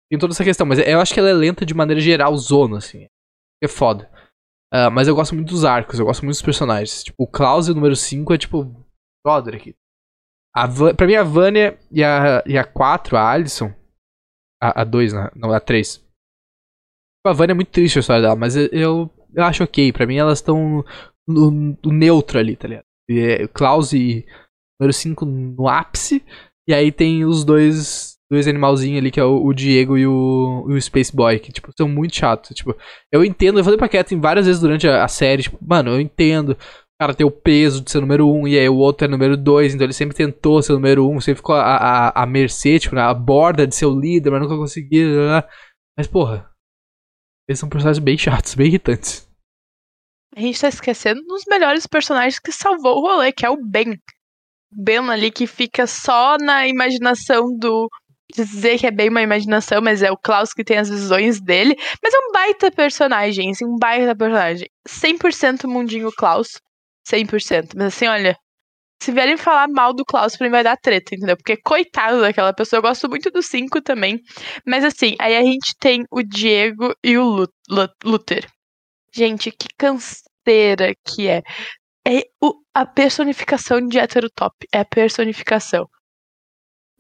Tem 0.10 0.18
toda 0.18 0.34
essa 0.34 0.44
questão, 0.44 0.66
mas 0.66 0.80
eu 0.80 1.02
acho 1.02 1.14
que 1.14 1.20
ela 1.20 1.30
é 1.30 1.34
lenta 1.34 1.66
de 1.66 1.74
maneira 1.74 2.00
geral, 2.00 2.36
zona, 2.38 2.78
assim. 2.78 3.06
É 3.62 3.68
foda. 3.68 4.10
Uh, 4.74 4.92
mas 4.92 5.08
eu 5.08 5.16
gosto 5.16 5.34
muito 5.34 5.50
dos 5.50 5.66
arcos, 5.66 6.00
eu 6.00 6.06
gosto 6.06 6.24
muito 6.24 6.36
dos 6.36 6.42
personagens. 6.42 7.04
Tipo, 7.04 7.24
o 7.24 7.28
Klaus, 7.28 7.68
o 7.68 7.74
número 7.74 7.96
5, 7.96 8.34
é 8.34 8.38
tipo. 8.38 8.66
Brother 9.26 9.56
aqui. 9.56 9.76
A 10.56 10.66
Van, 10.66 10.96
pra 10.96 11.08
mim, 11.08 11.16
a 11.16 11.24
Vânia 11.24 11.78
e 11.92 12.04
a, 12.04 12.44
e 12.46 12.58
a 12.58 12.64
4, 12.64 13.18
a 13.18 13.32
Alison. 13.32 13.74
A, 14.62 14.82
a 14.82 14.84
2, 14.84 15.14
né? 15.14 15.30
não, 15.36 15.52
a 15.52 15.60
3. 15.60 16.04
A 17.26 17.34
Vânia 17.34 17.52
é 17.52 17.56
muito 17.56 17.72
triste 17.72 17.98
a 17.98 18.02
história 18.02 18.22
dela, 18.22 18.36
mas 18.36 18.56
eu, 18.56 19.10
eu 19.34 19.44
acho 19.44 19.64
ok. 19.64 19.92
Pra 19.92 20.06
mim, 20.06 20.18
elas 20.18 20.40
estão 20.40 20.84
no, 21.28 21.52
no, 21.52 21.92
neutro 21.92 22.40
ali, 22.40 22.56
tá 22.56 22.68
ligado? 22.68 22.86
E, 23.10 23.20
é, 23.20 23.48
Klaus 23.48 23.94
e 23.94 24.26
número 24.80 24.94
5 24.94 25.26
no 25.26 25.68
ápice. 25.68 26.24
E 26.68 26.74
aí 26.74 26.92
tem 26.92 27.26
os 27.26 27.44
dois 27.44 28.09
dois 28.30 28.48
animalzinhos 28.48 29.00
ali, 29.00 29.12
que 29.12 29.20
é 29.20 29.24
o, 29.24 29.44
o 29.44 29.54
Diego 29.54 29.98
e 29.98 30.06
o, 30.06 30.66
o, 30.68 30.82
Space 30.82 31.14
Boy, 31.14 31.40
que, 31.40 31.52
tipo, 31.52 31.72
são 31.76 31.90
muito 31.90 32.16
chatos. 32.16 32.56
Tipo, 32.56 32.76
eu 33.12 33.26
entendo, 33.26 33.60
eu 33.60 33.64
falei 33.64 33.78
pra 33.78 33.90
Kathleen 33.90 34.22
várias 34.22 34.46
vezes 34.46 34.62
durante 34.62 34.88
a, 34.88 35.04
a, 35.04 35.08
série, 35.08 35.44
tipo, 35.44 35.58
mano, 35.62 35.92
eu 35.92 36.00
entendo. 36.00 36.52
O 36.52 37.02
cara 37.02 37.14
tem 37.14 37.26
o 37.26 37.32
peso 37.32 37.82
de 37.82 37.90
ser 37.90 38.02
número 38.02 38.30
um, 38.30 38.48
e 38.48 38.60
aí 38.60 38.70
o 38.70 38.76
outro 38.76 39.06
é 39.06 39.08
número 39.08 39.36
dois, 39.36 39.74
então 39.74 39.86
ele 39.86 39.94
sempre 39.94 40.16
tentou 40.16 40.62
ser 40.62 40.74
número 40.74 41.10
um, 41.10 41.20
sempre 41.20 41.38
ficou 41.38 41.56
a, 41.56 41.78
a, 42.10 42.24
a 42.24 42.26
mercê, 42.26 42.78
tipo, 42.78 42.94
na 42.94 43.12
borda 43.14 43.66
de 43.66 43.74
ser 43.74 43.86
o 43.86 44.00
líder, 44.00 44.30
mas 44.30 44.42
nunca 44.42 44.56
conseguia. 44.56 45.46
Mas, 45.98 46.08
porra, 46.08 46.50
eles 47.48 47.60
são 47.60 47.70
personagens 47.70 48.04
bem 48.04 48.18
chatos, 48.18 48.54
bem 48.54 48.68
irritantes. 48.68 49.28
A 50.36 50.42
gente 50.42 50.62
tá 50.62 50.68
esquecendo 50.68 51.22
dos 51.24 51.44
melhores 51.48 51.88
personagens 51.88 52.38
que 52.38 52.52
salvou 52.52 52.98
o 52.98 53.02
rolê, 53.02 53.32
que 53.32 53.46
é 53.46 53.50
o 53.50 53.58
Ben. 53.58 53.98
Ben 54.72 55.00
ali 55.10 55.32
que 55.32 55.48
fica 55.48 55.88
só 55.88 56.38
na 56.38 56.68
imaginação 56.68 57.58
do, 57.58 57.90
dizer 58.34 58.78
que 58.78 58.88
é 58.88 58.92
bem 58.92 59.10
uma 59.10 59.22
imaginação, 59.22 59.82
mas 59.82 60.02
é 60.04 60.12
o 60.12 60.18
Klaus 60.18 60.54
que 60.54 60.64
tem 60.64 60.78
as 60.78 60.90
visões 60.90 61.42
dele. 61.42 61.76
Mas 62.04 62.14
é 62.14 62.18
um 62.20 62.32
baita 62.32 62.72
personagem, 62.72 63.52
assim, 63.52 63.66
um 63.66 63.78
baita 63.78 64.16
personagem. 64.16 64.68
100% 64.88 65.68
mundinho 65.68 66.12
Klaus. 66.12 66.60
100%. 67.08 67.72
Mas 67.76 67.88
assim, 67.88 68.08
olha, 68.08 68.38
se 69.02 69.12
vierem 69.12 69.38
falar 69.38 69.68
mal 69.68 69.94
do 69.94 70.06
Klaus, 70.06 70.36
pra 70.36 70.46
mim 70.46 70.52
vai 70.52 70.64
dar 70.64 70.78
treta, 70.78 71.16
entendeu? 71.16 71.38
Porque 71.38 71.58
coitado 71.58 72.22
daquela 72.22 72.54
pessoa, 72.54 72.80
eu 72.80 72.82
gosto 72.84 73.10
muito 73.10 73.32
do 73.32 73.42
5 73.42 73.82
também. 73.82 74.20
Mas 74.66 74.84
assim, 74.84 75.16
aí 75.20 75.36
a 75.36 75.42
gente 75.42 75.76
tem 75.80 76.06
o 76.12 76.22
Diego 76.22 76.94
e 77.04 77.18
o 77.18 77.48
Luther. 78.04 78.46
Gente, 79.14 79.52
que 79.52 79.68
canseira 79.78 80.94
que 81.06 81.28
é. 81.28 81.42
É 82.08 82.24
o, 82.42 82.54
a 82.74 82.86
personificação 82.86 83.86
de 83.88 83.98
heterotop. 83.98 84.56
É 84.74 84.80
a 84.80 84.86
personificação 84.86 85.88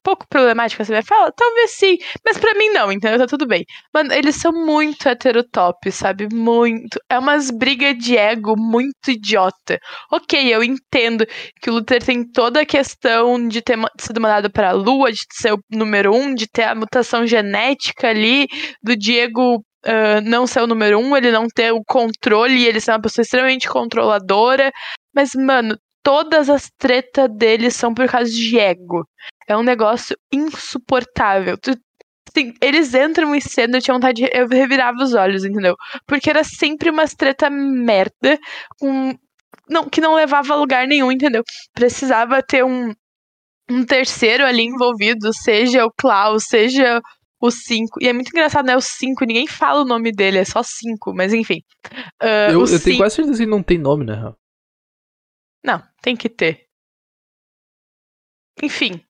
pouco 0.03 0.25
problemática, 0.27 0.83
você 0.83 0.91
vai 0.91 1.03
falar? 1.03 1.31
Talvez 1.31 1.71
sim, 1.71 1.97
mas 2.25 2.37
para 2.37 2.53
mim 2.55 2.69
não, 2.69 2.91
entendeu? 2.91 3.19
Tá 3.19 3.27
tudo 3.27 3.47
bem. 3.47 3.65
Mano, 3.93 4.13
eles 4.13 4.35
são 4.35 4.51
muito 4.51 5.07
heterotop, 5.07 5.91
sabe? 5.91 6.27
Muito. 6.33 6.99
É 7.09 7.17
umas 7.19 7.51
brigas 7.51 7.97
de 7.97 8.17
ego 8.17 8.55
muito 8.57 9.09
idiota. 9.11 9.79
Ok, 10.11 10.53
eu 10.53 10.63
entendo 10.63 11.25
que 11.61 11.69
o 11.69 11.73
Luther 11.73 12.03
tem 12.03 12.23
toda 12.29 12.61
a 12.61 12.65
questão 12.65 13.47
de 13.47 13.61
ter 13.61 13.77
sido 13.99 14.21
mandado 14.21 14.51
pra 14.51 14.71
lua, 14.71 15.11
de 15.11 15.19
ser 15.31 15.53
o 15.53 15.59
número 15.71 16.13
um, 16.15 16.33
de 16.33 16.47
ter 16.47 16.63
a 16.63 16.75
mutação 16.75 17.25
genética 17.27 18.09
ali, 18.09 18.47
do 18.83 18.95
Diego 18.95 19.63
Uh, 19.85 20.19
não 20.25 20.45
ser 20.45 20.59
o 20.61 20.67
número 20.67 20.99
um, 20.99 21.15
ele 21.15 21.31
não 21.31 21.47
ter 21.47 21.71
o 21.71 21.81
controle, 21.87 22.65
ele 22.65 22.81
ser 22.81 22.91
uma 22.91 23.01
pessoa 23.01 23.23
extremamente 23.23 23.69
controladora. 23.69 24.69
Mas, 25.15 25.31
mano, 25.33 25.73
todas 26.03 26.49
as 26.49 26.69
tretas 26.77 27.29
dele 27.35 27.71
são 27.71 27.93
por 27.93 28.07
causa 28.07 28.31
de 28.31 28.57
ego. 28.59 29.07
É 29.49 29.57
um 29.57 29.63
negócio 29.63 30.15
insuportável. 30.31 31.57
Tu, 31.57 31.71
assim, 32.29 32.53
eles 32.61 32.93
entram 32.93 33.33
em 33.33 33.41
cena, 33.41 33.77
eu 33.77 33.81
tinha 33.81 33.95
vontade 33.95 34.21
de. 34.21 34.29
Eu 34.31 34.47
revirava 34.47 35.01
os 35.01 35.15
olhos, 35.15 35.43
entendeu? 35.43 35.75
Porque 36.05 36.29
era 36.29 36.43
sempre 36.43 36.91
umas 36.91 37.15
treta 37.15 37.49
merda, 37.49 38.39
com. 38.79 39.17
Não, 39.67 39.89
que 39.89 39.99
não 39.99 40.13
levava 40.13 40.53
a 40.53 40.55
lugar 40.55 40.87
nenhum, 40.87 41.11
entendeu? 41.11 41.43
Precisava 41.73 42.43
ter 42.43 42.63
um, 42.63 42.93
um 43.69 43.83
terceiro 43.83 44.45
ali 44.45 44.63
envolvido, 44.63 45.33
seja 45.33 45.83
o 45.83 45.91
Klaus, 45.91 46.43
seja 46.47 47.01
o 47.41 47.49
5. 47.49 47.99
E 48.01 48.07
é 48.07 48.13
muito 48.13 48.29
engraçado, 48.29 48.65
né? 48.65 48.75
O 48.75 48.81
5, 48.81 49.25
ninguém 49.25 49.47
fala 49.47 49.81
o 49.81 49.85
nome 49.85 50.11
dele, 50.11 50.39
é 50.39 50.45
só 50.45 50.61
5, 50.61 51.13
mas 51.13 51.33
enfim. 51.33 51.61
Uh, 52.21 52.51
eu, 52.51 52.59
eu 52.61 52.67
cinco... 52.67 52.83
tenho 52.83 52.97
quase 52.97 53.15
certeza 53.15 53.37
que 53.37 53.43
ele 53.43 53.51
não 53.51 53.63
tem 53.63 53.77
nome, 53.77 54.05
né? 54.05 54.33
Não, 55.63 55.83
tem 56.01 56.15
que 56.15 56.29
ter. 56.29 56.67
Enfim, 58.61 59.01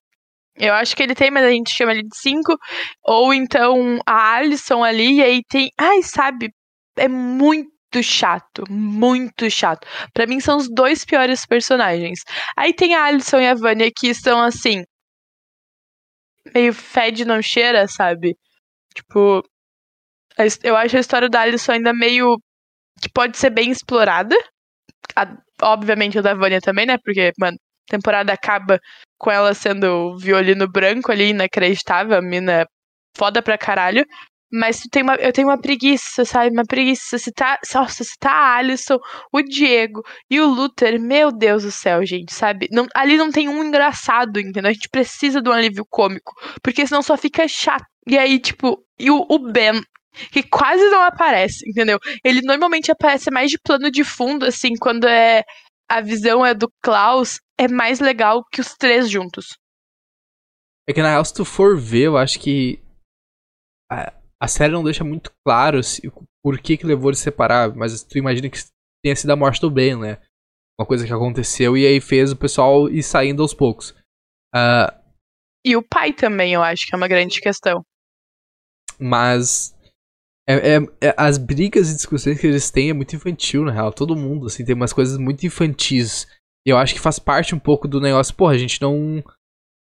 eu 0.56 0.74
acho 0.74 0.94
que 0.96 1.02
ele 1.02 1.14
tem, 1.14 1.30
mas 1.30 1.44
a 1.44 1.50
gente 1.50 1.70
chama 1.70 1.92
ele 1.92 2.02
de 2.02 2.16
5. 2.18 2.56
Ou 3.04 3.32
então 3.34 3.98
a 4.06 4.34
Alison 4.36 4.82
ali, 4.84 5.16
e 5.18 5.22
aí 5.22 5.42
tem. 5.48 5.70
Ai, 5.78 6.02
sabe? 6.02 6.50
É 6.96 7.08
muito 7.08 7.70
chato, 8.02 8.64
muito 8.70 9.50
chato. 9.50 9.86
Para 10.14 10.26
mim 10.26 10.40
são 10.40 10.56
os 10.58 10.68
dois 10.72 11.04
piores 11.04 11.46
personagens. 11.46 12.20
Aí 12.56 12.72
tem 12.74 12.94
a 12.94 13.04
Alison 13.04 13.38
e 13.40 13.46
a 13.48 13.54
Vânia 13.54 13.90
que 13.94 14.14
são 14.14 14.40
assim. 14.42 14.84
Meio 16.54 16.72
fede 16.72 17.24
não 17.24 17.40
cheira, 17.42 17.86
sabe? 17.88 18.36
Tipo. 18.94 19.42
Eu 20.64 20.76
acho 20.76 20.96
a 20.96 21.00
história 21.00 21.28
da 21.28 21.40
Alison 21.42 21.72
ainda 21.72 21.92
meio. 21.92 22.36
que 23.02 23.10
pode 23.10 23.38
ser 23.38 23.50
bem 23.50 23.70
explorada. 23.70 24.36
A, 25.16 25.26
obviamente 25.62 26.18
o 26.18 26.22
da 26.22 26.34
Vânia 26.34 26.60
também, 26.60 26.86
né? 26.86 26.98
Porque, 27.04 27.32
mano, 27.38 27.56
temporada 27.90 28.32
acaba 28.32 28.80
com 29.18 29.30
ela 29.30 29.52
sendo 29.52 30.16
violino 30.18 30.66
branco 30.68 31.12
ali, 31.12 31.30
inacreditável, 31.30 32.16
a 32.16 32.22
mina 32.22 32.66
foda 33.16 33.42
pra 33.42 33.58
caralho. 33.58 34.04
Mas 34.52 34.80
tem 34.90 35.02
uma, 35.02 35.14
eu 35.14 35.32
tenho 35.32 35.46
uma 35.46 35.60
preguiça, 35.60 36.24
sabe? 36.24 36.50
Uma 36.50 36.64
preguiça. 36.64 37.18
Se 37.18 37.30
tá, 37.32 37.58
nossa, 37.72 38.02
se 38.02 38.18
tá 38.18 38.32
a 38.32 38.56
Alison, 38.56 38.98
o 39.32 39.42
Diego 39.42 40.02
e 40.28 40.40
o 40.40 40.46
Luther, 40.46 41.00
meu 41.00 41.30
Deus 41.30 41.62
do 41.62 41.70
céu, 41.70 42.04
gente, 42.04 42.34
sabe? 42.34 42.66
Não, 42.72 42.86
ali 42.94 43.16
não 43.16 43.30
tem 43.30 43.48
um 43.48 43.62
engraçado, 43.62 44.40
entendeu? 44.40 44.70
A 44.70 44.72
gente 44.72 44.88
precisa 44.90 45.40
de 45.40 45.48
um 45.48 45.52
alívio 45.52 45.86
cômico. 45.88 46.32
Porque 46.62 46.84
senão 46.86 47.00
só 47.00 47.16
fica 47.16 47.46
chato. 47.46 47.84
E 48.08 48.18
aí, 48.18 48.40
tipo, 48.40 48.84
e 48.98 49.08
o, 49.10 49.24
o 49.28 49.38
Ben, 49.38 49.80
que 50.32 50.42
quase 50.42 50.84
não 50.90 51.02
aparece, 51.02 51.68
entendeu? 51.68 51.98
Ele 52.24 52.42
normalmente 52.42 52.90
aparece 52.90 53.30
mais 53.30 53.50
de 53.50 53.58
plano 53.58 53.90
de 53.90 54.02
fundo, 54.02 54.44
assim, 54.46 54.72
quando 54.80 55.06
é 55.06 55.44
a 55.90 56.00
visão 56.00 56.46
é 56.46 56.54
do 56.54 56.70
Klaus, 56.80 57.40
é 57.58 57.66
mais 57.66 57.98
legal 57.98 58.44
que 58.44 58.60
os 58.60 58.74
três 58.74 59.10
juntos. 59.10 59.58
É 60.88 60.92
que 60.92 61.02
na 61.02 61.10
real, 61.10 61.24
se 61.24 61.34
tu 61.34 61.44
for 61.44 61.76
ver, 61.76 62.06
eu 62.06 62.16
acho 62.16 62.38
que 62.38 62.80
a, 63.90 64.12
a 64.40 64.48
série 64.48 64.72
não 64.72 64.84
deixa 64.84 65.02
muito 65.02 65.32
claro 65.44 65.82
se, 65.82 66.00
por 66.42 66.60
que 66.60 66.76
que 66.76 66.86
levou 66.86 67.10
eles 67.10 67.18
separar, 67.18 67.74
mas 67.74 68.04
tu 68.04 68.18
imagina 68.18 68.48
que 68.48 68.58
tenha 69.02 69.16
sido 69.16 69.30
a 69.30 69.36
morte 69.36 69.60
do 69.60 69.70
Ben, 69.70 69.96
né? 69.96 70.22
Uma 70.78 70.86
coisa 70.86 71.04
que 71.04 71.12
aconteceu 71.12 71.76
e 71.76 71.84
aí 71.84 72.00
fez 72.00 72.30
o 72.30 72.36
pessoal 72.36 72.88
ir 72.88 73.02
saindo 73.02 73.42
aos 73.42 73.52
poucos. 73.52 73.90
Uh, 74.54 74.90
e 75.64 75.76
o 75.76 75.82
pai 75.82 76.12
também, 76.12 76.54
eu 76.54 76.62
acho 76.62 76.86
que 76.86 76.94
é 76.94 76.96
uma 76.96 77.08
grande 77.08 77.40
questão. 77.40 77.84
Mas 78.98 79.74
é, 80.50 80.76
é, 80.76 81.08
é, 81.08 81.14
as 81.16 81.38
brigas 81.38 81.90
e 81.90 81.94
discussões 81.94 82.40
que 82.40 82.46
eles 82.46 82.70
têm 82.70 82.90
é 82.90 82.92
muito 82.92 83.14
infantil, 83.14 83.64
na 83.64 83.70
real. 83.70 83.92
Todo 83.92 84.16
mundo, 84.16 84.46
assim, 84.46 84.64
tem 84.64 84.74
umas 84.74 84.92
coisas 84.92 85.16
muito 85.16 85.46
infantis. 85.46 86.26
E 86.66 86.70
eu 86.70 86.76
acho 86.76 86.94
que 86.94 87.00
faz 87.00 87.18
parte 87.18 87.54
um 87.54 87.58
pouco 87.58 87.86
do 87.86 88.00
negócio, 88.00 88.34
porra, 88.34 88.54
a 88.54 88.58
gente 88.58 88.80
não. 88.82 89.22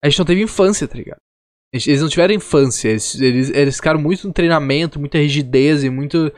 A 0.04 0.10
gente 0.10 0.20
não 0.20 0.26
teve 0.26 0.42
infância, 0.42 0.88
tá 0.88 0.96
ligado? 0.96 1.20
Eles 1.74 2.02
não 2.02 2.10
tiveram 2.10 2.36
infância. 2.36 2.90
Eles, 2.90 3.20
eles, 3.20 3.50
eles 3.50 3.76
ficaram 3.78 4.00
muito 4.00 4.28
no 4.28 4.34
treinamento, 4.34 5.00
muita 5.00 5.18
rigidez 5.18 5.84
e 5.84 5.90
muito. 5.90 6.32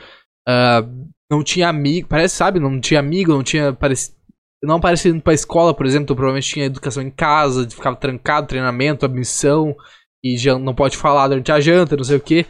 Uh, 0.48 1.10
não 1.30 1.44
tinha 1.44 1.68
amigo. 1.68 2.08
Parece, 2.08 2.36
sabe? 2.36 2.60
Não 2.60 2.80
tinha 2.80 3.00
amigo, 3.00 3.34
não 3.34 3.44
tinha. 3.44 3.74
Parece, 3.74 4.16
não 4.64 4.78
aparecia 4.78 5.12
indo 5.12 5.22
pra 5.22 5.34
escola, 5.34 5.74
por 5.74 5.86
exemplo. 5.86 6.04
Então 6.04 6.16
provavelmente 6.16 6.54
tinha 6.54 6.66
educação 6.66 7.04
em 7.04 7.12
casa, 7.12 7.70
ficava 7.70 7.98
trancado, 7.98 8.48
treinamento, 8.48 9.06
a 9.06 9.10
missão. 9.10 9.76
E 10.24 10.38
já 10.38 10.58
não 10.58 10.74
pode 10.74 10.96
falar 10.96 11.28
durante 11.28 11.52
a 11.52 11.60
janta, 11.60 11.98
não 11.98 12.04
sei 12.04 12.18
o 12.18 12.22
que. 12.22 12.46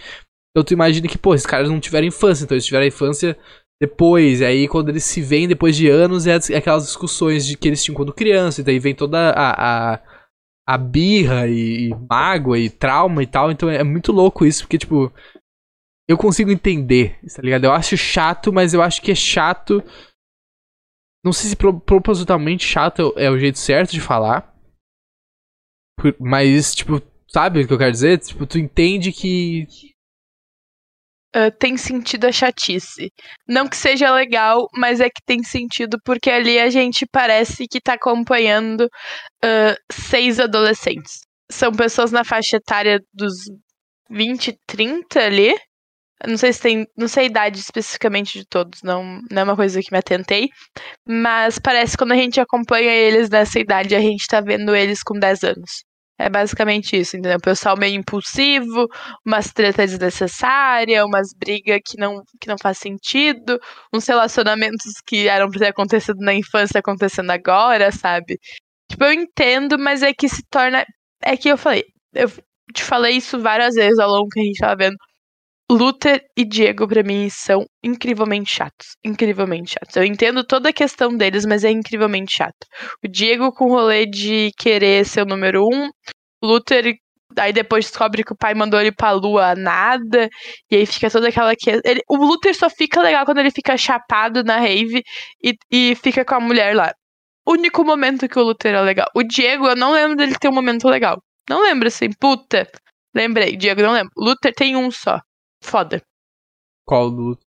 Então 0.56 0.64
tu 0.64 0.74
imagina 0.74 1.08
que, 1.08 1.18
pô, 1.18 1.36
esses 1.36 1.46
caras 1.46 1.70
não 1.70 1.82
tiveram 1.82 2.08
infância. 2.08 2.46
Então 2.46 2.56
eles 2.56 2.66
tiveram 2.66 2.86
infância 2.86 3.38
depois, 3.82 4.40
e 4.40 4.46
aí 4.46 4.68
quando 4.70 4.88
eles 4.88 5.04
se 5.04 5.22
veem 5.22 5.50
depois 5.50 5.76
de 5.76 5.90
anos, 5.90 6.26
é, 6.26 6.36
aquelas 6.56 6.86
discussões 6.86 7.46
de 7.46 7.58
que 7.58 7.68
eles 7.68 7.84
tinham 7.84 7.96
quando 7.96 8.14
criança, 8.14 8.62
e 8.62 8.64
daí 8.64 8.80
vem 8.80 8.96
toda 8.96 9.32
a, 9.32 9.96
a, 9.96 10.02
a 10.66 10.78
birra 10.78 11.46
e, 11.46 11.90
e 11.90 11.96
mágoa 12.10 12.58
e 12.58 12.70
trauma 12.70 13.22
e 13.22 13.28
tal, 13.28 13.52
então 13.52 13.70
é 13.70 13.84
muito 13.84 14.14
louco 14.14 14.46
isso, 14.46 14.64
porque 14.64 14.78
tipo, 14.78 15.12
eu 16.08 16.18
consigo 16.18 16.52
entender, 16.52 17.20
tá 17.36 17.42
ligado? 17.42 17.66
Eu 17.66 17.74
acho 17.74 17.98
chato, 17.98 18.54
mas 18.54 18.74
eu 18.74 18.82
acho 18.82 19.02
que 19.02 19.12
é 19.12 19.16
chato. 19.16 19.84
Não 21.24 21.34
sei 21.34 21.50
se 21.50 21.56
pro, 21.56 21.80
propositalmente 21.80 22.64
chato 22.64 23.14
é 23.18 23.30
o 23.30 23.38
jeito 23.38 23.58
certo 23.58 23.92
de 23.92 24.00
falar. 24.00 24.54
Mas, 26.20 26.76
tipo, 26.76 27.02
sabe 27.28 27.62
o 27.62 27.68
que 27.68 27.74
eu 27.74 27.78
quero 27.78 27.92
dizer? 27.92 28.20
Tipo, 28.20 28.46
tu 28.46 28.60
entende 28.60 29.12
que. 29.12 29.68
Uh, 31.36 31.52
tem 31.60 31.76
sentido 31.76 32.26
a 32.26 32.32
chatice. 32.32 33.12
Não 33.46 33.68
que 33.68 33.76
seja 33.76 34.14
legal, 34.14 34.70
mas 34.74 35.02
é 35.02 35.10
que 35.10 35.22
tem 35.26 35.44
sentido, 35.44 35.98
porque 36.06 36.32
ali 36.32 36.58
a 36.58 36.70
gente 36.70 37.06
parece 37.06 37.68
que 37.68 37.82
tá 37.82 37.94
acompanhando 37.94 38.86
uh, 38.86 39.76
seis 39.92 40.40
adolescentes. 40.40 41.20
São 41.52 41.74
pessoas 41.74 42.12
na 42.12 42.24
faixa 42.24 42.56
etária 42.56 43.02
dos 43.14 43.34
20, 44.10 44.58
30 44.66 45.20
ali. 45.20 45.54
Não 46.26 46.38
sei 46.38 46.54
se 46.54 46.62
tem. 46.62 46.88
Não 46.98 47.08
sei 47.08 47.24
a 47.24 47.28
idade 47.28 47.60
especificamente 47.60 48.40
de 48.40 48.46
todos, 48.48 48.82
não, 48.82 49.20
não 49.30 49.42
é 49.42 49.44
uma 49.44 49.56
coisa 49.56 49.82
que 49.82 49.92
me 49.92 50.00
atentei. 50.00 50.48
Mas 51.08 51.60
parece 51.60 51.92
que 51.94 51.98
quando 51.98 52.14
a 52.14 52.16
gente 52.16 52.40
acompanha 52.40 52.92
eles 52.92 53.30
nessa 53.30 53.60
idade, 53.60 53.96
a 53.96 54.00
gente 54.00 54.26
tá 54.28 54.40
vendo 54.42 54.76
eles 54.76 55.04
com 55.04 55.20
10 55.20 55.44
anos. 55.44 55.84
É 56.18 56.30
basicamente 56.30 56.96
isso, 56.96 57.18
entendeu? 57.18 57.38
O 57.38 57.42
pessoal 57.42 57.76
meio 57.78 57.96
impulsivo, 58.00 58.88
umas 59.26 59.52
tretas 59.52 59.92
desnecessárias, 59.92 61.04
umas 61.04 61.34
brigas 61.38 61.82
que 61.86 61.98
não, 61.98 62.22
que 62.40 62.48
não 62.48 62.56
faz 62.58 62.78
sentido, 62.78 63.60
uns 63.94 64.08
relacionamentos 64.08 64.94
que 65.06 65.28
eram 65.28 65.50
pra 65.50 65.60
ter 65.60 65.68
acontecido 65.68 66.18
na 66.20 66.34
infância 66.34 66.80
acontecendo 66.80 67.32
agora, 67.32 67.92
sabe? 67.92 68.40
Tipo, 68.90 69.04
eu 69.06 69.14
entendo, 69.14 69.78
mas 69.80 70.04
é 70.04 70.14
que 70.14 70.30
se 70.30 70.42
torna. 70.50 70.86
É 71.24 71.36
que 71.38 71.50
eu 71.50 71.58
falei, 71.58 71.84
eu 72.14 72.30
te 72.74 72.84
falei 72.84 73.18
isso 73.18 73.40
várias 73.40 73.76
vezes 73.76 74.00
ao 74.00 74.10
longo 74.10 74.30
que 74.30 74.40
a 74.40 74.44
gente 74.44 74.60
tava 74.60 74.76
vendo. 74.78 74.96
Luther 75.70 76.24
e 76.38 76.46
Diego, 76.46 76.88
para 76.88 77.02
mim, 77.02 77.28
são 77.30 77.66
incrivelmente 77.84 78.56
chatos. 78.56 78.96
Incrivelmente 79.04 79.74
chatos. 79.74 79.96
Eu 79.96 80.04
entendo 80.04 80.44
toda 80.44 80.70
a 80.70 80.74
questão 80.74 81.16
deles, 81.18 81.44
mas 81.44 81.64
é 81.64 81.72
incrivelmente 81.72 82.36
chato. 82.36 82.68
O 83.04 83.08
Diego 83.08 83.52
com 83.52 83.66
o 83.66 83.70
rolê 83.70 84.06
de 84.06 84.52
querer 84.58 85.06
ser 85.06 85.24
o 85.24 85.26
número 85.26 85.66
um. 85.66 85.90
Luther, 86.44 86.96
aí 87.40 87.52
depois 87.52 87.86
descobre 87.86 88.24
que 88.24 88.32
o 88.32 88.38
pai 88.38 88.54
mandou 88.54 88.80
ele 88.80 88.92
pra 88.92 89.12
lua 89.12 89.56
nada. 89.56 90.30
E 90.70 90.76
aí 90.76 90.86
fica 90.86 91.10
toda 91.10 91.30
aquela. 91.30 91.56
Que... 91.56 91.82
Ele... 91.84 92.02
O 92.08 92.16
Luther 92.18 92.56
só 92.56 92.70
fica 92.70 93.02
legal 93.02 93.26
quando 93.26 93.40
ele 93.40 93.52
fica 93.52 93.76
chapado 93.76 94.44
na 94.44 94.60
rave 94.60 95.04
e, 95.44 95.56
e 95.72 95.96
fica 95.96 96.24
com 96.24 96.36
a 96.36 96.40
mulher 96.40 96.76
lá. 96.76 96.94
Único 97.48 97.84
momento 97.84 98.30
que 98.30 98.38
o 98.38 98.44
Luther 98.44 98.76
é 98.76 98.82
legal. 98.82 99.08
O 99.16 99.24
Diego, 99.24 99.68
eu 99.68 99.76
não 99.76 99.94
lembro 99.94 100.16
dele 100.16 100.36
ter 100.40 100.48
um 100.48 100.54
momento 100.54 100.88
legal. 100.88 101.20
Não 101.50 101.64
lembro 101.64 101.88
assim, 101.88 102.10
puta. 102.20 102.70
Lembrei, 103.16 103.56
Diego, 103.56 103.82
não 103.82 103.94
lembro. 103.94 104.12
Luther 104.16 104.54
tem 104.54 104.76
um 104.76 104.92
só 104.92 105.20
foda. 105.66 106.02
Qual 106.86 107.10
do 107.10 107.22
Luther? 107.22 107.46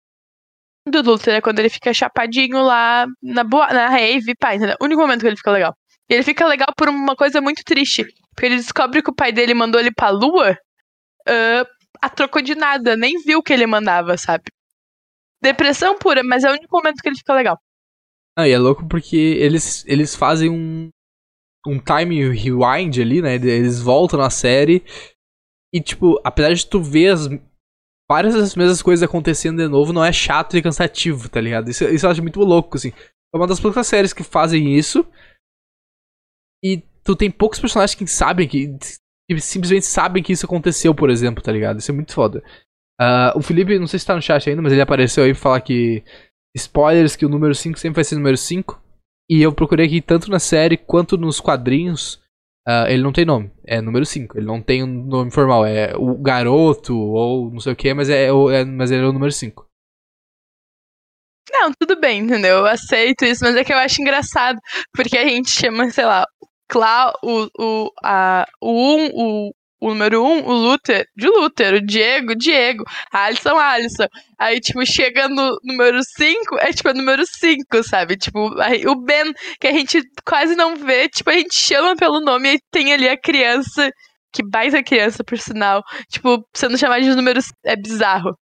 Do 0.88 1.02
Luther 1.02 1.36
é 1.36 1.42
quando 1.42 1.60
ele 1.60 1.70
fica 1.70 1.94
chapadinho 1.94 2.62
lá 2.62 3.06
na, 3.22 3.44
boa, 3.44 3.72
na 3.72 3.88
rave, 3.88 4.36
pai, 4.36 4.58
entendeu? 4.58 4.76
O 4.82 4.86
único 4.86 5.02
momento 5.02 5.22
que 5.22 5.28
ele 5.28 5.38
fica 5.38 5.52
legal. 5.52 5.76
E 6.10 6.14
ele 6.14 6.24
fica 6.24 6.46
legal 6.46 6.68
por 6.76 6.90
uma 6.90 7.16
coisa 7.16 7.40
muito 7.40 7.64
triste. 7.64 8.04
Porque 8.34 8.46
ele 8.48 8.58
descobre 8.58 9.02
que 9.02 9.10
o 9.10 9.16
pai 9.16 9.32
dele 9.32 9.54
mandou 9.54 9.80
ele 9.80 9.92
pra 9.92 10.10
lua 10.10 10.52
uh, 10.52 11.68
a 12.02 12.10
troco 12.10 12.42
de 12.42 12.56
nada. 12.56 12.98
Nem 12.98 13.22
viu 13.24 13.40
o 13.40 13.44
que 13.44 13.54
ele 13.54 13.68
mandava, 13.68 14.18
sabe? 14.18 14.46
Depressão 15.42 15.98
pura, 15.98 16.24
mas 16.24 16.44
é 16.44 16.50
o 16.50 16.54
único 16.54 16.76
momento 16.76 17.02
que 17.02 17.10
ele 17.10 17.18
fica 17.18 17.34
legal. 17.34 17.58
Ah, 18.38 18.48
e 18.48 18.52
é 18.52 18.58
louco 18.58 18.88
porque 18.88 19.16
eles, 19.16 19.86
eles 19.86 20.16
fazem 20.16 20.50
um, 20.50 20.90
um 21.68 21.80
time 21.80 22.30
rewind 22.30 23.00
ali, 23.00 23.22
né? 23.22 23.36
Eles 23.36 23.80
voltam 23.80 24.20
na 24.20 24.30
série. 24.30 24.84
E, 25.74 25.82
tipo, 25.82 26.20
apesar 26.24 26.54
de 26.54 26.66
tu 26.66 26.82
ver 26.82 27.10
as 27.10 27.28
várias 28.12 28.34
das 28.34 28.56
mesmas 28.58 28.82
coisas 28.82 29.02
acontecendo 29.02 29.64
de 29.64 29.70
novo 29.70 29.94
não 29.94 30.04
é 30.04 30.12
chato 30.12 30.58
e 30.58 30.62
cansativo, 30.62 31.30
tá 31.30 31.40
ligado? 31.40 31.70
Isso, 31.70 31.86
isso 31.86 32.06
eu 32.06 32.10
acho 32.10 32.22
muito 32.22 32.42
louco, 32.42 32.76
assim. 32.76 32.92
É 33.34 33.38
uma 33.38 33.48
das 33.48 33.58
poucas 33.58 33.88
séries 33.88 34.12
que 34.12 34.22
fazem 34.22 34.78
isso. 34.78 35.06
E 36.62 36.84
tu 37.06 37.16
tem 37.16 37.32
poucos 37.32 37.58
personagens 37.58 37.96
que 37.96 38.06
sabem 38.06 38.50
que, 38.50 38.68
que 39.30 39.40
simplesmente 39.40 39.86
sabem 39.86 40.22
que 40.22 40.34
isso 40.34 40.46
aconteceu, 40.46 40.94
por 40.94 41.10
exemplo, 41.10 41.42
tá 41.42 41.54
ligado? 41.54 41.80
Isso 41.80 41.90
é 41.90 41.94
muito 41.94 42.14
foda. 42.14 42.44
Uh, 43.00 43.32
o 43.38 43.42
Felipe, 43.42 43.80
não 43.80 43.88
sei 43.88 43.98
se 43.98 44.06
tá 44.06 44.14
no 44.14 44.22
chat 44.22 44.50
ainda, 44.50 44.62
mas 44.62 44.74
ele 44.74 44.82
apareceu 44.82 45.24
aí 45.24 45.32
pra 45.32 45.42
falar 45.42 45.62
que. 45.62 46.04
Spoilers, 46.54 47.16
que 47.16 47.26
o 47.26 47.30
número 47.30 47.56
5 47.56 47.80
sempre 47.80 47.96
vai 47.96 48.04
ser 48.04 48.16
o 48.16 48.18
número 48.18 48.36
5. 48.36 48.78
E 49.30 49.42
eu 49.42 49.54
procurei 49.54 49.86
aqui 49.86 50.02
tanto 50.02 50.30
na 50.30 50.38
série 50.38 50.76
quanto 50.76 51.18
nos 51.18 51.40
quadrinhos. 51.40 52.21
Uh, 52.68 52.86
ele 52.88 53.02
não 53.02 53.12
tem 53.12 53.26
nome, 53.26 53.52
é 53.66 53.82
número 53.82 54.06
5. 54.06 54.38
Ele 54.38 54.46
não 54.46 54.62
tem 54.62 54.84
um 54.84 54.88
nome 54.88 55.32
formal, 55.32 55.66
é 55.66 55.96
o 55.96 56.16
garoto 56.18 56.96
ou 56.96 57.52
não 57.52 57.60
sei 57.60 57.74
o 57.74 57.76
que, 57.76 57.94
mas, 57.94 58.10
é, 58.10 58.28
é, 58.28 58.66
mas 58.66 58.92
ele 58.92 59.04
é 59.04 59.08
o 59.08 59.14
número 59.14 59.32
5. 59.32 59.68
Não, 61.52 61.72
tudo 61.80 62.00
bem, 62.00 62.22
entendeu? 62.22 62.60
Eu 62.60 62.66
aceito 62.66 63.26
isso, 63.26 63.44
mas 63.44 63.56
é 63.56 63.64
que 63.64 63.74
eu 63.74 63.78
acho 63.78 64.02
engraçado, 64.02 64.60
porque 64.94 65.18
a 65.18 65.28
gente 65.28 65.50
chama, 65.50 65.90
sei 65.90 66.06
lá, 66.06 66.26
Clá, 66.70 67.12
o, 67.24 67.48
o, 67.60 67.92
a, 68.04 68.48
o 68.62 68.72
1, 68.72 68.74
um, 68.74 69.10
o 69.14 69.52
o 69.82 69.90
número 69.90 70.24
um, 70.24 70.46
o 70.46 70.54
Luther, 70.54 71.08
de 71.16 71.28
Luther, 71.28 71.74
o 71.74 71.82
Diego, 71.82 72.36
Diego, 72.36 72.84
Alisson, 73.12 73.58
Alisson. 73.58 74.08
Aí, 74.38 74.60
tipo, 74.60 74.86
chega 74.86 75.28
no 75.28 75.60
número 75.64 76.00
5, 76.04 76.60
é 76.60 76.72
tipo, 76.72 76.90
é 76.90 76.94
número 76.94 77.24
5, 77.26 77.84
sabe? 77.84 78.16
Tipo, 78.16 78.60
aí, 78.62 78.86
o 78.86 78.96
Ben, 78.96 79.34
que 79.60 79.66
a 79.66 79.72
gente 79.72 80.04
quase 80.24 80.56
não 80.56 80.76
vê, 80.76 81.10
tipo, 81.10 81.32
a 81.32 81.34
gente 81.34 81.56
chama 81.56 81.96
pelo 81.96 82.22
nome 82.22 82.54
e 82.54 82.60
tem 82.72 82.94
ali 82.94 83.10
a 83.10 83.18
criança, 83.18 83.90
que 84.32 84.48
baita 84.48 84.84
criança, 84.84 85.24
por 85.24 85.40
sinal. 85.40 85.82
Tipo, 86.10 86.48
sendo 86.54 86.78
chamado 86.78 87.02
de 87.02 87.16
números, 87.16 87.48
é 87.66 87.76
bizarro. 87.76 88.38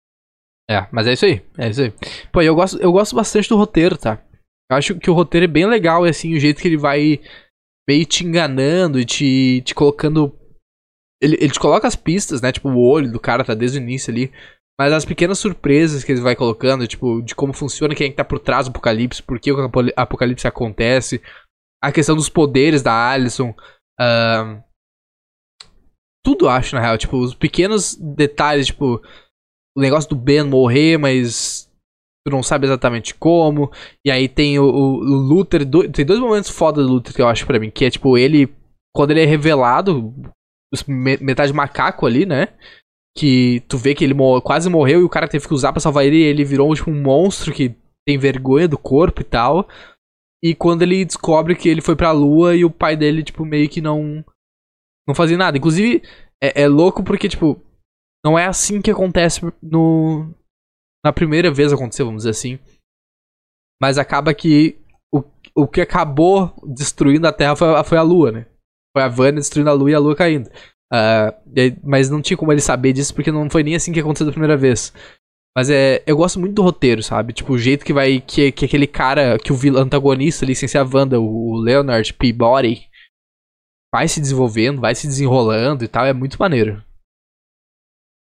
É, 0.71 0.87
mas 0.93 1.09
é 1.09 1.15
isso 1.15 1.27
aí, 1.27 1.43
é 1.59 1.69
isso 1.69 1.83
aí. 1.83 1.93
Pô, 2.33 2.43
eu 2.43 2.55
gosto, 2.55 2.81
eu 2.81 2.93
gosto 2.93 3.17
bastante 3.17 3.49
do 3.49 3.57
roteiro, 3.57 3.99
tá? 3.99 4.23
Eu 4.71 4.77
acho 4.77 4.95
que 5.01 5.11
o 5.11 5.15
roteiro 5.15 5.45
é 5.45 5.49
bem 5.49 5.67
legal, 5.67 6.05
assim, 6.05 6.33
o 6.35 6.41
jeito 6.41 6.63
que 6.63 6.69
ele 6.69 6.77
vai 6.77 7.21
meio 7.87 8.07
te 8.07 8.25
enganando 8.25 9.01
e 9.01 9.05
te, 9.05 9.63
te 9.63 9.75
colocando 9.75 10.33
ele, 11.25 11.51
te 11.51 11.59
coloca 11.59 11.87
as 11.87 11.97
pistas, 11.97 12.41
né? 12.41 12.53
Tipo, 12.53 12.69
o 12.69 12.89
olho 12.89 13.11
do 13.11 13.21
cara 13.21 13.45
tá 13.45 13.55
desde 13.55 13.79
o 13.79 13.83
início 13.83 14.13
ali. 14.13 14.33
Mas 14.79 14.93
as 14.93 15.05
pequenas 15.05 15.39
surpresas 15.39 16.03
que 16.03 16.11
ele 16.11 16.21
vai 16.21 16.35
colocando, 16.35 16.87
tipo, 16.87 17.23
de 17.23 17.35
como 17.35 17.53
funciona, 17.53 17.95
quem 17.95 18.09
é 18.09 18.11
que 18.11 18.17
tá 18.17 18.25
por 18.25 18.41
trás 18.41 18.67
do 18.67 18.71
apocalipse, 18.71 19.23
por 19.23 19.39
que 19.39 19.53
o 19.53 19.71
apocalipse 19.97 20.49
acontece, 20.49 21.23
a 21.83 21.93
questão 21.93 22.17
dos 22.17 22.29
poderes 22.29 22.83
da 22.83 23.11
Alison. 23.11 23.55
Uh, 24.01 24.63
tudo 26.25 26.49
acho, 26.49 26.75
na 26.75 26.81
real. 26.81 26.99
Tipo, 26.99 27.19
os 27.19 27.35
pequenos 27.35 27.95
detalhes, 27.95 28.67
tipo, 28.67 29.01
o 29.77 29.81
negócio 29.81 30.11
do 30.11 30.17
Ben 30.17 30.43
morrer, 30.43 30.99
mas 30.99 31.71
tu 32.27 32.33
não 32.33 32.43
sabe 32.43 32.67
exatamente 32.67 33.15
como. 33.15 33.71
E 34.05 34.11
aí 34.11 34.29
tem 34.29 34.59
o, 34.59 34.65
o, 34.65 34.97
o 34.97 35.17
Luther. 35.17 35.65
Do, 35.65 35.89
tem 35.91 36.05
dois 36.05 36.19
momentos 36.19 36.51
foda 36.51 36.83
do 36.83 36.89
Luther 36.89 37.15
que 37.15 37.23
eu 37.23 37.29
acho 37.29 37.47
pra 37.47 37.61
mim, 37.61 37.71
que 37.71 37.85
é 37.85 37.91
tipo, 37.91 38.17
ele. 38.19 38.53
Quando 38.97 39.11
ele 39.11 39.23
é 39.23 39.27
revelado, 39.27 40.15
metade 40.87 41.53
macaco 41.53 42.07
ali, 42.07 42.27
né? 42.27 42.49
Que 43.17 43.61
tu 43.69 43.79
vê 43.79 43.95
que 43.95 44.05
ele 44.05 44.15
quase 44.43 44.69
morreu 44.69 45.01
e 45.01 45.05
o 45.05 45.09
cara 45.09 45.29
teve 45.29 45.47
que 45.47 45.55
usar 45.55 45.73
para 45.73 45.81
salvar 45.81 46.05
ele 46.05 46.17
e 46.17 46.23
ele 46.23 46.45
virou 46.45 46.75
tipo 46.75 46.91
um 46.91 47.03
monstro 47.03 47.53
que 47.53 47.77
tem 48.07 48.19
vergonha 48.19 48.69
do 48.69 48.77
corpo 48.77 49.21
e 49.21 49.25
tal. 49.25 49.69
E 50.43 50.55
quando 50.55 50.83
ele 50.83 51.05
descobre 51.05 51.57
que 51.57 51.69
ele 51.69 51.81
foi 51.81 51.97
pra 51.97 52.13
lua 52.13 52.55
e 52.55 52.67
o 52.67 52.71
pai 52.71 52.97
dele, 52.97 53.23
tipo, 53.23 53.47
meio 53.47 53.69
que 53.69 53.81
não. 53.81 54.23
Não 55.09 55.15
fazia 55.15 55.39
nada. 55.39 55.57
Inclusive, 55.57 56.03
é, 56.43 56.63
é 56.63 56.69
louco 56.69 57.03
porque, 57.03 57.29
tipo, 57.31 57.59
não 58.25 58.39
é 58.39 58.45
assim 58.45 58.83
que 58.83 58.91
acontece 58.91 59.41
no. 59.63 60.35
Na 61.05 61.13
primeira 61.13 61.51
vez 61.51 61.73
aconteceu, 61.73 62.07
vamos 62.07 62.25
dizer 62.25 62.31
assim. 62.31 62.59
Mas 63.81 63.97
acaba 63.97 64.35
que 64.35 64.79
o, 65.13 65.23
o 65.55 65.67
que 65.67 65.81
acabou 65.81 66.55
destruindo 66.63 67.27
a 67.27 67.33
Terra 67.33 67.57
foi, 67.57 67.85
foi 67.85 67.99
a 67.99 68.03
Lua, 68.03 68.31
né? 68.31 68.47
Foi 68.97 69.03
a 69.03 69.09
Vânia 69.09 69.41
destruindo 69.41 69.71
a 69.71 69.73
lua 69.73 69.91
e 69.91 69.95
a 69.95 69.99
lua 69.99 70.15
caindo. 70.15 70.49
Uh, 70.93 71.35
mas 71.83 72.09
não 72.09 72.23
tinha 72.23 72.37
como 72.37 72.53
ele 72.53 72.61
saber 72.61 72.93
disso 72.93 73.15
porque 73.15 73.33
não 73.33 73.51
foi 73.51 73.65
nem 73.65 73.75
assim 73.75 73.93
que 73.93 74.01
aconteceu 74.01 74.27
da 74.27 74.33
primeira 74.33 74.57
vez. 74.57 74.93
Mas 75.57 75.71
é, 75.71 76.03
eu 76.07 76.17
gosto 76.17 76.41
muito 76.41 76.55
do 76.55 76.63
roteiro, 76.63 77.03
sabe? 77.03 77.33
Tipo, 77.33 77.53
o 77.53 77.59
jeito 77.59 77.85
que 77.85 77.93
vai. 77.93 78.21
Que, 78.21 78.51
que 78.51 78.65
aquele 78.65 78.87
cara, 78.87 79.39
que 79.39 79.53
o 79.53 79.79
antagonista 79.79 80.45
ali, 80.45 80.55
sem 80.55 80.69
ser 80.69 80.79
a 80.79 80.85
Wanda, 80.85 81.21
o 81.21 81.57
Leonard 81.57 82.13
Peabody, 82.15 82.89
vai 83.95 84.09
se 84.09 84.21
desenvolvendo, 84.21 84.81
vai 84.81 84.95
se 84.95 85.07
desenrolando 85.07 85.85
e 85.85 85.89
tal, 85.89 86.05
é 86.05 86.13
muito 86.13 86.37
maneiro. 86.39 86.83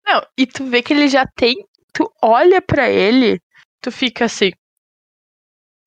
Não, 0.03 0.25
e 0.35 0.47
tu 0.47 0.65
vê 0.65 0.81
que 0.81 0.91
ele 0.91 1.07
já 1.07 1.25
tem. 1.35 1.63
Tu 1.93 2.11
olha 2.23 2.61
para 2.61 2.89
ele, 2.89 3.39
tu 3.79 3.91
fica 3.91 4.25
assim 4.25 4.51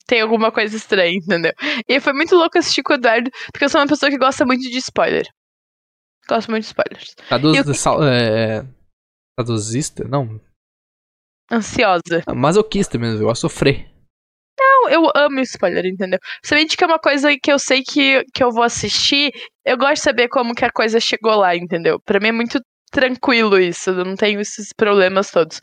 tem 0.06 0.20
alguma 0.20 0.50
coisa 0.50 0.76
estranha, 0.76 1.16
entendeu? 1.16 1.52
E 1.88 2.00
foi 2.00 2.12
muito 2.12 2.34
louco 2.34 2.58
assistir 2.58 2.82
com 2.82 2.92
o 2.92 2.96
Eduardo, 2.96 3.30
porque 3.52 3.64
eu 3.64 3.68
sou 3.68 3.80
uma 3.80 3.86
pessoa 3.86 4.10
que 4.10 4.18
gosta 4.18 4.44
muito 4.44 4.62
de 4.62 4.78
spoiler. 4.78 5.26
Gosto 6.28 6.50
muito 6.50 6.62
de 6.62 6.68
spoilers. 6.68 7.14
Traduz, 7.28 7.66
eu... 7.66 7.74
sal, 7.74 8.02
é... 8.04 8.64
Traduzista? 9.36 10.04
Não. 10.04 10.40
Ansiosa. 11.50 12.22
Ah, 12.26 12.34
masoquista 12.34 12.98
mesmo, 12.98 13.20
eu 13.20 13.26
gosto 13.26 13.46
de 13.46 13.52
sofrer. 13.52 13.92
Não, 14.58 14.88
eu 14.88 15.10
amo 15.14 15.40
spoiler, 15.40 15.86
entendeu? 15.86 16.18
Somente 16.44 16.76
que 16.76 16.84
é 16.84 16.86
uma 16.86 16.98
coisa 16.98 17.36
que 17.42 17.50
eu 17.50 17.58
sei 17.58 17.82
que, 17.82 18.24
que 18.32 18.42
eu 18.44 18.50
vou 18.50 18.62
assistir, 18.62 19.32
eu 19.64 19.76
gosto 19.76 19.94
de 19.94 20.00
saber 20.00 20.28
como 20.28 20.54
que 20.54 20.64
a 20.64 20.70
coisa 20.70 21.00
chegou 21.00 21.34
lá, 21.36 21.56
entendeu? 21.56 21.98
Pra 22.00 22.20
mim 22.20 22.28
é 22.28 22.32
muito 22.32 22.60
tranquilo 22.90 23.58
isso, 23.58 23.90
eu 23.90 24.04
não 24.04 24.14
tenho 24.14 24.40
esses 24.40 24.68
problemas 24.76 25.30
todos. 25.30 25.58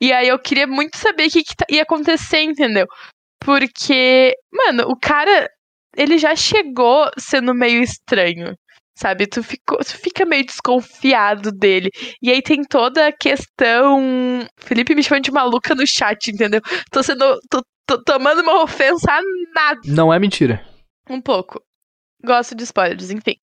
E 0.00 0.12
aí 0.12 0.28
eu 0.28 0.38
queria 0.38 0.66
muito 0.66 0.96
saber 0.96 1.26
o 1.26 1.30
que, 1.30 1.42
que 1.42 1.56
tá, 1.56 1.66
ia 1.68 1.82
acontecer, 1.82 2.40
entendeu? 2.40 2.86
Porque, 3.40 4.34
mano, 4.52 4.84
o 4.88 4.96
cara, 4.96 5.48
ele 5.96 6.18
já 6.18 6.34
chegou 6.34 7.10
sendo 7.18 7.54
meio 7.54 7.82
estranho 7.82 8.54
sabe? 8.98 9.26
Tu, 9.26 9.42
ficou, 9.42 9.78
tu 9.78 9.96
fica 9.96 10.26
meio 10.26 10.44
desconfiado 10.44 11.52
dele. 11.52 11.88
E 12.20 12.30
aí 12.30 12.42
tem 12.42 12.64
toda 12.64 13.06
a 13.06 13.12
questão. 13.12 14.44
Felipe 14.58 14.94
me 14.94 15.02
chama 15.02 15.20
de 15.20 15.30
maluca 15.30 15.74
no 15.74 15.86
chat, 15.86 16.28
entendeu? 16.28 16.60
Tô 16.90 17.02
sendo. 17.02 17.38
Tô, 17.48 17.62
tô 17.86 18.02
tomando 18.02 18.42
uma 18.42 18.62
ofensa 18.62 19.10
a 19.10 19.20
nada. 19.54 19.80
Não 19.86 20.12
é 20.12 20.18
mentira. 20.18 20.66
Um 21.08 21.20
pouco. 21.20 21.62
Gosto 22.24 22.54
de 22.54 22.64
spoilers, 22.64 23.10
enfim. 23.10 23.36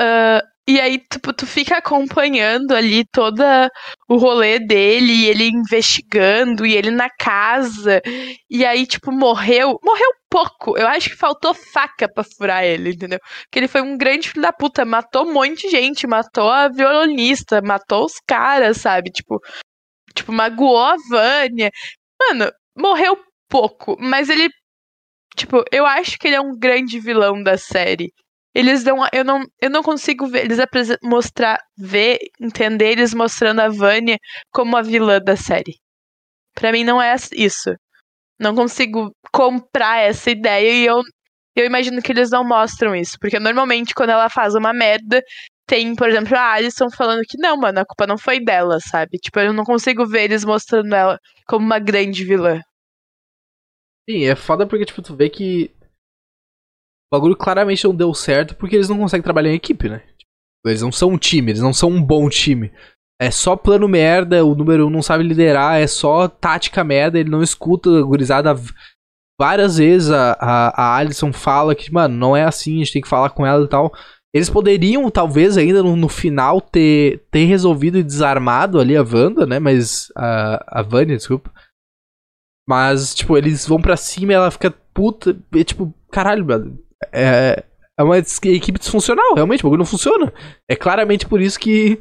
Uh, 0.00 0.40
e 0.66 0.80
aí, 0.80 0.98
tipo, 0.98 1.30
tu 1.34 1.46
fica 1.46 1.76
acompanhando 1.76 2.74
ali 2.74 3.04
todo 3.12 3.42
o 4.08 4.16
rolê 4.16 4.58
dele, 4.58 5.26
ele 5.26 5.48
investigando, 5.48 6.64
e 6.64 6.74
ele 6.74 6.90
na 6.90 7.10
casa. 7.10 8.00
E 8.48 8.64
aí, 8.64 8.86
tipo, 8.86 9.12
morreu. 9.12 9.78
Morreu 9.82 10.10
pouco. 10.30 10.76
Eu 10.78 10.86
acho 10.88 11.10
que 11.10 11.16
faltou 11.16 11.52
faca 11.52 12.08
pra 12.10 12.24
furar 12.24 12.64
ele, 12.64 12.90
entendeu? 12.92 13.18
Porque 13.42 13.58
ele 13.58 13.68
foi 13.68 13.82
um 13.82 13.98
grande 13.98 14.30
filho 14.30 14.40
da 14.42 14.52
puta. 14.54 14.86
Matou 14.86 15.26
um 15.26 15.34
monte 15.34 15.62
de 15.66 15.70
gente. 15.70 16.06
Matou 16.06 16.50
a 16.50 16.68
violonista, 16.68 17.60
matou 17.60 18.06
os 18.06 18.14
caras, 18.26 18.78
sabe? 18.78 19.10
Tipo, 19.10 19.38
tipo 20.14 20.32
magoou 20.32 20.78
a 20.78 20.96
Vânia. 21.10 21.70
Mano, 22.20 22.50
morreu 22.76 23.18
pouco. 23.50 23.96
Mas 24.00 24.30
ele. 24.30 24.48
Tipo, 25.36 25.64
eu 25.72 25.84
acho 25.86 26.18
que 26.18 26.28
ele 26.28 26.36
é 26.36 26.40
um 26.40 26.56
grande 26.56 27.00
vilão 27.00 27.42
da 27.42 27.58
série. 27.58 28.12
Eles 28.54 28.84
dão. 28.84 28.98
Eu 29.12 29.24
não, 29.24 29.42
eu 29.60 29.68
não 29.68 29.82
consigo 29.82 30.26
ver. 30.28 30.44
Eles 30.44 30.58
mostrar, 31.02 31.58
ver, 31.76 32.18
entender 32.40 32.92
eles 32.92 33.12
mostrando 33.12 33.60
a 33.60 33.68
Vânia 33.68 34.18
como 34.52 34.76
a 34.76 34.82
vilã 34.82 35.20
da 35.20 35.36
série. 35.36 35.74
Para 36.54 36.72
mim 36.72 36.84
não 36.84 37.02
é 37.02 37.14
isso. 37.32 37.74
Não 38.38 38.54
consigo 38.54 39.12
comprar 39.32 39.98
essa 40.00 40.30
ideia 40.30 40.72
e 40.72 40.86
eu, 40.86 41.02
eu 41.56 41.66
imagino 41.66 42.02
que 42.02 42.12
eles 42.12 42.30
não 42.30 42.44
mostram 42.46 42.94
isso. 42.94 43.16
Porque 43.20 43.38
normalmente 43.40 43.94
quando 43.94 44.10
ela 44.10 44.30
faz 44.30 44.54
uma 44.54 44.72
merda, 44.72 45.22
tem, 45.66 45.94
por 45.96 46.08
exemplo, 46.08 46.36
a 46.36 46.52
Alison 46.52 46.90
falando 46.90 47.22
que 47.28 47.38
não, 47.38 47.56
mano, 47.56 47.80
a 47.80 47.86
culpa 47.86 48.06
não 48.06 48.18
foi 48.18 48.40
dela, 48.40 48.78
sabe? 48.80 49.18
Tipo, 49.18 49.40
eu 49.40 49.52
não 49.52 49.64
consigo 49.64 50.06
ver 50.06 50.24
eles 50.24 50.44
mostrando 50.44 50.94
ela 50.94 51.18
como 51.46 51.64
uma 51.64 51.78
grande 51.78 52.24
vilã. 52.24 52.60
Sim, 54.08 54.24
é 54.24 54.36
foda 54.36 54.66
porque, 54.66 54.84
tipo, 54.84 55.00
tu 55.00 55.14
vê 55.16 55.30
que 55.30 55.70
o 57.10 57.16
bagulho 57.16 57.36
claramente 57.36 57.84
não 57.84 57.94
deu 57.94 58.12
certo 58.12 58.54
porque 58.56 58.76
eles 58.76 58.88
não 58.88 58.98
conseguem 58.98 59.22
trabalhar 59.22 59.50
em 59.50 59.56
equipe, 59.56 59.88
né? 59.88 60.02
Eles 60.66 60.82
não 60.82 60.92
são 60.92 61.10
um 61.10 61.18
time, 61.18 61.52
eles 61.52 61.60
não 61.60 61.72
são 61.72 61.90
um 61.90 62.02
bom 62.02 62.28
time. 62.28 62.72
É 63.20 63.30
só 63.30 63.54
plano 63.54 63.88
merda, 63.88 64.44
o 64.44 64.54
número 64.54 64.84
1 64.84 64.86
um 64.86 64.90
não 64.90 65.02
sabe 65.02 65.22
liderar, 65.22 65.78
é 65.80 65.86
só 65.86 66.26
tática 66.26 66.82
merda, 66.82 67.18
ele 67.18 67.30
não 67.30 67.42
escuta 67.42 67.90
a 67.98 68.02
gurizada. 68.02 68.54
Várias 69.40 69.78
vezes 69.78 70.10
a, 70.10 70.32
a, 70.40 70.82
a 70.82 70.96
Alison 70.96 71.32
fala 71.32 71.74
que, 71.74 71.92
mano, 71.92 72.16
não 72.16 72.36
é 72.36 72.44
assim, 72.44 72.76
a 72.76 72.78
gente 72.78 72.92
tem 72.92 73.02
que 73.02 73.08
falar 73.08 73.30
com 73.30 73.46
ela 73.46 73.64
e 73.64 73.68
tal. 73.68 73.92
Eles 74.34 74.50
poderiam, 74.50 75.08
talvez, 75.10 75.56
ainda 75.56 75.80
no, 75.80 75.94
no 75.94 76.08
final, 76.08 76.60
ter, 76.60 77.24
ter 77.30 77.44
resolvido 77.44 77.98
e 77.98 78.02
desarmado 78.02 78.80
ali 78.80 78.96
a 78.96 79.02
Wanda, 79.02 79.46
né? 79.46 79.60
Mas. 79.60 80.08
A, 80.16 80.80
a 80.80 80.82
Vânia, 80.82 81.16
desculpa. 81.16 81.52
Mas, 82.68 83.14
tipo, 83.14 83.36
eles 83.36 83.66
vão 83.66 83.80
pra 83.80 83.96
cima 83.96 84.32
e 84.32 84.34
ela 84.34 84.50
fica 84.50 84.70
puta. 84.70 85.36
E, 85.54 85.64
tipo, 85.64 85.92
caralho, 86.10 86.44
mano 86.46 86.84
é, 87.12 87.64
é 87.98 88.02
uma 88.02 88.18
equipe 88.18 88.78
disfuncional, 88.78 89.34
realmente, 89.34 89.60
o 89.60 89.64
bagulho 89.64 89.80
não 89.80 89.86
funciona. 89.86 90.32
É 90.68 90.76
claramente 90.76 91.26
por 91.26 91.40
isso 91.40 91.58
que, 91.58 92.00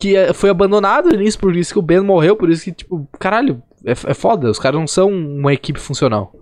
que 0.00 0.16
é, 0.16 0.32
foi 0.32 0.50
abandonado 0.50 1.10
nisso, 1.16 1.38
por 1.38 1.56
isso 1.56 1.72
que 1.72 1.78
o 1.78 1.82
Ben 1.82 2.00
morreu, 2.00 2.36
por 2.36 2.50
isso 2.50 2.64
que, 2.64 2.72
tipo, 2.72 3.08
caralho, 3.18 3.62
é, 3.84 3.92
é 3.92 4.14
foda, 4.14 4.50
os 4.50 4.58
caras 4.58 4.78
não 4.78 4.86
são 4.86 5.08
uma 5.10 5.52
equipe 5.52 5.80
funcional. 5.80 6.32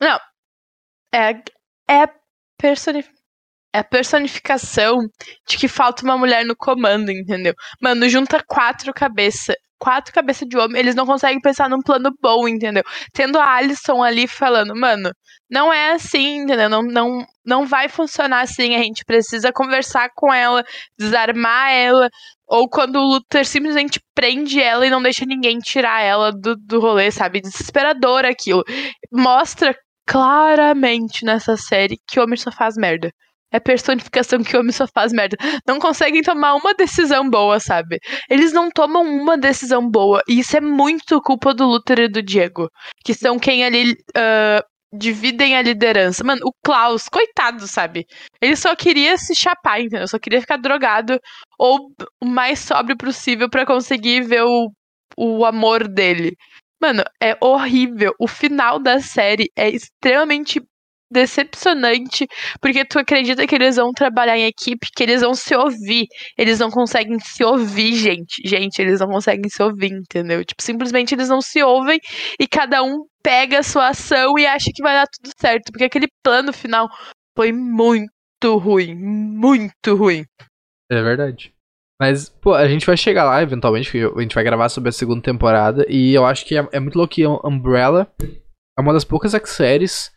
Não. 0.00 0.18
É, 1.14 1.30
é, 1.88 2.08
personif 2.58 3.08
é 3.72 3.80
a 3.80 3.84
personificação 3.84 4.98
de 5.48 5.58
que 5.58 5.66
falta 5.66 6.04
uma 6.04 6.16
mulher 6.16 6.46
no 6.46 6.54
comando, 6.54 7.10
entendeu? 7.10 7.52
Mano, 7.82 8.08
junta 8.08 8.40
quatro 8.46 8.94
cabeças 8.94 9.56
quatro 9.84 10.14
cabeças 10.14 10.48
de 10.48 10.56
homem, 10.56 10.80
eles 10.80 10.94
não 10.94 11.04
conseguem 11.04 11.38
pensar 11.42 11.68
num 11.68 11.82
plano 11.82 12.10
bom, 12.18 12.48
entendeu? 12.48 12.82
Tendo 13.12 13.38
a 13.38 13.56
Alison 13.56 14.02
ali 14.02 14.26
falando, 14.26 14.74
mano, 14.74 15.10
não 15.50 15.70
é 15.70 15.92
assim, 15.92 16.38
entendeu? 16.38 16.70
Não, 16.70 16.82
não, 16.82 17.26
não 17.44 17.66
vai 17.66 17.86
funcionar 17.86 18.40
assim, 18.40 18.74
a 18.74 18.82
gente 18.82 19.04
precisa 19.04 19.52
conversar 19.52 20.08
com 20.16 20.32
ela, 20.32 20.64
desarmar 20.98 21.70
ela, 21.70 22.08
ou 22.48 22.66
quando 22.66 22.96
o 22.96 23.06
Luther 23.06 23.44
simplesmente 23.44 24.00
prende 24.14 24.58
ela 24.58 24.86
e 24.86 24.90
não 24.90 25.02
deixa 25.02 25.26
ninguém 25.26 25.58
tirar 25.58 26.00
ela 26.00 26.32
do, 26.32 26.56
do 26.56 26.80
rolê, 26.80 27.10
sabe? 27.10 27.42
Desesperador 27.42 28.24
aquilo. 28.24 28.64
Mostra 29.12 29.76
claramente 30.06 31.26
nessa 31.26 31.58
série 31.58 31.98
que 32.08 32.18
o 32.18 32.22
homem 32.22 32.38
só 32.38 32.50
faz 32.50 32.74
merda 32.74 33.10
é 33.54 33.60
personificação 33.60 34.42
que 34.42 34.56
o 34.56 34.60
homem 34.60 34.72
só 34.72 34.84
faz 34.92 35.12
merda. 35.12 35.36
Não 35.66 35.78
conseguem 35.78 36.22
tomar 36.22 36.54
uma 36.56 36.74
decisão 36.74 37.30
boa, 37.30 37.60
sabe? 37.60 37.98
Eles 38.28 38.52
não 38.52 38.68
tomam 38.68 39.04
uma 39.04 39.38
decisão 39.38 39.88
boa. 39.88 40.20
E 40.28 40.40
isso 40.40 40.56
é 40.56 40.60
muito 40.60 41.22
culpa 41.22 41.54
do 41.54 41.64
Luther 41.64 42.00
e 42.00 42.08
do 42.08 42.20
Diego. 42.20 42.68
Que 43.04 43.14
são 43.14 43.38
quem 43.38 43.64
ali. 43.64 43.92
Uh, 43.92 44.74
dividem 44.96 45.56
a 45.56 45.62
liderança. 45.62 46.22
Mano, 46.22 46.42
o 46.44 46.52
Klaus, 46.64 47.08
coitado, 47.08 47.66
sabe? 47.66 48.06
Ele 48.40 48.54
só 48.54 48.76
queria 48.76 49.16
se 49.16 49.34
chapar, 49.34 49.80
entendeu? 49.80 50.06
Só 50.06 50.20
queria 50.20 50.40
ficar 50.40 50.56
drogado 50.56 51.18
ou 51.58 51.90
o 52.22 52.26
mais 52.26 52.60
sóbrio 52.60 52.96
possível 52.96 53.50
para 53.50 53.66
conseguir 53.66 54.22
ver 54.22 54.44
o, 54.44 54.70
o 55.16 55.44
amor 55.44 55.88
dele. 55.88 56.36
Mano, 56.80 57.02
é 57.20 57.36
horrível. 57.40 58.14
O 58.20 58.28
final 58.28 58.78
da 58.78 59.00
série 59.00 59.50
é 59.56 59.68
extremamente 59.68 60.60
decepcionante, 61.10 62.26
porque 62.60 62.84
tu 62.84 62.98
acredita 62.98 63.46
que 63.46 63.54
eles 63.54 63.76
vão 63.76 63.92
trabalhar 63.92 64.36
em 64.36 64.46
equipe, 64.46 64.88
que 64.94 65.02
eles 65.02 65.20
vão 65.20 65.34
se 65.34 65.54
ouvir. 65.54 66.06
Eles 66.36 66.58
não 66.58 66.70
conseguem 66.70 67.18
se 67.20 67.44
ouvir, 67.44 67.94
gente. 67.94 68.42
Gente, 68.44 68.80
eles 68.80 69.00
não 69.00 69.08
conseguem 69.08 69.48
se 69.48 69.62
ouvir, 69.62 69.92
entendeu? 69.92 70.44
Tipo, 70.44 70.62
simplesmente 70.62 71.14
eles 71.14 71.28
não 71.28 71.40
se 71.40 71.62
ouvem 71.62 72.00
e 72.38 72.46
cada 72.46 72.82
um 72.82 73.04
pega 73.22 73.60
a 73.60 73.62
sua 73.62 73.88
ação 73.88 74.38
e 74.38 74.46
acha 74.46 74.70
que 74.74 74.82
vai 74.82 74.94
dar 74.94 75.06
tudo 75.06 75.32
certo, 75.38 75.72
porque 75.72 75.84
aquele 75.84 76.08
plano 76.22 76.52
final 76.52 76.88
foi 77.36 77.52
muito 77.52 78.58
ruim, 78.58 78.94
muito 78.94 79.94
ruim. 79.94 80.24
É 80.90 81.02
verdade. 81.02 81.54
Mas, 82.00 82.28
pô, 82.28 82.52
a 82.52 82.68
gente 82.68 82.84
vai 82.84 82.96
chegar 82.96 83.24
lá 83.24 83.40
eventualmente, 83.40 83.96
a 83.96 84.20
gente 84.20 84.34
vai 84.34 84.44
gravar 84.44 84.68
sobre 84.68 84.90
a 84.90 84.92
segunda 84.92 85.22
temporada, 85.22 85.86
e 85.88 86.12
eu 86.12 86.26
acho 86.26 86.44
que 86.44 86.58
é, 86.58 86.68
é 86.72 86.80
muito 86.80 86.96
louco 86.96 87.14
que 87.14 87.26
Umbrella 87.26 88.12
é 88.76 88.80
uma 88.82 88.92
das 88.92 89.04
poucas 89.04 89.32
séries 89.48 90.10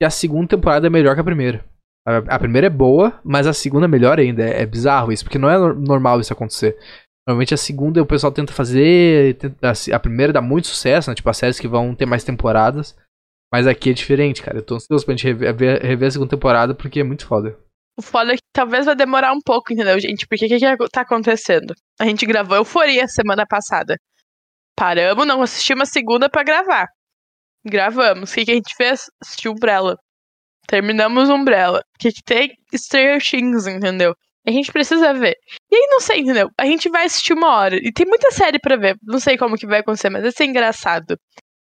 que 0.00 0.04
a 0.04 0.10
segunda 0.10 0.48
temporada 0.48 0.86
é 0.86 0.90
melhor 0.90 1.14
que 1.14 1.20
a 1.20 1.24
primeira. 1.24 1.62
A, 2.06 2.38
primeira 2.38 2.66
é 2.66 2.70
boa, 2.70 3.20
mas 3.22 3.46
a 3.46 3.52
segunda 3.52 3.84
é 3.84 3.88
melhor 3.88 4.18
ainda. 4.18 4.42
É, 4.42 4.62
é 4.62 4.66
bizarro 4.66 5.12
isso, 5.12 5.22
porque 5.22 5.38
não 5.38 5.50
é 5.50 5.58
normal 5.74 6.18
isso 6.18 6.32
acontecer. 6.32 6.78
Normalmente 7.28 7.52
a 7.52 7.58
segunda 7.58 8.02
o 8.02 8.06
pessoal 8.06 8.32
tenta 8.32 8.52
fazer. 8.52 9.36
Tenta, 9.36 9.68
a, 9.68 9.96
a, 9.96 10.00
primeira 10.00 10.32
dá 10.32 10.40
muito 10.40 10.68
sucesso, 10.68 11.10
né? 11.10 11.14
Tipo, 11.14 11.28
as 11.28 11.36
séries 11.36 11.60
que 11.60 11.68
vão 11.68 11.94
ter 11.94 12.06
mais 12.06 12.24
temporadas. 12.24 12.96
Mas 13.52 13.66
aqui 13.66 13.90
é 13.90 13.92
diferente, 13.92 14.42
cara. 14.42 14.58
Eu 14.58 14.62
tô 14.62 14.76
ansioso 14.76 15.04
pra 15.04 15.14
gente 15.14 15.26
rever, 15.26 15.82
rever 15.82 16.08
a 16.08 16.10
segunda 16.10 16.30
temporada 16.30 16.74
porque 16.74 17.00
é 17.00 17.04
muito 17.04 17.26
foda. 17.26 17.58
O 17.98 18.02
foda 18.02 18.32
é 18.32 18.36
que 18.36 18.42
talvez 18.54 18.86
vai 18.86 18.96
demorar 18.96 19.32
um 19.32 19.40
pouco, 19.44 19.72
entendeu, 19.72 20.00
gente? 20.00 20.26
Porque 20.26 20.46
o 20.46 20.48
que, 20.48 20.58
que 20.58 20.88
tá 20.90 21.02
acontecendo? 21.02 21.74
A 22.00 22.06
gente 22.06 22.24
gravou 22.24 22.56
Euforia 22.56 23.06
semana 23.06 23.44
passada. 23.46 23.96
Paramos, 24.74 25.26
não 25.26 25.42
assistimos 25.42 25.88
a 25.88 25.92
segunda 25.92 26.30
para 26.30 26.42
gravar. 26.42 26.88
Gravamos. 27.64 28.32
O 28.32 28.34
que, 28.34 28.44
que 28.44 28.50
a 28.52 28.54
gente 28.54 28.74
fez? 28.76 29.06
Assistiu 29.22 29.52
Umbrella. 29.52 29.96
Terminamos 30.66 31.28
Umbrella. 31.28 31.80
O 31.96 31.98
que, 31.98 32.12
que 32.12 32.22
tem? 32.22 32.56
Stranger 32.74 33.20
Things, 33.22 33.66
entendeu? 33.66 34.14
A 34.46 34.50
gente 34.50 34.72
precisa 34.72 35.12
ver. 35.12 35.36
E 35.70 35.76
aí, 35.76 35.86
não 35.90 36.00
sei, 36.00 36.20
entendeu? 36.20 36.48
A 36.58 36.64
gente 36.64 36.88
vai 36.88 37.04
assistir 37.04 37.34
uma 37.34 37.56
hora. 37.56 37.76
E 37.76 37.92
tem 37.92 38.06
muita 38.06 38.30
série 38.30 38.58
para 38.58 38.76
ver. 38.76 38.96
Não 39.02 39.20
sei 39.20 39.36
como 39.36 39.56
que 39.56 39.66
vai 39.66 39.80
acontecer, 39.80 40.10
mas 40.10 40.22
vai 40.22 40.32
ser 40.32 40.44
engraçado. 40.44 41.18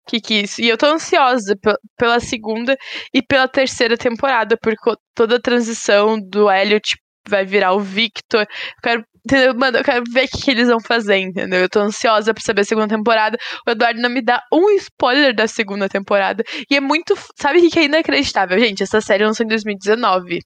Que 0.07 0.19
que 0.19 0.41
isso? 0.41 0.61
E 0.61 0.67
eu 0.69 0.77
tô 0.77 0.87
ansiosa 0.87 1.55
pela 1.97 2.19
segunda 2.19 2.75
e 3.13 3.21
pela 3.21 3.47
terceira 3.47 3.97
temporada, 3.97 4.57
porque 4.59 4.95
toda 5.13 5.35
a 5.35 5.41
transição 5.41 6.17
do 6.19 6.49
Elliot 6.49 6.95
vai 7.27 7.45
virar 7.45 7.73
o 7.73 7.79
Victor. 7.79 8.41
Eu 8.41 8.81
quero 8.81 9.05
Entendeu? 9.25 9.53
Mano, 9.53 9.77
eu 9.77 9.83
quero 9.83 10.03
ver 10.11 10.25
o 10.25 10.27
que, 10.27 10.51
eles 10.51 10.67
vão 10.67 10.79
fazer, 10.79 11.17
entendeu? 11.17 11.59
Eu 11.59 11.69
tô 11.69 11.79
ansiosa 11.81 12.33
pra 12.33 12.43
saber 12.43 12.61
a 12.61 12.63
segunda 12.63 12.87
temporada. 12.87 13.37
O 13.67 13.71
Eduardo 13.71 14.01
não 14.01 14.09
me 14.09 14.21
dá 14.21 14.41
um 14.51 14.69
spoiler 14.71 15.35
da 15.35 15.47
segunda 15.47 15.89
temporada. 15.89 16.43
E 16.69 16.75
é 16.75 16.79
muito. 16.79 17.15
Sabe 17.39 17.59
o 17.59 17.69
que 17.69 17.79
é 17.79 17.83
inacreditável? 17.85 18.57
Gente, 18.59 18.83
essa 18.83 19.01
série 19.01 19.25
lançou 19.25 19.45
em 19.45 19.49
2019. 19.49 20.39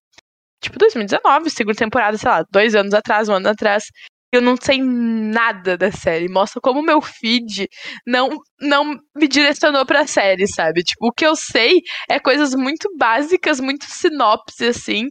Tipo, 0.62 0.80
2019, 0.80 1.50
segunda 1.50 1.78
temporada, 1.78 2.18
sei 2.18 2.30
lá, 2.30 2.44
dois 2.52 2.74
anos 2.76 2.94
atrás, 2.94 3.30
um 3.30 3.34
ano 3.34 3.50
atrás. 3.50 3.86
Eu 4.32 4.42
não 4.42 4.56
sei 4.60 4.82
nada 4.82 5.78
da 5.78 5.92
série. 5.92 6.28
Mostra 6.28 6.60
como 6.60 6.82
meu 6.82 7.00
feed 7.02 7.68
não, 8.08 8.30
não 8.60 8.98
me 9.16 9.28
direcionou 9.28 9.86
pra 9.86 10.08
série, 10.08 10.48
sabe? 10.48 10.84
Tipo, 10.84 11.08
o 11.08 11.12
que 11.12 11.26
eu 11.26 11.36
sei 11.36 11.82
é 12.10 12.20
coisas 12.20 12.56
muito 12.56 12.90
básicas, 12.98 13.60
muito 13.60 13.86
sinopse, 13.86 14.66
assim. 14.66 15.06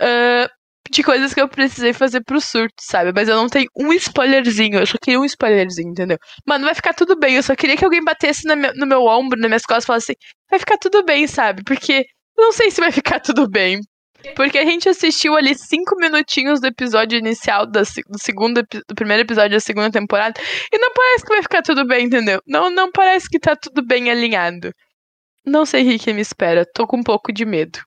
Uh, 0.00 0.48
de 0.90 1.02
coisas 1.02 1.34
que 1.34 1.40
eu 1.40 1.48
precisei 1.48 1.92
fazer 1.92 2.22
pro 2.22 2.40
surto, 2.40 2.74
sabe? 2.80 3.12
Mas 3.14 3.28
eu 3.28 3.36
não 3.36 3.48
tenho 3.48 3.68
um 3.76 3.92
spoilerzinho. 3.92 4.78
Eu 4.78 4.86
só 4.86 4.96
queria 5.00 5.20
um 5.20 5.24
spoilerzinho, 5.24 5.90
entendeu? 5.90 6.18
Mano, 6.46 6.64
vai 6.64 6.74
ficar 6.74 6.94
tudo 6.94 7.18
bem. 7.18 7.36
Eu 7.36 7.42
só 7.42 7.54
queria 7.54 7.76
que 7.76 7.84
alguém 7.84 8.04
batesse 8.04 8.46
no 8.46 8.56
meu, 8.56 8.74
no 8.74 8.86
meu 8.86 9.04
ombro, 9.04 9.38
nas 9.38 9.48
minhas 9.48 9.62
costas 9.62 9.84
e 9.84 9.86
falasse 9.86 10.12
assim: 10.12 10.18
vai 10.50 10.58
ficar 10.58 10.78
tudo 10.78 11.04
bem, 11.04 11.26
sabe? 11.26 11.62
Porque 11.64 12.04
eu 12.36 12.44
não 12.44 12.52
sei 12.52 12.70
se 12.70 12.80
vai 12.80 12.92
ficar 12.92 13.20
tudo 13.20 13.48
bem. 13.48 13.80
Porque 14.34 14.58
a 14.58 14.64
gente 14.64 14.88
assistiu 14.88 15.36
ali 15.36 15.54
cinco 15.54 15.94
minutinhos 15.96 16.60
do 16.60 16.66
episódio 16.66 17.18
inicial 17.18 17.66
da, 17.66 17.82
do 17.82 18.18
segundo 18.18 18.62
do 18.62 18.94
primeiro 18.94 19.22
episódio 19.22 19.52
da 19.52 19.60
segunda 19.60 19.90
temporada 19.90 20.40
e 20.72 20.78
não 20.78 20.92
parece 20.92 21.24
que 21.24 21.32
vai 21.32 21.42
ficar 21.42 21.62
tudo 21.62 21.86
bem, 21.86 22.06
entendeu? 22.06 22.40
Não, 22.46 22.70
não 22.70 22.90
parece 22.90 23.28
que 23.28 23.38
tá 23.38 23.54
tudo 23.54 23.86
bem 23.86 24.10
alinhado. 24.10 24.72
Não 25.44 25.64
sei 25.64 25.94
o 25.94 25.98
que 25.98 26.12
me 26.12 26.22
espera. 26.22 26.66
Tô 26.74 26.86
com 26.86 26.96
um 26.96 27.02
pouco 27.04 27.32
de 27.32 27.44
medo. 27.44 27.78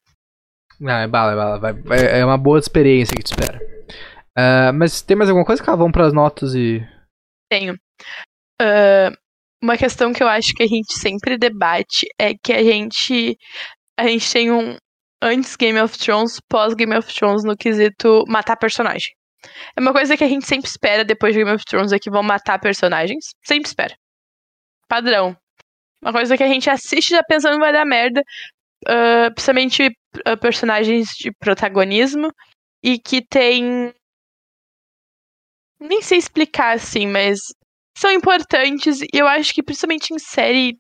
Não, 0.80 0.94
é 0.94 1.08
bala, 1.08 1.34
é 1.34 1.36
bala. 1.36 1.60
Vai, 1.60 1.74
vai, 1.74 2.20
é 2.20 2.26
uma 2.26 2.38
boa 2.38 2.60
experiência 2.60 3.16
que 3.16 3.24
te 3.24 3.34
espera. 3.34 3.60
Uh, 4.38 4.74
mas 4.74 5.02
tem 5.02 5.18
mais 5.18 5.30
alguma 5.30 5.46
coisa 5.46 5.62
que 5.62 5.70
vamos 5.70 5.92
para 5.92 6.08
as 6.08 6.14
notas 6.14 6.56
e. 6.56 6.82
Tenho. 7.50 7.74
Uh, 8.62 9.12
uma 9.62 9.78
questão 9.78 10.14
que 10.14 10.24
eu 10.24 10.28
acho 10.28 10.54
que 10.54 10.64
a 10.64 10.68
gente 10.68 10.94
sempre 10.94 11.38
debate 11.38 12.08
é 12.18 12.34
que 12.34 12.54
a 12.54 12.64
gente. 12.64 13.38
A 13.98 14.08
gente 14.08 14.32
tem 14.32 14.52
um 14.52 14.78
antes 15.22 15.56
Game 15.58 15.80
of 15.80 15.98
Thrones, 15.98 16.40
pós 16.48 16.74
Game 16.74 16.96
of 16.96 17.14
Thrones 17.14 17.44
no 17.44 17.58
quesito 17.58 18.24
matar 18.28 18.56
personagem. 18.56 19.12
É 19.76 19.82
uma 19.82 19.92
coisa 19.92 20.16
que 20.16 20.24
a 20.24 20.28
gente 20.28 20.46
sempre 20.46 20.70
espera 20.70 21.04
depois 21.04 21.34
de 21.34 21.44
Game 21.44 21.54
of 21.54 21.66
Thrones 21.66 21.92
é 21.92 22.00
que 22.00 22.10
vão 22.10 22.24
matar 22.24 22.60
personagens. 22.60 23.34
Sempre 23.44 23.68
espera. 23.68 23.96
Padrão. 24.88 25.36
Uma 26.02 26.14
coisa 26.14 26.38
que 26.38 26.44
a 26.44 26.48
gente 26.48 26.70
assiste 26.70 27.10
já 27.10 27.24
pensando 27.24 27.54
que 27.54 27.60
vai 27.60 27.74
dar 27.74 27.86
merda. 27.86 28.24
Uh, 28.88 29.34
principalmente 29.34 29.88
uh, 29.88 30.38
personagens 30.40 31.10
de 31.18 31.32
protagonismo. 31.32 32.32
E 32.84 32.98
que 32.98 33.22
tem. 33.22 33.94
Nem 35.80 36.02
sei 36.02 36.18
explicar 36.18 36.76
assim, 36.76 37.08
mas 37.08 37.40
são 37.98 38.12
importantes. 38.12 39.02
E 39.02 39.10
eu 39.14 39.28
acho 39.28 39.54
que 39.54 39.64
principalmente 39.64 40.14
em 40.14 40.20
série 40.20 40.78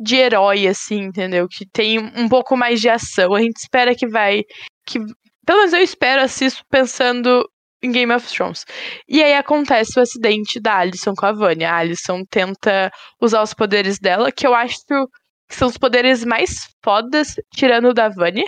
de 0.00 0.16
herói, 0.16 0.66
assim, 0.66 1.04
entendeu? 1.04 1.46
Que 1.48 1.66
tem 1.66 1.98
um 1.98 2.28
pouco 2.28 2.56
mais 2.56 2.80
de 2.80 2.88
ação. 2.88 3.34
A 3.34 3.40
gente 3.40 3.58
espera 3.58 3.94
que 3.94 4.06
vai. 4.06 4.42
que 4.86 4.98
Pelo 5.46 5.58
menos 5.58 5.72
eu 5.72 5.80
espero, 5.80 6.22
assisto 6.22 6.62
pensando 6.70 7.48
em 7.82 7.90
Game 7.90 8.12
of 8.12 8.26
Thrones. 8.28 8.64
E 9.08 9.22
aí 9.22 9.34
acontece 9.34 9.98
o 9.98 10.02
acidente 10.02 10.60
da 10.60 10.78
Alison 10.78 11.14
com 11.14 11.26
a 11.26 11.32
Vanya. 11.32 11.72
A 11.72 11.78
Alison 11.78 12.22
tenta 12.30 12.90
usar 13.20 13.42
os 13.42 13.52
poderes 13.52 13.98
dela, 13.98 14.30
que 14.30 14.46
eu 14.46 14.54
acho 14.54 14.78
que 15.52 15.58
são 15.58 15.68
os 15.68 15.76
poderes 15.76 16.24
mais 16.24 16.68
fodas, 16.82 17.34
tirando 17.54 17.90
o 17.90 17.94
da 17.94 18.08
Vanya. 18.08 18.44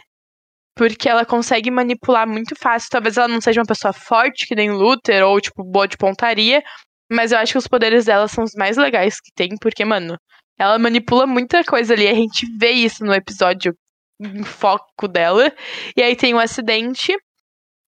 Porque 0.75 1.09
ela 1.09 1.25
consegue 1.25 1.71
manipular 1.71 2.27
muito 2.27 2.57
fácil. 2.57 2.89
Talvez 2.91 3.17
ela 3.17 3.29
não 3.29 3.41
seja 3.41 3.61
uma 3.61 3.67
pessoa 3.67 3.93
forte, 3.93 4.47
que 4.47 4.57
nem 4.57 4.73
Luther, 4.73 5.25
ou, 5.25 5.41
tipo, 5.41 5.63
boa 5.63 5.87
de 5.87 5.97
pontaria. 5.97 6.63
Mas 7.13 7.31
eu 7.31 7.39
acho 7.39 7.53
que 7.53 7.59
os 7.59 7.69
poderes 7.69 8.07
dela 8.07 8.27
são 8.27 8.43
os 8.43 8.55
mais 8.57 8.77
legais 8.77 9.21
que 9.21 9.31
tem, 9.35 9.51
porque, 9.61 9.85
mano, 9.85 10.17
ela 10.59 10.79
manipula 10.79 11.27
muita 11.27 11.63
coisa 11.63 11.93
ali. 11.95 12.09
A 12.09 12.15
gente 12.15 12.47
vê 12.59 12.71
isso 12.71 13.05
no 13.05 13.15
episódio 13.15 13.77
em 14.19 14.43
foco 14.43 15.07
dela. 15.07 15.53
E 15.97 16.03
aí 16.03 16.17
tem 16.17 16.35
um 16.35 16.39
acidente. 16.39 17.15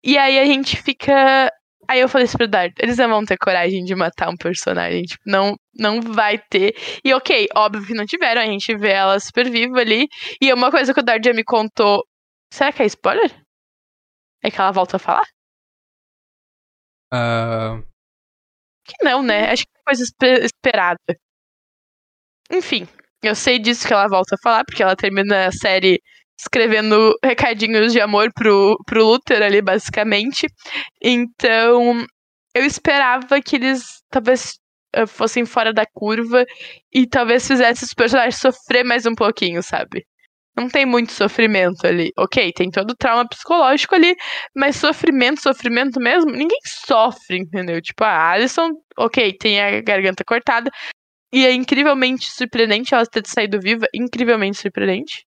E 0.04 0.18
aí 0.18 0.38
a 0.38 0.46
gente 0.46 0.76
fica. 0.84 1.50
Aí 1.88 2.00
eu 2.00 2.10
falei 2.10 2.28
pro 2.28 2.48
Dart, 2.48 2.74
eles 2.80 2.98
não 2.98 3.10
vão 3.10 3.26
ter 3.26 3.38
coragem 3.38 3.84
de 3.84 3.96
matar 3.96 4.30
um 4.30 4.38
personagem. 4.38 5.04
Tipo, 5.04 5.22
não, 5.26 5.56
não 5.74 6.02
vai 6.02 6.38
ter. 6.38 6.76
E 7.04 7.14
ok, 7.14 7.48
óbvio 7.56 7.86
que 7.86 7.94
não 7.94 8.06
tiveram, 8.06 8.42
a 8.42 8.46
gente 8.46 8.76
vê 8.78 8.92
ela 8.92 9.20
super 9.20 9.50
viva 9.50 9.80
ali. 9.80 10.08
E 10.42 10.52
uma 10.54 10.72
coisa 10.72 10.94
que 10.94 11.00
o 11.00 11.04
Dart 11.04 11.24
já 11.24 11.34
me 11.34 11.44
contou. 11.44 12.04
Será 12.52 12.72
que 12.72 12.82
é 12.82 12.86
spoiler? 12.86 13.32
É 14.44 14.52
que 14.52 14.60
ela 14.60 14.72
volta 14.72 14.98
a 14.98 15.00
falar? 15.00 15.26
Uh... 17.14 17.84
Que 18.86 19.04
não, 19.04 19.24
né? 19.24 19.52
Acho 19.52 19.64
que 19.64 19.78
é 19.78 19.84
coisa 19.84 20.04
esperada. 20.44 21.20
Enfim, 22.52 22.88
eu 23.24 23.36
sei 23.36 23.58
disso 23.58 23.88
que 23.88 23.94
ela 23.94 24.08
volta 24.08 24.36
a 24.36 24.38
falar, 24.42 24.64
porque 24.66 24.84
ela 24.84 24.96
termina 24.96 25.48
a 25.48 25.52
série 25.52 26.00
escrevendo 26.38 27.14
recadinhos 27.24 27.92
de 27.94 28.02
amor 28.02 28.32
pro, 28.34 28.78
pro 28.86 29.06
Luther 29.06 29.42
ali, 29.42 29.62
basicamente. 29.62 30.48
Então, 31.02 32.06
eu 32.54 32.66
esperava 32.66 33.42
que 33.42 33.56
eles 33.56 34.02
talvez 34.10 34.60
eh, 34.94 35.06
fossem 35.06 35.46
fora 35.46 35.74
da 35.74 35.86
curva 35.86 36.46
e 36.94 37.08
talvez 37.08 37.48
fizessem 37.48 37.86
os 37.86 37.94
personagens 37.94 38.40
sofrer 38.40 38.84
mais 38.86 39.06
um 39.06 39.16
pouquinho, 39.16 39.62
sabe? 39.62 40.06
Não 40.58 40.70
tem 40.70 40.86
muito 40.86 41.12
sofrimento 41.12 41.86
ali. 41.86 42.12
Ok, 42.18 42.52
tem 42.54 42.72
todo 42.72 42.92
o 42.92 42.96
trauma 42.96 43.28
psicológico 43.28 43.94
ali, 43.96 44.16
mas 44.56 44.78
sofrimento, 44.78 45.42
sofrimento 45.42 46.00
mesmo, 46.00 46.32
ninguém 46.32 46.60
sofre, 46.88 47.38
entendeu? 47.40 47.82
Tipo, 47.82 48.06
a 48.06 48.32
Alison, 48.32 48.70
ok, 48.98 49.34
tem 49.38 49.62
a 49.62 49.82
garganta 49.82 50.24
cortada. 50.26 50.72
E 51.34 51.46
é 51.46 51.54
incrivelmente 51.54 52.32
surpreendente 52.32 52.94
ela 52.94 53.06
ter 53.06 53.28
saído 53.28 53.60
viva, 53.60 53.86
incrivelmente 53.94 54.58
surpreendente. 54.58 55.26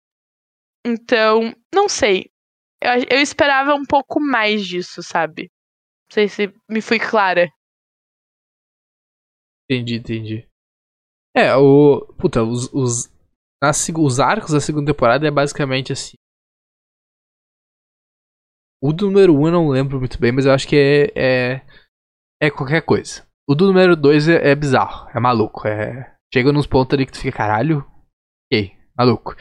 Então, 0.85 1.55
não 1.75 1.89
sei. 1.89 2.31
Eu, 2.83 2.91
eu 3.11 3.21
esperava 3.21 3.75
um 3.75 3.85
pouco 3.85 4.21
mais 4.21 4.67
disso, 4.67 5.03
sabe? 5.03 5.51
Não 6.11 6.15
sei 6.15 6.29
se 6.29 6.53
me 6.69 6.81
fui 6.81 6.99
clara. 6.99 7.49
Entendi, 9.71 9.97
entendi. 9.97 10.49
É, 11.37 11.55
o. 11.57 12.07
Puta, 12.19 12.43
os. 12.43 12.73
Os, 12.73 13.13
nas, 13.63 13.89
os 13.89 14.21
arcos 14.21 14.53
da 14.53 14.61
segunda 14.61 14.93
temporada 14.93 15.27
é 15.27 15.31
basicamente 15.31 15.93
assim. 15.93 16.17
O 18.81 18.93
do 18.93 19.07
número 19.07 19.35
1 19.35 19.39
um 19.39 19.47
eu 19.47 19.53
não 19.53 19.69
lembro 19.69 19.99
muito 19.99 20.19
bem, 20.21 20.31
mas 20.33 20.47
eu 20.47 20.53
acho 20.53 20.67
que 20.67 20.77
é. 20.77 21.57
É, 21.57 21.67
é 22.41 22.51
qualquer 22.51 22.83
coisa. 22.83 23.27
O 23.49 23.55
do 23.55 23.67
número 23.67 23.97
2 23.97 24.29
é, 24.29 24.51
é, 24.51 24.55
bizarro, 24.55 25.09
é 25.15 25.19
maluco. 25.19 25.67
É... 25.67 26.17
Chega 26.33 26.53
nos 26.53 26.67
pontos 26.67 26.95
ali 26.95 27.07
que 27.07 27.13
tu 27.13 27.19
fica, 27.19 27.39
caralho. 27.39 27.85
Ok, 28.53 28.77
maluco. 28.97 29.35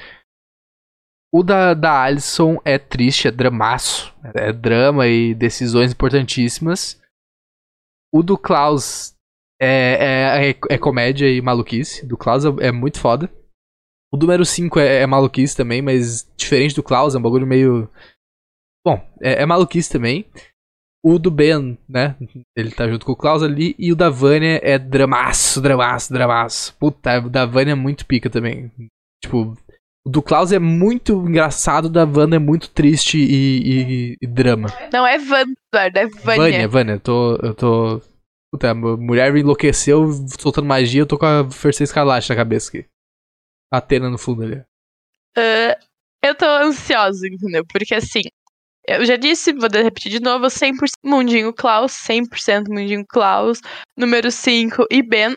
O 1.33 1.43
da, 1.43 1.73
da 1.73 2.03
Alison 2.03 2.57
é 2.63 2.77
triste, 2.77 3.27
é 3.27 3.31
dramaço. 3.31 4.15
É 4.33 4.53
drama 4.53 5.07
e 5.07 5.35
decisões 5.35 5.91
importantíssimas. 5.91 7.01
O 8.13 8.23
do 8.23 8.37
Klaus 8.37 9.15
é, 9.61 9.67
é, 9.67 10.49
é, 10.51 10.59
é 10.69 10.77
comédia 10.77 11.29
e 11.29 11.41
maluquice. 11.41 12.05
Do 12.05 12.17
Klaus 12.17 12.45
é, 12.45 12.49
é 12.67 12.71
muito 12.71 12.99
foda. 12.99 13.31
O 14.11 14.17
número 14.17 14.45
5 14.45 14.79
é, 14.79 15.01
é, 15.01 15.07
maluquice 15.07 15.55
também, 15.55 15.81
mas 15.81 16.29
diferente 16.37 16.75
do 16.75 16.83
Klaus, 16.83 17.13
é 17.13 17.17
um 17.17 17.21
bagulho 17.21 17.45
meio. 17.45 17.89
Bom, 18.85 19.05
é, 19.21 19.43
é 19.43 19.45
maluquice 19.45 19.91
também. 19.91 20.25
O 21.03 21.19
do 21.19 21.29
Ben, 21.29 21.77
né? 21.87 22.17
Ele 22.55 22.71
tá 22.71 22.87
junto 22.87 23.05
com 23.05 23.11
o 23.11 23.17
Klaus 23.17 23.43
ali. 23.43 23.75
E 23.77 23.91
o 23.91 23.95
da 23.95 24.09
Vânia 24.09 24.59
é 24.63 24.79
dramaço, 24.79 25.61
dramaço, 25.61 26.11
dramaço. 26.11 26.75
Puta, 26.77 27.19
o 27.19 27.29
da 27.29 27.45
Vânia 27.45 27.73
é 27.73 27.75
muito 27.75 28.05
pica 28.05 28.29
também. 28.29 28.71
Tipo, 29.21 29.57
do 30.07 30.21
Klaus 30.21 30.51
é 30.51 30.59
muito 30.59 31.13
engraçado, 31.27 31.89
da 31.89 32.05
Wanda 32.05 32.35
é 32.35 32.39
muito 32.39 32.69
triste 32.69 33.17
e, 33.17 34.13
e, 34.13 34.17
e 34.21 34.27
drama. 34.27 34.67
Não 34.91 35.05
é 35.05 35.17
Wanda, 35.17 35.99
é 35.99 36.07
Vânia. 36.07 36.35
Vânia, 36.35 36.67
Vânia. 36.67 36.93
Eu 36.93 36.99
tô, 36.99 37.35
eu 37.35 37.53
tô... 37.53 38.01
Puta, 38.51 38.71
a 38.71 38.73
mulher 38.73 39.33
me 39.33 39.41
enlouqueceu 39.41 40.09
soltando 40.39 40.67
magia, 40.67 41.01
eu 41.01 41.05
tô 41.05 41.17
com 41.17 41.25
a 41.25 41.51
Fersei 41.51 41.83
Escarlate 41.83 42.29
na 42.29 42.35
cabeça 42.35 42.69
aqui. 42.69 42.85
Atena 43.71 44.09
no 44.09 44.17
fundo 44.17 44.43
ali. 44.43 44.55
Uh, 45.37 45.75
eu 46.23 46.33
tô 46.33 46.45
ansiosa, 46.45 47.27
entendeu? 47.27 47.65
Porque 47.65 47.93
assim, 47.93 48.21
eu 48.87 49.05
já 49.05 49.17
disse, 49.17 49.51
vou 49.51 49.69
repetir 49.69 50.09
de 50.09 50.21
novo, 50.21 50.45
100% 50.45 50.73
Mundinho 51.03 51.53
Klaus, 51.53 51.91
100% 51.91 52.69
Mundinho 52.69 53.05
Klaus, 53.05 53.59
número 53.97 54.31
5 54.31 54.85
e 54.89 55.03
Ben, 55.03 55.35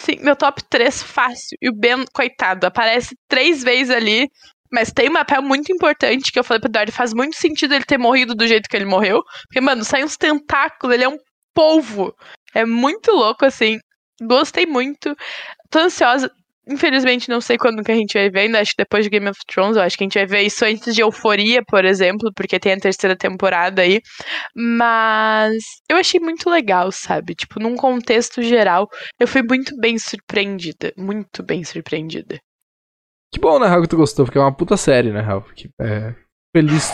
Sim, 0.00 0.16
meu 0.22 0.34
top 0.34 0.62
3 0.70 1.02
fácil. 1.02 1.58
E 1.60 1.68
o 1.68 1.74
Ben, 1.74 2.06
coitado, 2.14 2.66
aparece 2.66 3.14
três 3.28 3.62
vezes 3.62 3.94
ali, 3.94 4.30
mas 4.72 4.90
tem 4.90 5.10
um 5.10 5.12
papel 5.12 5.42
muito 5.42 5.70
importante 5.70 6.32
que 6.32 6.38
eu 6.38 6.44
falei 6.44 6.58
pro 6.58 6.70
Eduardo, 6.70 6.90
faz 6.90 7.12
muito 7.12 7.36
sentido 7.36 7.74
ele 7.74 7.84
ter 7.84 7.98
morrido 7.98 8.34
do 8.34 8.46
jeito 8.46 8.66
que 8.68 8.76
ele 8.76 8.86
morreu. 8.86 9.22
Porque, 9.46 9.60
mano, 9.60 9.84
sai 9.84 10.02
uns 10.02 10.16
tentáculos, 10.16 10.94
ele 10.94 11.04
é 11.04 11.08
um 11.08 11.18
polvo. 11.54 12.14
É 12.54 12.64
muito 12.64 13.12
louco, 13.12 13.44
assim. 13.44 13.78
Gostei 14.22 14.64
muito. 14.64 15.14
Tô 15.70 15.80
ansiosa. 15.80 16.30
Infelizmente, 16.68 17.28
não 17.28 17.40
sei 17.40 17.56
quando 17.56 17.82
que 17.82 17.90
a 17.90 17.94
gente 17.94 18.12
vai 18.12 18.30
ver, 18.30 18.40
ainda 18.40 18.60
acho 18.60 18.72
que 18.72 18.82
depois 18.82 19.04
de 19.04 19.10
Game 19.10 19.28
of 19.28 19.40
Thrones, 19.46 19.76
eu 19.76 19.82
acho 19.82 19.96
que 19.96 20.04
a 20.04 20.06
gente 20.06 20.14
vai 20.14 20.26
ver 20.26 20.42
isso 20.42 20.64
antes 20.64 20.94
de 20.94 21.00
Euforia, 21.00 21.62
por 21.66 21.84
exemplo, 21.84 22.30
porque 22.36 22.60
tem 22.60 22.74
a 22.74 22.78
terceira 22.78 23.16
temporada 23.16 23.82
aí. 23.82 24.00
Mas 24.54 25.54
eu 25.90 25.96
achei 25.96 26.20
muito 26.20 26.48
legal, 26.50 26.92
sabe? 26.92 27.34
Tipo, 27.34 27.58
num 27.58 27.76
contexto 27.76 28.42
geral, 28.42 28.88
eu 29.18 29.26
fui 29.26 29.42
muito 29.42 29.76
bem 29.78 29.98
surpreendida. 29.98 30.92
Muito 30.96 31.42
bem 31.42 31.64
surpreendida. 31.64 32.38
Que 33.32 33.40
bom, 33.40 33.58
né, 33.58 33.66
Raul, 33.66 33.82
que 33.82 33.88
tu 33.88 33.96
gostou, 33.96 34.24
porque 34.24 34.38
é 34.38 34.40
uma 34.40 34.54
puta 34.54 34.76
série, 34.76 35.10
né, 35.12 35.20
Raul? 35.20 35.42
Que 35.54 35.70
é 35.80 36.14
feliz. 36.54 36.90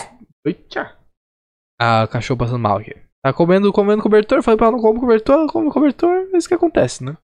Ah, 1.79 2.05
o 2.05 2.07
cachorro 2.07 2.39
passando 2.39 2.59
mal 2.59 2.77
aqui. 2.77 2.95
Tá 3.23 3.33
comendo, 3.33 3.73
comendo 3.73 4.01
cobertor, 4.01 4.41
falei 4.41 4.57
pra 4.57 4.67
ela 4.67 4.77
não 4.77 4.81
come 4.81 4.99
cobertor, 4.99 5.47
come 5.51 5.69
cobertor, 5.69 6.29
é 6.33 6.37
isso 6.37 6.47
que 6.47 6.53
acontece, 6.53 7.03
né? 7.03 7.17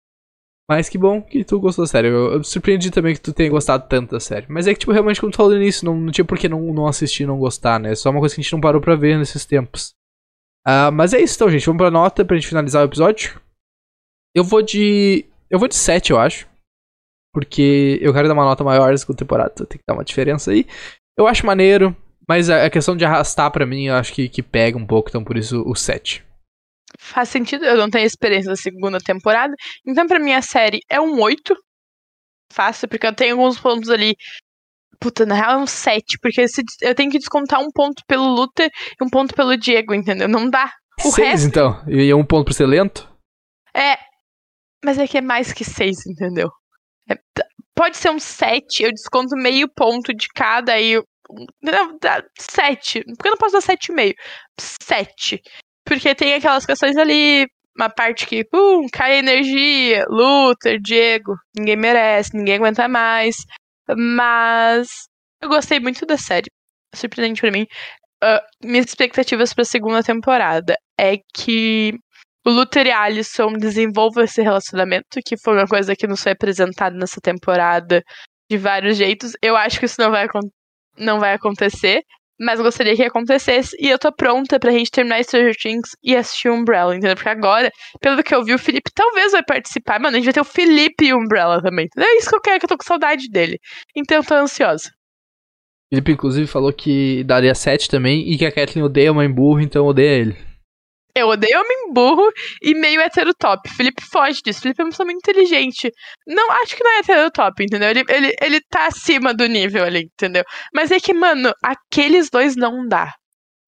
Mas 0.70 0.88
que 0.88 0.96
bom 0.96 1.20
que 1.20 1.42
tu 1.42 1.58
gostou 1.58 1.84
da 1.84 1.88
série. 1.88 2.06
Eu, 2.06 2.30
eu 2.30 2.38
me 2.38 2.44
surpreendi 2.44 2.92
também 2.92 3.12
que 3.12 3.20
tu 3.20 3.32
tenha 3.32 3.50
gostado 3.50 3.88
tanto 3.88 4.12
da 4.12 4.20
série. 4.20 4.46
Mas 4.48 4.68
é 4.68 4.72
que, 4.72 4.78
tipo, 4.78 4.92
realmente, 4.92 5.20
como 5.20 5.32
tu 5.32 5.36
falou 5.36 5.50
no 5.50 5.60
início, 5.60 5.84
não, 5.84 5.96
não 5.96 6.12
tinha 6.12 6.24
por 6.24 6.38
que 6.38 6.48
não, 6.48 6.72
não 6.72 6.86
assistir 6.86 7.24
e 7.24 7.26
não 7.26 7.40
gostar, 7.40 7.80
né? 7.80 7.90
É 7.90 7.94
só 7.96 8.08
uma 8.08 8.20
coisa 8.20 8.36
que 8.36 8.40
a 8.40 8.44
gente 8.44 8.52
não 8.52 8.60
parou 8.60 8.80
pra 8.80 8.94
ver 8.94 9.18
nesses 9.18 9.44
tempos. 9.44 9.94
Uh, 10.64 10.92
mas 10.92 11.12
é 11.12 11.20
isso 11.20 11.34
então, 11.34 11.50
gente. 11.50 11.66
Vamos 11.66 11.80
pra 11.80 11.90
nota 11.90 12.24
pra 12.24 12.36
gente 12.36 12.46
finalizar 12.46 12.82
o 12.82 12.84
episódio. 12.84 13.40
Eu 14.32 14.44
vou 14.44 14.62
de. 14.62 15.26
Eu 15.50 15.58
vou 15.58 15.66
de 15.66 15.74
7, 15.74 16.12
eu 16.12 16.20
acho. 16.20 16.46
Porque 17.34 17.98
eu 18.00 18.12
quero 18.12 18.28
dar 18.28 18.34
uma 18.34 18.44
nota 18.44 18.62
maior 18.62 18.94
com 19.04 19.12
a 19.12 19.16
temporada. 19.16 19.50
Então 19.52 19.66
tem 19.66 19.78
que 19.78 19.84
dar 19.84 19.94
uma 19.94 20.04
diferença 20.04 20.52
aí. 20.52 20.68
Eu 21.18 21.26
acho 21.26 21.44
maneiro. 21.44 21.96
Mas 22.28 22.48
a 22.48 22.70
questão 22.70 22.96
de 22.96 23.04
arrastar 23.04 23.50
pra 23.50 23.66
mim, 23.66 23.86
eu 23.86 23.96
acho 23.96 24.12
que, 24.12 24.28
que 24.28 24.40
pega 24.40 24.78
um 24.78 24.86
pouco. 24.86 25.08
Então 25.08 25.24
por 25.24 25.36
isso 25.36 25.64
o 25.66 25.74
7. 25.74 26.24
Faz 26.98 27.28
sentido. 27.28 27.64
Eu 27.64 27.76
não 27.76 27.90
tenho 27.90 28.06
experiência 28.06 28.50
da 28.50 28.56
segunda 28.56 28.98
temporada. 28.98 29.54
Então 29.86 30.06
pra 30.06 30.18
mim 30.18 30.32
a 30.32 30.42
série 30.42 30.80
é 30.88 31.00
um 31.00 31.20
8. 31.20 31.54
Fácil, 32.52 32.88
porque 32.88 33.06
eu 33.06 33.14
tenho 33.14 33.36
alguns 33.36 33.60
pontos 33.60 33.88
ali 33.88 34.16
Puta, 35.00 35.24
na 35.24 35.34
real 35.34 35.52
é 35.52 35.56
um 35.56 35.66
7, 35.66 36.18
porque 36.20 36.46
se, 36.46 36.62
eu 36.82 36.94
tenho 36.94 37.10
que 37.10 37.18
descontar 37.18 37.58
um 37.58 37.70
ponto 37.72 38.02
pelo 38.06 38.28
Luther 38.28 38.70
e 39.00 39.04
um 39.04 39.08
ponto 39.08 39.34
pelo 39.34 39.56
Diego, 39.56 39.94
entendeu? 39.94 40.28
Não 40.28 40.48
dá. 40.48 40.70
O 41.02 41.10
seis, 41.10 41.42
resto... 41.42 41.46
então? 41.46 41.82
E 41.88 42.12
um 42.12 42.24
ponto 42.24 42.44
por 42.44 42.52
ser 42.52 42.66
lento? 42.66 43.08
É. 43.74 43.96
Mas 44.84 44.98
é 44.98 45.06
que 45.06 45.16
é 45.16 45.22
mais 45.22 45.54
que 45.54 45.64
6, 45.64 46.06
entendeu? 46.06 46.50
É, 47.08 47.14
pode 47.74 47.96
ser 47.96 48.10
um 48.10 48.18
7, 48.18 48.82
eu 48.82 48.90
desconto 48.90 49.34
meio 49.36 49.68
ponto 49.74 50.12
de 50.14 50.28
cada 50.28 50.74
aí. 50.74 51.02
Não, 51.62 51.98
dá 51.98 52.22
7. 52.38 53.02
Porque 53.16 53.28
eu 53.28 53.32
não 53.32 53.38
posso 53.38 53.54
dar 53.54 53.62
7,5. 53.62 54.14
7. 54.58 55.40
Porque 55.90 56.14
tem 56.14 56.34
aquelas 56.34 56.64
questões 56.64 56.96
ali, 56.96 57.48
uma 57.76 57.90
parte 57.90 58.24
que, 58.24 58.44
pum, 58.44 58.86
cai 58.92 59.18
energia, 59.18 60.04
Luther, 60.08 60.78
Diego, 60.80 61.34
ninguém 61.58 61.74
merece, 61.74 62.30
ninguém 62.32 62.54
aguenta 62.54 62.86
mais. 62.86 63.34
Mas 63.98 64.86
eu 65.42 65.48
gostei 65.48 65.80
muito 65.80 66.06
da 66.06 66.16
série. 66.16 66.48
Surpreendente 66.94 67.40
para 67.40 67.50
mim. 67.50 67.66
Uh, 68.22 68.38
minhas 68.64 68.86
expectativas 68.86 69.52
para 69.52 69.62
a 69.62 69.64
segunda 69.64 70.00
temporada 70.00 70.76
é 70.96 71.16
que 71.34 71.92
o 72.46 72.50
Luther 72.50 72.86
e 72.86 72.92
a 72.92 73.02
Alison 73.02 73.54
desenvolvam 73.54 74.22
esse 74.22 74.40
relacionamento, 74.40 75.18
que 75.26 75.36
foi 75.36 75.54
uma 75.54 75.66
coisa 75.66 75.96
que 75.96 76.06
nos 76.06 76.22
foi 76.22 76.30
apresentada 76.30 76.96
nessa 76.96 77.20
temporada 77.20 78.00
de 78.48 78.56
vários 78.56 78.96
jeitos. 78.96 79.32
Eu 79.42 79.56
acho 79.56 79.80
que 79.80 79.86
isso 79.86 80.00
não 80.00 80.12
vai, 80.12 80.28
não 80.96 81.18
vai 81.18 81.34
acontecer, 81.34 82.04
mas 82.40 82.60
gostaria 82.60 82.96
que 82.96 83.02
acontecesse. 83.02 83.76
E 83.78 83.88
eu 83.88 83.98
tô 83.98 84.10
pronta 84.10 84.58
pra 84.58 84.72
gente 84.72 84.90
terminar 84.90 85.22
Stranger 85.22 85.54
Things 85.54 85.90
e 86.02 86.16
assistir 86.16 86.48
Umbrella, 86.48 86.96
entendeu? 86.96 87.14
Porque 87.14 87.28
agora, 87.28 87.70
pelo 88.00 88.22
que 88.22 88.34
eu 88.34 88.42
vi, 88.42 88.54
o 88.54 88.58
Felipe 88.58 88.90
talvez 88.94 89.32
vai 89.32 89.44
participar. 89.44 90.00
Mano, 90.00 90.16
a 90.16 90.18
gente 90.18 90.24
vai 90.24 90.34
ter 90.34 90.40
o 90.40 90.44
Felipe 90.44 91.04
e 91.04 91.14
Umbrella 91.14 91.60
também. 91.62 91.86
É 91.96 92.18
isso 92.18 92.30
que 92.30 92.36
eu 92.36 92.40
quero, 92.40 92.58
que 92.58 92.64
eu 92.64 92.68
tô 92.68 92.78
com 92.78 92.84
saudade 92.84 93.28
dele. 93.28 93.58
Então 93.94 94.16
eu 94.16 94.24
tô 94.24 94.34
ansiosa. 94.34 94.90
Felipe, 95.92 96.12
inclusive, 96.12 96.46
falou 96.46 96.72
que 96.72 97.24
daria 97.24 97.54
7 97.54 97.88
também 97.88 98.32
e 98.32 98.38
que 98.38 98.46
a 98.46 98.52
Kathleen 98.52 98.84
odeia 98.84 99.12
mãe 99.12 99.30
burro, 99.30 99.60
então 99.60 99.84
odeia 99.84 100.20
ele. 100.20 100.49
Eu 101.14 101.28
odeio 101.28 101.60
homem 101.60 101.92
burro 101.92 102.30
e 102.62 102.74
meio 102.74 103.00
heterotop. 103.00 103.68
Felipe 103.70 104.02
foge 104.10 104.40
disso. 104.44 104.60
Felipe 104.60 104.80
é 104.80 104.84
uma 104.84 104.90
pessoa 104.90 105.06
muito 105.06 105.18
inteligente. 105.18 105.90
Não, 106.26 106.50
acho 106.62 106.76
que 106.76 106.84
não 106.84 106.96
é 106.96 106.98
heterotop, 107.00 107.62
entendeu? 107.62 107.90
Ele, 107.90 108.04
ele, 108.08 108.36
ele 108.40 108.60
tá 108.70 108.86
acima 108.86 109.34
do 109.34 109.46
nível 109.46 109.84
ali, 109.84 110.08
entendeu? 110.12 110.44
Mas 110.74 110.90
é 110.90 111.00
que, 111.00 111.12
mano, 111.12 111.52
aqueles 111.62 112.30
dois 112.30 112.56
não 112.56 112.86
dá. 112.86 113.12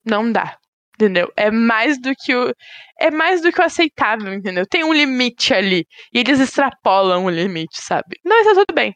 Não 0.05 0.31
dá. 0.31 0.57
Entendeu? 0.95 1.33
É 1.37 1.51
mais 1.51 2.01
do 2.01 2.13
que 2.15 2.35
o. 2.35 2.55
É 3.01 3.11
mais 3.11 3.41
do 3.41 3.51
que 3.51 3.61
o 3.61 3.65
aceitável, 3.65 4.33
entendeu? 4.33 4.65
Tem 4.67 4.85
um 4.85 4.93
limite 4.93 5.53
ali. 5.53 5.85
E 6.13 6.19
eles 6.21 6.39
extrapolam 6.39 7.25
o 7.25 7.31
limite, 7.31 7.81
sabe? 7.81 8.19
Não, 8.25 8.41
é 8.41 8.55
tudo 8.55 8.75
bem. 8.75 8.95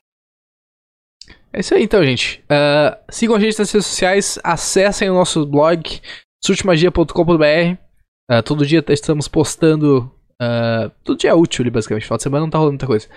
É 1.52 1.60
isso 1.60 1.74
aí 1.74 1.82
então, 1.82 2.04
gente. 2.04 2.44
Uh, 2.44 2.96
sigam 3.10 3.34
a 3.34 3.40
gente 3.40 3.58
nas 3.58 3.72
redes 3.72 3.86
sociais, 3.86 4.38
acessem 4.44 5.08
o 5.10 5.14
nosso 5.14 5.46
blog, 5.46 6.00
surtemagia.com.br. 6.44 7.85
Uh, 8.30 8.42
todo 8.42 8.66
dia 8.66 8.84
estamos 8.88 9.28
postando. 9.28 10.10
Uh, 10.40 10.90
todo 11.04 11.18
dia 11.18 11.30
é 11.30 11.34
útil 11.34 11.62
ali, 11.62 11.70
basicamente. 11.70 12.04
Final 12.04 12.16
de 12.16 12.22
semana 12.22 12.42
não 12.42 12.50
tá 12.50 12.58
rolando 12.58 12.74
muita 12.74 12.86
coisa. 12.86 13.08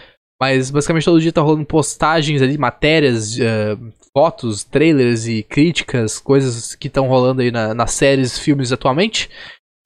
Mas 0.41 0.72
basicamente 0.72 1.05
todo 1.05 1.20
dia 1.20 1.34
tá 1.34 1.41
rolando 1.41 1.66
postagens 1.66 2.41
ali, 2.41 2.57
matérias, 2.57 3.36
uh, 3.36 3.93
fotos, 4.14 4.64
trailers 4.64 5.28
e 5.28 5.43
críticas, 5.43 6.18
coisas 6.18 6.76
que 6.76 6.88
estão 6.88 7.07
rolando 7.07 7.41
aí 7.41 7.51
na, 7.51 7.74
nas 7.74 7.91
séries, 7.91 8.39
filmes 8.39 8.72
atualmente. 8.72 9.30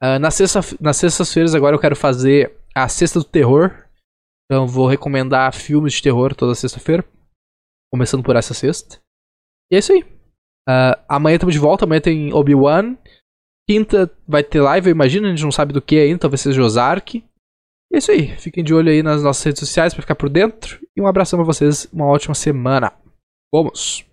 Uh, 0.04 0.20
na 0.20 0.30
sexta, 0.30 0.60
nas 0.80 0.98
sextas-feiras 0.98 1.56
agora 1.56 1.76
eu 1.76 1.80
quero 1.80 1.96
fazer 1.96 2.56
a 2.76 2.88
Sexta 2.88 3.20
do 3.20 3.26
Terror. 3.26 3.84
Então 4.46 4.68
vou 4.68 4.88
recomendar 4.88 5.54
filmes 5.54 5.94
de 5.94 6.04
terror 6.04 6.36
toda 6.36 6.54
sexta-feira. 6.54 7.04
Começando 7.92 8.24
por 8.24 8.36
essa 8.36 8.54
sexta. 8.54 9.00
E 9.72 9.76
é 9.76 9.80
isso 9.80 9.94
aí. 9.94 10.04
Uh, 10.70 11.00
amanhã 11.10 11.36
estamos 11.36 11.54
de 11.54 11.60
volta, 11.60 11.86
amanhã 11.86 12.02
tem 12.02 12.34
Obi-Wan. 12.34 12.96
Quinta 13.70 14.12
vai 14.28 14.44
ter 14.44 14.62
live, 14.62 14.90
eu 14.90 14.92
imagino, 14.92 15.28
a 15.28 15.30
gente 15.30 15.44
não 15.44 15.52
sabe 15.52 15.74
do 15.74 15.82
que 15.82 15.98
ainda, 15.98 16.20
talvez 16.20 16.42
seja 16.42 16.62
Ozark. 16.62 17.24
É 17.92 17.98
isso 17.98 18.12
aí, 18.12 18.36
fiquem 18.38 18.64
de 18.64 18.74
olho 18.74 18.90
aí 18.90 19.04
nas 19.04 19.24
nossas 19.24 19.44
redes 19.44 19.60
sociais 19.60 19.94
para 19.94 20.02
ficar 20.02 20.16
por 20.16 20.30
dentro. 20.30 20.80
E 20.96 21.02
um 21.02 21.08
abração 21.08 21.38
pra 21.38 21.46
vocês, 21.46 21.88
uma 21.94 22.06
ótima 22.06 22.34
semana. 22.34 22.92
Vamos! 23.54 24.06